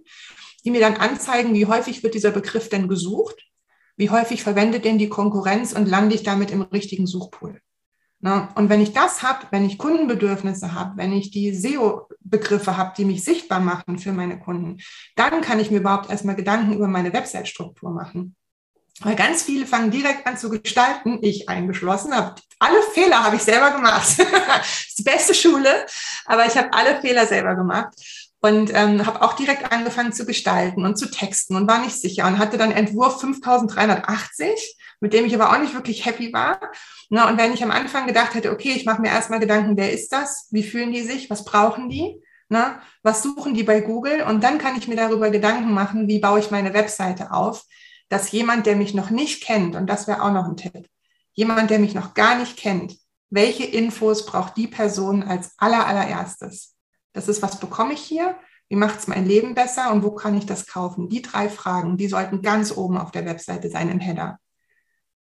die 0.65 0.71
mir 0.71 0.81
dann 0.81 0.97
anzeigen, 0.97 1.55
wie 1.55 1.67
häufig 1.67 2.03
wird 2.03 2.15
dieser 2.15 2.31
Begriff 2.31 2.69
denn 2.69 2.89
gesucht, 2.89 3.37
wie 3.97 4.11
häufig 4.11 4.43
verwendet 4.43 4.85
denn 4.85 4.99
die 4.99 5.09
Konkurrenz 5.09 5.73
und 5.73 5.87
lande 5.87 6.15
ich 6.15 6.23
damit 6.23 6.51
im 6.51 6.63
richtigen 6.63 7.07
Suchpool. 7.07 7.61
Na, 8.21 8.49
und 8.55 8.71
wenn 8.71 8.81
ich 8.81 8.95
das 8.95 9.23
habe, 9.23 9.47
wenn 9.51 9.67
ich 9.67 9.77
Kundenbedürfnisse 9.77 10.73
habe, 10.73 10.97
wenn 10.97 11.13
ich 11.13 11.31
die 11.31 11.55
SEO-Begriffe 11.55 12.79
habe, 12.79 12.95
die 12.97 13.05
mich 13.05 13.23
sichtbar 13.23 13.61
machen 13.61 13.99
für 13.99 14.13
meine 14.13 14.41
Kunden, 14.41 14.79
dann 15.15 15.43
kann 15.43 15.61
ich 15.61 15.71
mir 15.71 15.81
überhaupt 15.81 16.09
erstmal 16.09 16.35
Gedanken 16.35 16.73
über 16.73 16.89
meine 16.89 17.13
Website-Struktur 17.13 17.91
machen. 17.91 18.35
Weil 19.01 19.17
ganz 19.17 19.43
viele 19.43 19.67
fangen 19.67 19.91
direkt 19.91 20.27
an 20.27 20.39
zu 20.39 20.49
gestalten, 20.49 21.19
ich 21.21 21.51
eingeschlossen, 21.51 22.15
habe 22.15 22.37
alle 22.61 22.81
Fehler 22.95 23.25
habe 23.25 23.37
ich 23.37 23.43
selber 23.43 23.73
gemacht. 23.73 24.19
das 24.19 24.87
ist 24.89 24.99
die 25.01 25.03
beste 25.03 25.35
Schule, 25.35 25.85
aber 26.25 26.47
ich 26.47 26.57
habe 26.57 26.73
alle 26.73 27.01
Fehler 27.03 27.27
selber 27.27 27.55
gemacht 27.55 27.93
und 28.45 28.71
ähm, 28.75 29.07
habe 29.07 29.23
auch 29.23 29.33
direkt 29.33 29.73
angefangen 29.73 30.13
zu 30.13 30.27
gestalten 30.27 30.85
und 30.85 30.99
zu 30.99 31.11
texten 31.11 31.57
und 31.57 31.67
war 31.67 31.79
nicht 31.79 31.99
sicher 31.99 32.27
und 32.27 32.39
hatte 32.39 32.59
dann 32.59 32.73
Entwurf 32.73 33.19
5380, 33.19 34.77
mit 35.01 35.15
dem 35.15 35.25
ich 35.25 35.35
aber 35.35 35.51
auch 35.51 35.59
nicht 35.59 35.73
wirklich 35.73 36.05
happy 36.05 36.31
war. 36.35 36.61
Na, 37.09 37.31
und 37.31 37.39
wenn 37.39 37.55
ich 37.55 37.65
am 37.65 37.71
Anfang 37.71 38.07
gedacht 38.07 38.35
hätte, 38.35 38.53
okay, 38.53 38.75
ich 38.77 38.85
mache 38.85 39.01
mir 39.01 39.09
erstmal 39.09 39.41
Gedanken, 39.41 39.79
wer 39.79 39.95
ist 39.95 40.13
das? 40.13 40.49
Wie 40.51 40.63
fühlen 40.63 40.93
die 40.93 41.01
sich? 41.01 41.31
Was 41.31 41.47
brauchen 41.47 41.89
die? 41.89 42.21
Na, 42.51 42.83
was 43.03 43.23
suchen 43.23 43.55
die 43.55 43.63
bei 43.63 43.81
Google? 43.81 44.21
Und 44.25 44.45
dann 44.45 44.59
kann 44.59 44.77
ich 44.77 44.89
mir 44.89 44.97
darüber 44.97 45.31
Gedanken 45.31 45.73
machen, 45.73 46.07
wie 46.07 46.19
baue 46.19 46.41
ich 46.41 46.51
meine 46.51 46.75
Webseite 46.75 47.33
auf, 47.33 47.65
dass 48.11 48.31
jemand, 48.31 48.67
der 48.67 48.77
mich 48.77 48.93
noch 48.93 49.09
nicht 49.09 49.43
kennt, 49.43 49.75
und 49.75 49.87
das 49.87 50.07
wäre 50.07 50.21
auch 50.21 50.33
noch 50.33 50.45
ein 50.45 50.59
Tipp, 50.59 50.87
jemand, 51.33 51.71
der 51.71 51.79
mich 51.79 51.95
noch 51.95 52.13
gar 52.13 52.37
nicht 52.37 52.59
kennt, 52.59 52.95
welche 53.31 53.65
Infos 53.65 54.27
braucht 54.27 54.59
die 54.59 54.69
Person 54.69 55.23
als 55.23 55.55
aller, 55.57 55.87
allererstes? 55.87 56.74
Das 57.15 57.29
ist, 57.29 57.41
was 57.41 57.59
bekomme 57.59 57.95
ich 57.95 58.03
hier? 58.03 58.37
Wie 58.69 58.77
macht 58.77 58.99
es 58.99 59.07
mein 59.07 59.25
Leben 59.25 59.55
besser 59.55 59.93
und 59.93 60.03
wo 60.03 60.11
kann 60.11 60.37
ich 60.37 60.47
das 60.47 60.67
kaufen? 60.67 61.09
Die 61.09 61.23
drei 61.23 61.49
Fragen, 61.49 61.97
die 61.97 62.09
sollten 62.09 62.43
ganz 62.43 62.77
oben 62.77 62.99
auf 62.99 63.11
der 63.11 63.25
Webseite 63.25 63.71
sein 63.71 63.89
im 63.89 64.01
Header. 64.01 64.39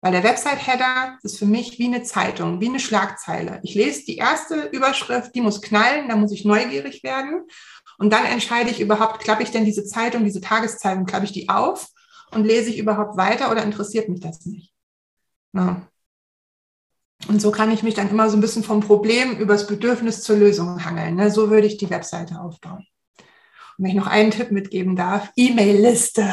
Weil 0.02 0.12
der 0.12 0.24
Website-Header 0.24 1.20
ist 1.24 1.40
für 1.40 1.46
mich 1.46 1.80
wie 1.80 1.86
eine 1.86 2.04
Zeitung, 2.04 2.60
wie 2.60 2.68
eine 2.68 2.82
Schlagzeile. 2.82 3.62
Ich 3.64 3.74
lese 3.74 4.04
die 4.04 4.18
erste 4.18 4.66
Überschrift, 4.74 5.34
die 5.34 5.40
muss 5.40 5.62
knallen, 5.62 6.10
da 6.10 6.18
muss 6.18 6.34
ich 6.34 6.44
neugierig 6.44 7.04
werden. 7.04 7.44
Und 7.98 8.12
dann 8.12 8.26
entscheide 8.26 8.70
ich 8.70 8.82
überhaupt, 8.82 9.22
klappe 9.22 9.44
ich 9.44 9.52
denn 9.52 9.64
diese 9.64 9.86
Zeitung, 9.86 10.26
diese 10.26 10.42
Tageszeitung, 10.42 11.06
klappe 11.06 11.26
ich 11.26 11.32
die 11.32 11.48
auf 11.48 11.88
und 12.32 12.44
lese 12.44 12.70
ich 12.70 12.80
überhaupt 12.80 13.16
weiter 13.16 13.50
oder 13.50 13.64
interessiert 13.64 14.10
mich 14.10 14.20
das 14.20 14.46
nicht? 14.46 14.74
Na, 15.54 15.88
und 17.28 17.42
so 17.42 17.52
kann 17.52 17.72
ich 17.72 17.84
mich 17.84 17.94
dann 17.94 18.10
immer 18.10 18.30
so 18.30 18.38
ein 18.38 18.42
bisschen 18.42 18.64
vom 18.64 18.82
Problem 18.82 19.38
übers 19.38 19.68
Bedürfnis 19.68 20.24
zur 20.24 20.38
Lösung 20.38 20.84
hangeln. 20.84 21.16
Ne? 21.16 21.32
So 21.32 21.50
würde 21.50 21.68
ich 21.68 21.78
die 21.78 21.90
Webseite 21.90 22.40
aufbauen. 22.40 22.86
Und 23.78 23.86
wenn 23.86 23.92
ich 23.92 23.98
noch 23.98 24.08
einen 24.08 24.32
Tipp 24.32 24.52
mitgeben 24.52 24.96
darf, 24.96 25.30
E-Mail-Liste. 25.36 26.28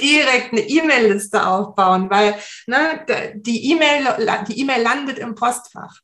Direkt 0.00 0.52
eine 0.52 0.60
E-Mail-Liste 0.60 1.46
aufbauen, 1.46 2.10
weil 2.10 2.36
ne, 2.66 3.32
die 3.34 3.72
E-Mail 3.72 4.44
die 4.48 4.60
E-Mail 4.60 4.82
landet 4.82 5.18
im 5.18 5.34
Postfach. 5.34 6.00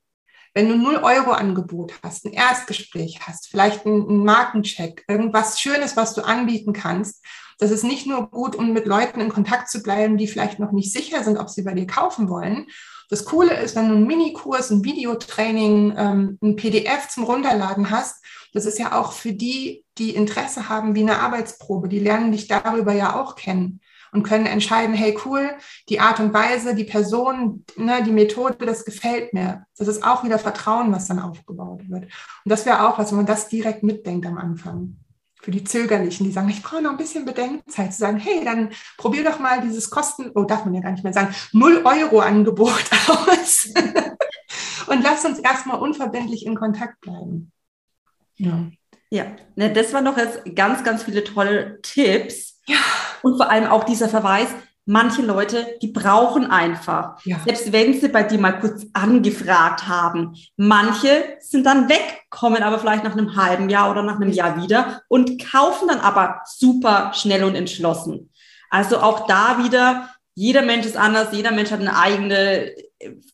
Wenn 0.54 0.68
du 0.68 0.76
0 0.76 0.96
Euro 0.96 1.32
Angebot 1.32 1.92
hast, 2.02 2.24
ein 2.24 2.32
Erstgespräch 2.32 3.20
hast, 3.26 3.48
vielleicht 3.48 3.86
einen 3.86 4.24
Markencheck, 4.24 5.04
irgendwas 5.06 5.60
Schönes, 5.60 5.96
was 5.96 6.14
du 6.14 6.22
anbieten 6.22 6.72
kannst, 6.72 7.24
das 7.58 7.70
ist 7.70 7.84
nicht 7.84 8.06
nur 8.06 8.30
gut, 8.30 8.56
um 8.56 8.72
mit 8.72 8.86
Leuten 8.86 9.20
in 9.20 9.28
Kontakt 9.28 9.68
zu 9.68 9.82
bleiben, 9.82 10.16
die 10.16 10.28
vielleicht 10.28 10.58
noch 10.58 10.72
nicht 10.72 10.92
sicher 10.92 11.22
sind, 11.24 11.38
ob 11.38 11.48
sie 11.48 11.62
bei 11.62 11.74
dir 11.74 11.86
kaufen 11.86 12.28
wollen, 12.28 12.66
das 13.08 13.24
Coole 13.24 13.54
ist, 13.54 13.74
wenn 13.74 13.88
du 13.88 13.96
einen 13.96 14.06
Minikurs, 14.06 14.70
ein 14.70 14.84
Videotraining, 14.84 15.94
ähm, 15.96 16.38
ein 16.42 16.56
PDF 16.56 17.08
zum 17.08 17.24
Runterladen 17.24 17.90
hast, 17.90 18.22
das 18.52 18.66
ist 18.66 18.78
ja 18.78 18.98
auch 18.98 19.12
für 19.12 19.32
die, 19.32 19.84
die 19.98 20.14
Interesse 20.14 20.68
haben, 20.68 20.94
wie 20.94 21.02
eine 21.02 21.20
Arbeitsprobe. 21.20 21.88
Die 21.88 21.98
lernen 21.98 22.32
dich 22.32 22.48
darüber 22.48 22.92
ja 22.92 23.20
auch 23.20 23.34
kennen 23.34 23.80
und 24.12 24.22
können 24.22 24.46
entscheiden, 24.46 24.94
hey 24.94 25.18
cool, 25.24 25.50
die 25.88 26.00
Art 26.00 26.20
und 26.20 26.32
Weise, 26.32 26.74
die 26.74 26.84
Person, 26.84 27.64
ne, 27.76 28.02
die 28.02 28.12
Methode, 28.12 28.64
das 28.64 28.84
gefällt 28.84 29.34
mir. 29.34 29.66
Das 29.76 29.88
ist 29.88 30.04
auch 30.04 30.24
wieder 30.24 30.38
Vertrauen, 30.38 30.92
was 30.92 31.08
dann 31.08 31.18
aufgebaut 31.18 31.88
wird. 31.88 32.04
Und 32.04 32.10
das 32.44 32.64
wäre 32.64 32.88
auch 32.88 32.98
was, 32.98 33.10
wenn 33.10 33.18
man 33.18 33.26
das 33.26 33.48
direkt 33.48 33.82
mitdenkt 33.82 34.26
am 34.26 34.38
Anfang 34.38 34.96
für 35.48 35.52
die 35.52 35.64
Zögerlichen, 35.64 36.26
die 36.26 36.32
sagen, 36.32 36.50
ich 36.50 36.62
brauche 36.62 36.82
noch 36.82 36.90
ein 36.90 36.98
bisschen 36.98 37.24
Bedenkzeit, 37.24 37.94
zu 37.94 38.00
sagen, 38.00 38.18
hey, 38.18 38.44
dann 38.44 38.68
probier 38.98 39.24
doch 39.24 39.38
mal 39.38 39.62
dieses 39.62 39.88
Kosten, 39.88 40.30
oh, 40.34 40.44
darf 40.44 40.66
man 40.66 40.74
ja 40.74 40.82
gar 40.82 40.90
nicht 40.90 41.04
mehr 41.04 41.14
sagen, 41.14 41.34
0 41.52 41.84
Euro 41.86 42.20
Angebot 42.20 42.84
aus 43.08 43.68
und 44.88 45.02
lass 45.02 45.24
uns 45.24 45.38
erstmal 45.38 45.78
unverbindlich 45.78 46.44
in 46.44 46.54
Kontakt 46.54 47.00
bleiben. 47.00 47.50
Ja. 48.36 48.66
Ja, 49.08 49.24
ne, 49.56 49.72
das 49.72 49.94
waren 49.94 50.04
doch 50.04 50.18
jetzt 50.18 50.54
ganz, 50.54 50.84
ganz 50.84 51.04
viele 51.04 51.24
tolle 51.24 51.80
Tipps. 51.80 52.60
Ja. 52.66 52.76
Und 53.22 53.38
vor 53.38 53.48
allem 53.50 53.68
auch 53.68 53.84
dieser 53.84 54.10
Verweis, 54.10 54.48
manche 54.88 55.20
Leute, 55.20 55.76
die 55.82 55.88
brauchen 55.88 56.50
einfach. 56.50 57.22
Ja. 57.24 57.38
Selbst 57.44 57.72
wenn 57.72 57.92
sie 58.00 58.08
bei 58.08 58.22
dir 58.22 58.38
mal 58.38 58.58
kurz 58.58 58.86
angefragt 58.94 59.86
haben. 59.86 60.34
Manche 60.56 61.36
sind 61.40 61.66
dann 61.66 61.90
weg, 61.90 62.22
kommen 62.30 62.62
aber 62.62 62.78
vielleicht 62.78 63.04
nach 63.04 63.12
einem 63.12 63.36
halben 63.36 63.68
Jahr 63.68 63.90
oder 63.90 64.02
nach 64.02 64.16
einem 64.16 64.32
Jahr 64.32 64.60
wieder 64.62 65.02
und 65.08 65.44
kaufen 65.44 65.88
dann 65.88 66.00
aber 66.00 66.40
super 66.46 67.12
schnell 67.14 67.44
und 67.44 67.54
entschlossen. 67.54 68.30
Also 68.70 68.98
auch 68.98 69.26
da 69.26 69.62
wieder, 69.62 70.08
jeder 70.34 70.62
Mensch 70.62 70.86
ist 70.86 70.96
anders, 70.96 71.28
jeder 71.32 71.52
Mensch 71.52 71.70
hat 71.70 71.80
eine 71.80 71.98
eigene 71.98 72.74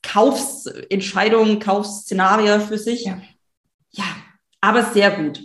Kaufsentscheidung, 0.02 1.60
Kaufsszenario 1.60 2.58
für 2.60 2.78
sich. 2.78 3.04
Ja, 3.04 3.18
ja 3.92 4.04
aber 4.60 4.82
sehr 4.82 5.12
gut. 5.12 5.40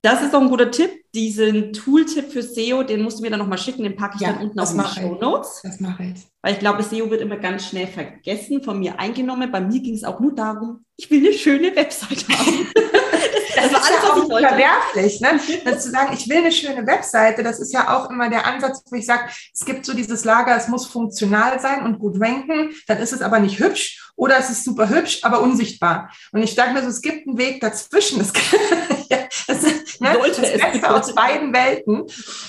Das 0.00 0.22
ist 0.22 0.32
doch 0.32 0.40
ein 0.40 0.48
guter 0.48 0.70
Tipp. 0.70 0.97
Diesen 1.14 1.72
Tooltip 1.72 2.30
für 2.30 2.42
SEO, 2.42 2.82
den 2.82 3.02
musst 3.02 3.18
du 3.18 3.22
mir 3.22 3.30
dann 3.30 3.38
nochmal 3.38 3.58
schicken, 3.58 3.82
den 3.82 3.96
packe 3.96 4.16
ich 4.16 4.20
ja, 4.20 4.32
dann 4.32 4.42
unten 4.42 4.60
auf 4.60 4.72
die 4.72 5.00
Show 5.00 5.14
Notes. 5.20 5.60
Das 5.62 5.80
mache 5.80 6.04
ich. 6.04 6.26
Weil 6.42 6.52
ich 6.52 6.58
glaube, 6.58 6.82
SEO 6.82 7.10
wird 7.10 7.20
immer 7.20 7.36
ganz 7.36 7.66
schnell 7.66 7.86
vergessen, 7.86 8.62
von 8.62 8.78
mir 8.78 8.98
eingenommen. 9.00 9.50
Bei 9.50 9.60
mir 9.60 9.80
ging 9.80 9.94
es 9.94 10.04
auch 10.04 10.20
nur 10.20 10.34
darum, 10.34 10.84
ich 10.96 11.10
will 11.10 11.26
eine 11.26 11.32
schöne 11.32 11.74
Website 11.74 12.28
haben. 12.28 12.66
das, 12.74 13.70
das 13.70 13.72
war 13.72 13.80
alles, 13.80 14.02
ja 14.02 14.22
ich 14.22 14.30
wollte. 14.30 14.48
verwerflich, 14.48 15.20
ne? 15.20 15.40
Das 15.64 15.82
zu 15.82 15.90
sagen, 15.90 16.12
ich 16.12 16.28
will 16.28 16.38
eine 16.38 16.52
schöne 16.52 16.86
Webseite, 16.86 17.42
das 17.42 17.58
ist 17.58 17.72
ja 17.72 17.96
auch 17.96 18.10
immer 18.10 18.28
der 18.28 18.46
Ansatz, 18.46 18.82
wo 18.90 18.96
ich 18.96 19.06
sage, 19.06 19.28
es 19.52 19.64
gibt 19.64 19.84
so 19.84 19.94
dieses 19.94 20.24
Lager, 20.24 20.56
es 20.56 20.68
muss 20.68 20.86
funktional 20.86 21.58
sein 21.60 21.84
und 21.84 21.98
gut 21.98 22.20
ranken, 22.20 22.70
dann 22.86 22.98
ist 22.98 23.12
es 23.12 23.22
aber 23.22 23.40
nicht 23.40 23.58
hübsch 23.58 24.12
oder 24.16 24.38
es 24.38 24.50
ist 24.50 24.64
super 24.64 24.88
hübsch, 24.88 25.20
aber 25.22 25.40
unsichtbar. 25.40 26.10
Und 26.32 26.42
ich 26.42 26.54
sage 26.54 26.72
mir 26.72 26.82
so, 26.82 26.88
es 26.88 27.02
gibt 27.02 27.26
einen 27.26 27.38
Weg 27.38 27.60
dazwischen. 27.60 28.20
Es, 28.20 28.32
ja, 29.10 29.18
das, 29.46 29.77
ne, 30.00 30.14
Sollte 30.14 30.42
das 30.42 30.52
Beste 30.52 30.94
aus 30.94 31.14
beiden 31.14 31.52
Welten. 31.52 32.04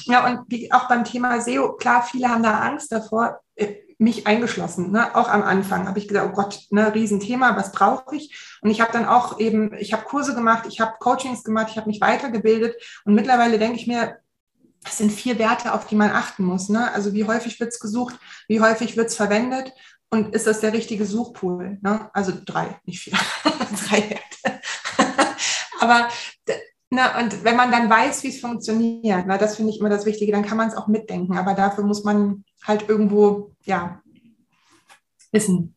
Ja, 0.06 0.26
und 0.26 0.42
wie 0.48 0.72
auch 0.72 0.88
beim 0.88 1.04
Thema 1.04 1.40
SEO, 1.42 1.74
klar, 1.74 2.04
viele 2.04 2.30
haben 2.30 2.44
da 2.44 2.60
Angst 2.60 2.92
davor, 2.92 3.40
äh, 3.56 3.76
mich 4.00 4.26
eingeschlossen. 4.26 4.92
Ne? 4.92 5.14
Auch 5.16 5.28
am 5.28 5.44
Anfang 5.44 5.88
habe 5.88 6.00
ich 6.00 6.08
gesagt, 6.08 6.30
oh 6.32 6.34
Gott, 6.34 6.62
ne, 6.70 6.94
Riesenthema, 6.96 7.58
was 7.58 7.74
brauche 7.74 8.16
ich? 8.16 8.58
Und 8.62 8.70
ich 8.70 8.80
habe 8.80 8.94
dann 8.94 9.06
auch 9.06 9.40
eben, 9.40 9.74
ich 9.78 9.92
habe 9.92 10.06
Kurse 10.06 10.34
gemacht, 10.34 10.66
ich 10.70 10.80
habe 10.80 10.94
Coachings 11.00 11.44
gemacht, 11.44 11.68
ich 11.70 11.78
habe 11.78 11.90
mich 11.90 12.00
weitergebildet 12.00 12.76
und 13.04 13.14
mittlerweile 13.14 13.60
denke 13.60 13.76
ich 13.76 13.88
mir, 13.88 14.18
das 14.84 14.98
sind 14.98 15.12
vier 15.12 15.38
Werte, 15.38 15.74
auf 15.74 15.86
die 15.86 15.96
man 15.96 16.12
achten 16.12 16.46
muss. 16.46 16.70
Ne? 16.70 16.92
Also 16.94 17.14
wie 17.14 17.26
häufig 17.26 17.60
wird 17.60 17.74
es 17.74 17.80
gesucht, 17.82 18.16
wie 18.48 18.62
häufig 18.62 18.96
wird 18.96 19.10
es 19.10 19.16
verwendet 19.16 19.74
und 20.10 20.34
ist 20.34 20.48
das 20.48 20.62
der 20.62 20.72
richtige 20.72 21.06
Suchpool? 21.06 21.78
Ne? 21.82 22.10
Also 22.14 22.32
drei, 22.46 22.80
nicht 22.86 23.02
vier, 23.02 23.14
drei 23.44 24.10
Werte. 24.10 24.62
Aber 25.82 26.08
na, 26.92 27.20
und 27.20 27.44
wenn 27.44 27.56
man 27.56 27.72
dann 27.72 27.90
weiß, 27.90 28.24
wie 28.24 28.30
es 28.30 28.40
funktioniert, 28.40 29.26
na, 29.28 29.38
das 29.38 29.56
finde 29.56 29.72
ich 29.72 29.80
immer 29.80 29.90
das 29.90 30.06
Wichtige, 30.06 30.32
dann 30.32 30.46
kann 30.46 30.58
man 30.58 30.70
es 30.70 30.76
auch 30.76 30.88
mitdenken. 30.88 31.38
Aber 31.38 31.54
dafür 31.54 31.84
muss 31.84 32.04
man 32.04 32.44
halt 32.66 32.90
irgendwo, 32.90 33.52
ja, 33.64 34.02
wissen. 35.32 35.76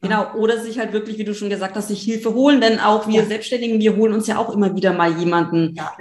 Genau, 0.00 0.34
oder 0.34 0.60
sich 0.60 0.78
halt 0.78 0.92
wirklich, 0.92 1.16
wie 1.16 1.24
du 1.24 1.34
schon 1.34 1.48
gesagt 1.48 1.76
hast, 1.76 1.88
sich 1.88 2.02
Hilfe 2.02 2.34
holen, 2.34 2.60
denn 2.60 2.78
auch 2.78 3.06
wir 3.06 3.22
ja. 3.22 3.26
Selbstständigen, 3.26 3.80
wir 3.80 3.96
holen 3.96 4.12
uns 4.12 4.26
ja 4.26 4.36
auch 4.36 4.50
immer 4.50 4.76
wieder 4.76 4.92
mal 4.92 5.18
jemanden. 5.18 5.74
Ja. 5.74 5.92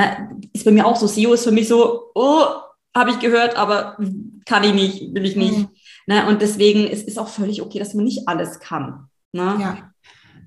Ist 0.52 0.66
bei 0.66 0.72
mir 0.72 0.86
auch 0.86 0.98
so, 0.98 1.08
SEO 1.08 1.34
ist 1.34 1.46
für 1.46 1.54
mich 1.54 1.70
so, 1.70 2.12
oh, 2.14 2.44
habe 2.94 3.12
ich 3.12 3.20
gehört, 3.20 3.56
aber 3.56 3.98
kann 4.46 4.64
ich 4.64 4.74
nicht, 4.74 5.14
will 5.14 5.26
ich 5.26 5.36
nicht. 5.36 5.58
Mhm. 5.58 5.70
Ne? 6.06 6.28
Und 6.28 6.42
deswegen 6.42 6.86
es 6.86 7.02
ist 7.04 7.18
auch 7.18 7.30
völlig 7.30 7.62
okay, 7.62 7.80
dass 7.80 7.94
man 7.94 8.04
nicht 8.04 8.28
alles 8.28 8.60
kann. 8.60 9.08
Ne? 9.32 9.58
Ja, 9.60 9.92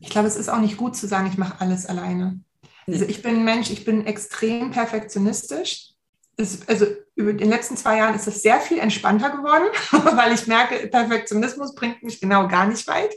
ich 0.00 0.10
glaube, 0.10 0.28
es 0.28 0.36
ist 0.36 0.50
auch 0.50 0.60
nicht 0.60 0.76
gut 0.76 0.94
zu 0.94 1.06
sagen, 1.06 1.28
ich 1.30 1.38
mache 1.38 1.60
alles 1.60 1.86
alleine. 1.86 2.40
Also 2.86 3.04
ich 3.04 3.22
bin 3.22 3.44
Mensch, 3.44 3.70
ich 3.70 3.84
bin 3.84 4.06
extrem 4.06 4.70
perfektionistisch. 4.70 5.92
Es, 6.36 6.68
also 6.68 6.86
über 7.14 7.32
den 7.32 7.48
letzten 7.48 7.76
zwei 7.76 7.98
Jahren 7.98 8.14
ist 8.14 8.28
es 8.28 8.42
sehr 8.42 8.60
viel 8.60 8.78
entspannter 8.78 9.30
geworden, 9.30 9.68
weil 10.16 10.32
ich 10.32 10.46
merke, 10.46 10.86
Perfektionismus 10.86 11.74
bringt 11.74 12.02
mich 12.02 12.20
genau 12.20 12.46
gar 12.46 12.66
nicht 12.66 12.86
weit. 12.86 13.14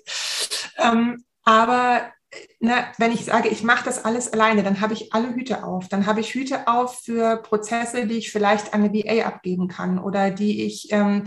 Ähm, 0.78 1.24
aber 1.44 2.12
ne, 2.60 2.86
wenn 2.98 3.12
ich 3.12 3.26
sage, 3.26 3.50
ich 3.50 3.64
mache 3.64 3.86
das 3.86 4.06
alles 4.06 4.32
alleine, 4.32 4.64
dann 4.64 4.82
habe 4.82 4.94
ich 4.94 5.14
alle 5.14 5.34
Hüte 5.36 5.64
auf. 5.64 5.90
Dann 5.90 6.06
habe 6.06 6.22
ich 6.22 6.34
Hüte 6.34 6.68
auf 6.68 7.02
für 7.02 7.38
Prozesse, 7.38 8.08
die 8.08 8.18
ich 8.18 8.32
vielleicht 8.32 8.74
an 8.74 8.84
eine 8.84 8.94
VA 8.94 9.26
abgeben 9.26 9.68
kann 9.68 10.00
oder 10.00 10.32
die 10.32 10.66
ich 10.66 10.92
ähm, 10.92 11.26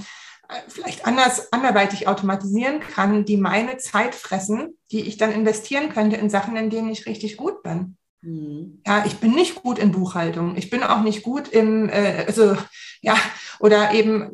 vielleicht 0.69 1.07
anders, 1.07 1.53
anderweitig 1.53 2.09
automatisieren 2.09 2.81
kann, 2.81 3.25
die 3.25 3.37
meine 3.37 3.79
Zeit 3.79 4.15
fressen, 4.15 4.79
die 4.91 5.01
ich 5.01 5.17
dann 5.17 5.33
investieren 5.33 5.91
könnte 5.91 6.17
in 6.17 6.31
Sachen, 6.31 6.57
in 6.57 6.71
denen 6.71 6.91
ich 6.91 7.07
richtig 7.07 7.37
gut 7.37 7.63
bin. 7.63 7.97
Mhm. 8.23 8.81
Ja, 8.87 9.05
ich 9.05 9.19
bin 9.19 9.35
nicht 9.35 9.63
gut 9.63 9.79
in 9.79 9.93
Buchhaltung. 9.93 10.57
Ich 10.57 10.71
bin 10.71 10.83
auch 10.83 11.03
nicht 11.03 11.23
gut 11.23 11.49
im, 11.49 11.89
äh, 11.89 12.25
also 12.27 12.57
ja, 13.01 13.17
oder 13.59 13.93
eben, 13.93 14.31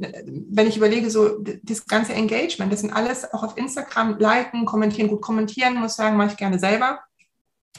wenn 0.50 0.66
ich 0.66 0.76
überlege, 0.76 1.10
so 1.10 1.38
das 1.62 1.86
ganze 1.86 2.12
Engagement, 2.12 2.70
das 2.72 2.80
sind 2.80 2.92
alles 2.92 3.32
auch 3.32 3.42
auf 3.42 3.56
Instagram 3.56 4.18
liken, 4.18 4.66
kommentieren, 4.66 5.08
gut 5.08 5.22
kommentieren, 5.22 5.76
muss 5.76 5.96
sagen, 5.96 6.16
mache 6.16 6.32
ich 6.32 6.36
gerne 6.36 6.58
selber. 6.58 7.00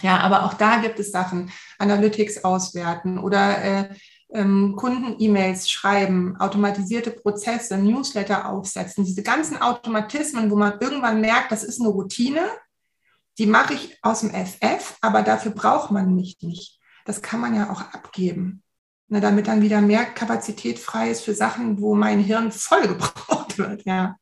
Ja, 0.01 0.19
aber 0.19 0.45
auch 0.45 0.53
da 0.53 0.77
gibt 0.77 0.99
es 0.99 1.11
Sachen, 1.11 1.51
Analytics 1.77 2.43
auswerten 2.43 3.19
oder 3.19 3.63
äh, 3.63 3.89
ähm, 4.33 4.75
Kunden-E-Mails 4.75 5.69
schreiben, 5.69 6.37
automatisierte 6.39 7.11
Prozesse, 7.11 7.77
Newsletter 7.77 8.49
aufsetzen, 8.49 9.03
diese 9.03 9.23
ganzen 9.23 9.61
Automatismen, 9.61 10.49
wo 10.49 10.55
man 10.55 10.79
irgendwann 10.79 11.21
merkt, 11.21 11.51
das 11.51 11.63
ist 11.63 11.79
eine 11.79 11.89
Routine, 11.89 12.41
die 13.39 13.45
mache 13.45 13.73
ich 13.73 13.97
aus 14.01 14.19
dem 14.19 14.31
FF, 14.31 14.97
aber 15.01 15.23
dafür 15.23 15.51
braucht 15.51 15.91
man 15.91 16.13
mich 16.13 16.37
nicht. 16.41 16.79
Das 17.05 17.21
kann 17.21 17.39
man 17.39 17.55
ja 17.55 17.71
auch 17.71 17.81
abgeben, 17.93 18.63
ne, 19.07 19.21
damit 19.21 19.47
dann 19.47 19.61
wieder 19.61 19.81
mehr 19.81 20.05
Kapazität 20.05 20.77
frei 20.77 21.09
ist 21.09 21.23
für 21.23 21.33
Sachen, 21.33 21.81
wo 21.81 21.95
mein 21.95 22.19
Hirn 22.19 22.51
voll 22.51 22.87
gebraucht 22.87 23.57
wird. 23.57 23.85
Ja. 23.85 24.17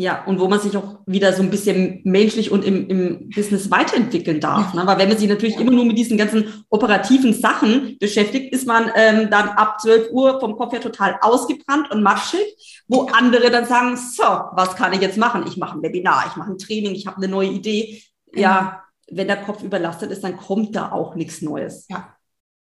Ja, 0.00 0.24
und 0.24 0.40
wo 0.40 0.48
man 0.48 0.58
sich 0.58 0.74
auch 0.78 1.00
wieder 1.04 1.34
so 1.34 1.42
ein 1.42 1.50
bisschen 1.50 2.00
menschlich 2.04 2.50
und 2.50 2.64
im, 2.64 2.88
im 2.88 3.28
Business 3.28 3.70
weiterentwickeln 3.70 4.40
darf. 4.40 4.72
Ne? 4.72 4.86
Weil 4.86 4.96
wenn 4.96 5.10
man 5.10 5.18
sich 5.18 5.28
natürlich 5.28 5.60
immer 5.60 5.72
nur 5.72 5.84
mit 5.84 5.98
diesen 5.98 6.16
ganzen 6.16 6.64
operativen 6.70 7.34
Sachen 7.34 7.98
beschäftigt, 7.98 8.50
ist 8.50 8.66
man 8.66 8.90
ähm, 8.94 9.28
dann 9.28 9.50
ab 9.50 9.78
12 9.78 10.10
Uhr 10.10 10.40
vom 10.40 10.56
Kopf 10.56 10.72
her 10.72 10.80
total 10.80 11.18
ausgebrannt 11.20 11.90
und 11.90 12.02
matschig, 12.02 12.40
wo 12.88 13.08
andere 13.12 13.50
dann 13.50 13.66
sagen, 13.66 13.94
so, 13.98 14.22
was 14.22 14.74
kann 14.74 14.94
ich 14.94 15.02
jetzt 15.02 15.18
machen? 15.18 15.44
Ich 15.46 15.58
mache 15.58 15.76
ein 15.76 15.82
Webinar, 15.82 16.24
ich 16.30 16.36
mache 16.36 16.52
ein 16.52 16.56
Training, 16.56 16.94
ich 16.94 17.06
habe 17.06 17.18
eine 17.18 17.28
neue 17.28 17.50
Idee. 17.50 18.02
Ja, 18.34 18.84
wenn 19.10 19.26
der 19.26 19.42
Kopf 19.42 19.62
überlastet 19.62 20.10
ist, 20.12 20.24
dann 20.24 20.38
kommt 20.38 20.74
da 20.74 20.92
auch 20.92 21.14
nichts 21.14 21.42
Neues. 21.42 21.84
Ja. 21.90 22.16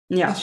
Ja. 0.10 0.36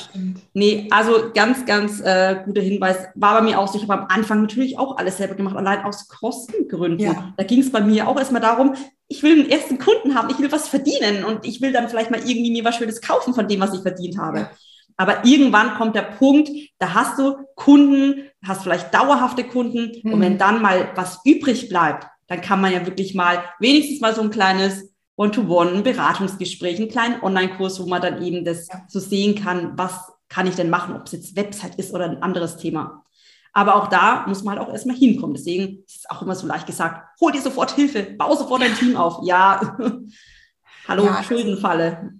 Nee, 0.55 0.87
also 0.91 1.33
ganz, 1.35 1.67
ganz 1.67 2.01
äh, 2.01 2.37
guter 2.45 2.63
Hinweis. 2.63 3.09
War 3.17 3.41
bei 3.41 3.43
mir 3.43 3.59
auch 3.59 3.67
so, 3.67 3.79
ich 3.79 3.89
habe 3.89 4.01
am 4.01 4.09
Anfang 4.09 4.41
natürlich 4.41 4.79
auch 4.79 4.97
alles 4.97 5.17
selber 5.17 5.35
gemacht, 5.35 5.57
allein 5.57 5.83
aus 5.83 6.07
Kostengründen. 6.09 7.01
Ja. 7.01 7.35
Da 7.37 7.45
ging 7.45 7.61
es 7.61 7.73
bei 7.73 7.81
mir 7.81 8.07
auch 8.07 8.17
erstmal 8.17 8.41
darum, 8.41 8.75
ich 9.09 9.23
will 9.23 9.41
einen 9.41 9.51
ersten 9.51 9.79
Kunden 9.79 10.15
haben, 10.15 10.31
ich 10.31 10.39
will 10.39 10.53
was 10.53 10.69
verdienen 10.69 11.25
und 11.25 11.45
ich 11.45 11.61
will 11.61 11.73
dann 11.73 11.89
vielleicht 11.89 12.11
mal 12.11 12.21
irgendwie 12.21 12.53
mir 12.53 12.65
was 12.65 12.77
Schönes 12.77 13.01
kaufen 13.01 13.35
von 13.35 13.49
dem, 13.49 13.61
was 13.61 13.75
ich 13.75 13.81
verdient 13.81 14.19
habe. 14.19 14.39
Ja. 14.39 14.51
Aber 14.97 15.25
irgendwann 15.25 15.75
kommt 15.75 15.97
der 15.97 16.03
Punkt, 16.03 16.49
da 16.79 16.95
hast 16.95 17.19
du 17.19 17.37
Kunden, 17.55 18.31
hast 18.45 18.63
vielleicht 18.63 18.95
dauerhafte 18.95 19.45
Kunden 19.45 19.93
mhm. 20.03 20.13
und 20.13 20.21
wenn 20.21 20.39
dann 20.39 20.63
mal 20.63 20.89
was 20.95 21.21
übrig 21.25 21.69
bleibt, 21.69 22.07
dann 22.29 22.41
kann 22.41 22.61
man 22.61 22.73
ja 22.73 22.87
wirklich 22.87 23.15
mal 23.15 23.43
wenigstens 23.59 24.01
mal 24.01 24.15
so 24.15 24.23
ein 24.23 24.31
kleines 24.31 24.93
One-to-One, 25.17 25.71
ein 25.73 25.83
Beratungsgespräch, 25.83 26.79
einen 26.79 26.91
kleinen 26.91 27.23
Online-Kurs, 27.23 27.81
wo 27.81 27.87
man 27.87 28.03
dann 28.03 28.23
eben 28.23 28.45
das 28.45 28.69
ja. 28.69 28.83
so 28.89 29.01
sehen 29.01 29.35
kann, 29.35 29.73
was 29.77 30.13
kann 30.29 30.47
ich 30.47 30.57
denn 30.57 30.71
machen, 30.71 30.95
ob 30.95 31.07
es 31.07 31.13
jetzt 31.13 31.37
Website 31.37 31.77
ist 31.77 31.95
oder 31.95 32.05
ein 32.05 32.23
anderes 32.23 32.57
Thema. 32.57 33.05
Aber 33.53 33.77
auch 33.77 33.87
da 33.87 34.27
muss 34.27 34.43
man 34.43 34.59
halt 34.59 34.69
auch 34.69 34.73
erstmal 34.73 34.97
hinkommen. 34.97 35.35
Deswegen 35.35 35.83
ist 35.87 36.01
es 36.01 36.11
auch 36.11 36.21
immer 36.21 36.35
so 36.35 36.47
leicht 36.47 36.67
gesagt, 36.67 37.09
hol 37.21 37.33
dir 37.33 37.41
sofort 37.41 37.71
Hilfe, 37.71 38.03
bau 38.03 38.35
sofort 38.35 38.61
dein 38.61 38.75
Team 38.75 38.97
auf. 38.97 39.21
Ja, 39.23 39.79
hallo, 40.89 41.05
ja, 41.05 41.23
Schuldenfalle. 41.23 42.13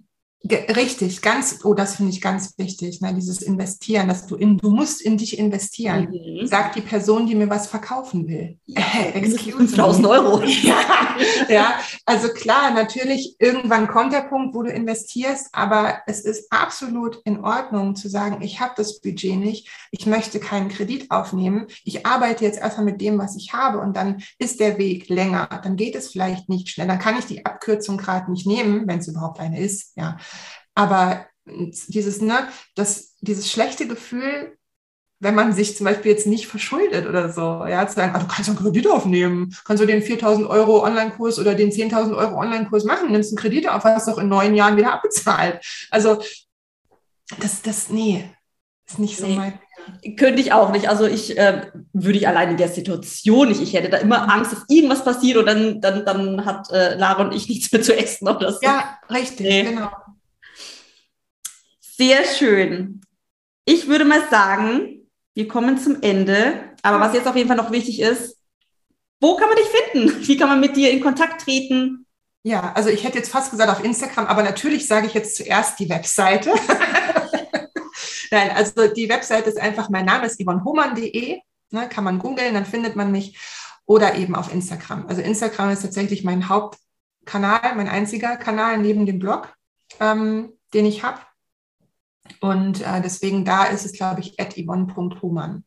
Richtig, 0.49 1.21
ganz, 1.21 1.59
oh, 1.63 1.73
das 1.73 1.95
finde 1.95 2.11
ich 2.11 2.21
ganz 2.21 2.53
wichtig, 2.57 3.01
ne, 3.01 3.13
dieses 3.13 3.41
Investieren, 3.41 4.07
dass 4.07 4.27
du 4.27 4.35
in, 4.35 4.57
du 4.57 4.69
musst 4.69 5.01
in 5.01 5.17
dich 5.17 5.37
investieren, 5.37 6.09
mhm. 6.11 6.47
sagt 6.47 6.75
die 6.75 6.81
Person, 6.81 7.25
die 7.25 7.35
mir 7.35 7.49
was 7.49 7.67
verkaufen 7.67 8.27
will. 8.27 8.57
Ja, 8.65 8.81
äh, 9.13 9.29
5000 9.29 10.07
Euro. 10.07 10.41
ja, 10.43 10.75
ja, 11.49 11.79
also 12.05 12.29
klar, 12.29 12.71
natürlich, 12.71 13.35
irgendwann 13.39 13.87
kommt 13.87 14.13
der 14.13 14.21
Punkt, 14.21 14.55
wo 14.55 14.63
du 14.63 14.71
investierst, 14.71 15.49
aber 15.53 16.01
es 16.05 16.21
ist 16.21 16.51
absolut 16.51 17.19
in 17.25 17.43
Ordnung 17.43 17.95
zu 17.95 18.07
sagen, 18.07 18.41
ich 18.41 18.59
habe 18.59 18.73
das 18.77 19.01
Budget 19.01 19.37
nicht, 19.37 19.69
ich 19.91 20.05
möchte 20.05 20.39
keinen 20.39 20.69
Kredit 20.69 21.09
aufnehmen, 21.09 21.67
ich 21.83 22.05
arbeite 22.05 22.45
jetzt 22.45 22.59
erstmal 22.59 22.85
mit 22.85 23.01
dem, 23.01 23.17
was 23.17 23.35
ich 23.35 23.53
habe 23.53 23.79
und 23.79 23.97
dann 23.97 24.21
ist 24.37 24.59
der 24.59 24.77
Weg 24.77 25.09
länger, 25.09 25.47
dann 25.63 25.75
geht 25.75 25.95
es 25.95 26.09
vielleicht 26.09 26.47
nicht 26.47 26.69
schnell, 26.69 26.87
dann 26.87 26.99
kann 26.99 27.17
ich 27.17 27.25
die 27.25 27.45
Abkürzung 27.45 27.97
gerade 27.97 28.31
nicht 28.31 28.45
nehmen, 28.45 28.87
wenn 28.87 28.99
es 28.99 29.07
überhaupt 29.07 29.39
eine 29.39 29.59
ist, 29.59 29.93
ja. 29.95 30.17
Aber 30.77 31.25
dieses, 31.43 32.21
ne, 32.21 32.47
das, 32.75 33.15
dieses 33.21 33.49
schlechte 33.51 33.87
Gefühl, 33.87 34.55
wenn 35.19 35.33
man 35.33 35.51
sich 35.51 35.75
zum 35.75 35.85
Beispiel 35.85 36.11
jetzt 36.11 36.27
nicht 36.27 36.45
verschuldet 36.45 37.07
oder 37.07 37.33
so, 37.33 37.65
ja, 37.65 37.87
zu 37.87 37.95
sagen, 37.95 38.13
ah, 38.13 38.19
du 38.19 38.27
kannst 38.27 38.47
einen 38.47 38.59
Kredit 38.59 38.87
aufnehmen, 38.87 39.55
kannst 39.65 39.81
du 39.81 39.87
den 39.87 40.03
4.000 40.03 40.47
Euro 40.47 40.83
Online-Kurs 40.83 41.39
oder 41.39 41.55
den 41.55 41.71
10.000 41.71 42.15
Euro 42.15 42.39
Online-Kurs 42.39 42.83
machen, 42.83 43.11
nimmst 43.11 43.31
einen 43.31 43.39
Kredit 43.39 43.67
auf, 43.67 43.83
hast 43.85 44.07
doch 44.07 44.19
in 44.19 44.27
neun 44.27 44.53
Jahren 44.53 44.77
wieder 44.77 44.93
abbezahlt. 44.93 45.65
Also, 45.89 46.21
das, 47.39 47.63
das, 47.63 47.89
nee, 47.89 48.29
ist 48.87 48.99
nicht 48.99 49.17
so 49.17 49.25
nee. 49.25 49.35
mein. 49.35 49.59
Könnte 50.15 50.41
ich 50.41 50.53
auch 50.53 50.71
nicht. 50.71 50.89
Also 50.89 51.05
ich 51.05 51.37
äh, 51.37 51.71
würde 51.93 52.17
ich 52.17 52.27
allein 52.27 52.51
in 52.51 52.57
der 52.57 52.67
Situation 52.67 53.47
nicht. 53.47 53.61
Ich 53.61 53.73
hätte 53.73 53.89
da 53.89 53.97
immer 53.97 54.31
Angst, 54.31 54.51
dass 54.51 54.65
irgendwas 54.67 55.03
passiert 55.03 55.37
und 55.37 55.45
dann, 55.45 55.81
dann, 55.81 56.05
dann 56.05 56.45
hat 56.45 56.69
äh, 56.71 56.95
Lara 56.95 57.23
und 57.23 57.33
ich 57.33 57.47
nichts 57.49 57.71
mehr 57.71 57.81
zu 57.81 57.97
essen 57.97 58.27
oder 58.27 58.51
so. 58.51 58.59
Ja, 58.61 58.99
richtig, 59.09 59.47
nee. 59.47 59.63
genau. 59.63 59.89
Sehr 61.97 62.25
schön. 62.25 63.01
Ich 63.65 63.87
würde 63.87 64.05
mal 64.05 64.29
sagen, 64.29 65.09
wir 65.33 65.47
kommen 65.47 65.79
zum 65.79 66.03
Ende. 66.03 66.75
Aber 66.83 66.99
was 66.99 67.15
jetzt 67.15 67.27
auf 67.27 67.35
jeden 67.35 67.47
Fall 67.47 67.57
noch 67.57 67.71
wichtig 67.71 67.99
ist, 67.99 68.37
wo 69.19 69.35
kann 69.35 69.49
man 69.49 69.57
dich 69.57 69.67
finden? 69.67 70.27
Wie 70.27 70.37
kann 70.37 70.47
man 70.47 70.59
mit 70.59 70.75
dir 70.75 70.91
in 70.91 71.01
Kontakt 71.01 71.41
treten? 71.41 72.05
Ja, 72.43 72.71
also 72.75 72.89
ich 72.89 73.03
hätte 73.03 73.17
jetzt 73.17 73.31
fast 73.31 73.49
gesagt 73.49 73.71
auf 73.71 73.83
Instagram, 73.83 74.27
aber 74.27 74.43
natürlich 74.43 74.87
sage 74.87 75.07
ich 75.07 75.15
jetzt 75.15 75.35
zuerst 75.35 75.79
die 75.79 75.89
Webseite. 75.89 76.51
Nein, 78.31 78.51
also 78.51 78.87
die 78.87 79.09
Webseite 79.09 79.49
ist 79.49 79.59
einfach, 79.59 79.89
mein 79.89 80.05
Name 80.05 80.27
ist 80.27 80.39
yvonnehohmann.de, 80.39 81.39
ne, 81.71 81.89
kann 81.89 82.03
man 82.03 82.19
googeln, 82.19 82.53
dann 82.53 82.65
findet 82.65 82.95
man 82.95 83.11
mich. 83.11 83.39
Oder 83.85 84.15
eben 84.15 84.35
auf 84.35 84.53
Instagram. 84.53 85.07
Also 85.07 85.21
Instagram 85.21 85.71
ist 85.71 85.81
tatsächlich 85.81 86.23
mein 86.23 86.47
Hauptkanal, 86.47 87.73
mein 87.75 87.87
einziger 87.87 88.37
Kanal 88.37 88.77
neben 88.77 89.05
dem 89.05 89.17
Blog, 89.17 89.55
ähm, 89.99 90.53
den 90.73 90.85
ich 90.85 91.03
habe. 91.03 91.19
Und 92.41 92.81
äh, 92.81 93.01
deswegen 93.03 93.45
da 93.45 93.65
ist 93.65 93.85
es, 93.85 93.93
glaube 93.93 94.21
ich, 94.21 94.39
at 94.39 94.55
yvonne.humann. 94.57 95.63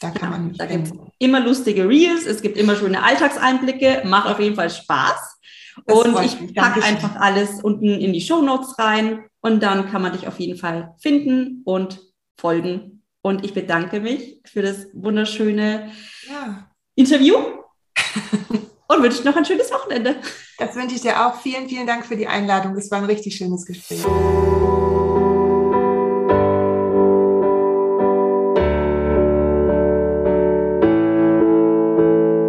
Da 0.00 0.10
kann 0.10 0.30
man 0.30 0.52
da 0.54 0.64
gibt 0.64 0.92
immer 1.18 1.40
lustige 1.40 1.86
Reels, 1.86 2.24
es 2.24 2.40
gibt 2.40 2.56
immer 2.56 2.74
schöne 2.74 3.02
Alltagseinblicke, 3.02 4.02
macht 4.06 4.28
auf 4.28 4.40
jeden 4.40 4.56
Fall 4.56 4.70
Spaß. 4.70 5.38
Das 5.86 5.98
und 5.98 6.24
ich 6.24 6.54
packe 6.54 6.82
einfach 6.82 7.16
alles 7.16 7.62
unten 7.62 8.00
in 8.00 8.12
die 8.12 8.20
Show 8.20 8.40
Notes 8.40 8.78
rein 8.78 9.24
und 9.40 9.62
dann 9.62 9.90
kann 9.90 10.02
man 10.02 10.12
dich 10.12 10.26
auf 10.26 10.40
jeden 10.40 10.58
Fall 10.58 10.94
finden 10.98 11.62
und 11.64 12.00
folgen. 12.38 13.02
Und 13.22 13.44
ich 13.44 13.52
bedanke 13.52 14.00
mich 14.00 14.40
für 14.46 14.62
das 14.62 14.86
wunderschöne 14.94 15.90
ja. 16.28 16.70
Interview 16.94 17.36
und 18.88 19.02
wünsche 19.02 19.24
noch 19.24 19.36
ein 19.36 19.44
schönes 19.44 19.70
Wochenende. 19.70 20.16
Das 20.58 20.74
wünsche 20.74 20.96
ich 20.96 21.02
dir 21.02 21.26
auch. 21.26 21.40
Vielen, 21.40 21.68
vielen 21.68 21.86
Dank 21.86 22.06
für 22.06 22.16
die 22.16 22.26
Einladung. 22.26 22.74
Es 22.76 22.90
war 22.90 22.98
ein 22.98 23.04
richtig 23.04 23.36
schönes 23.36 23.66
Gespräch. 23.66 24.04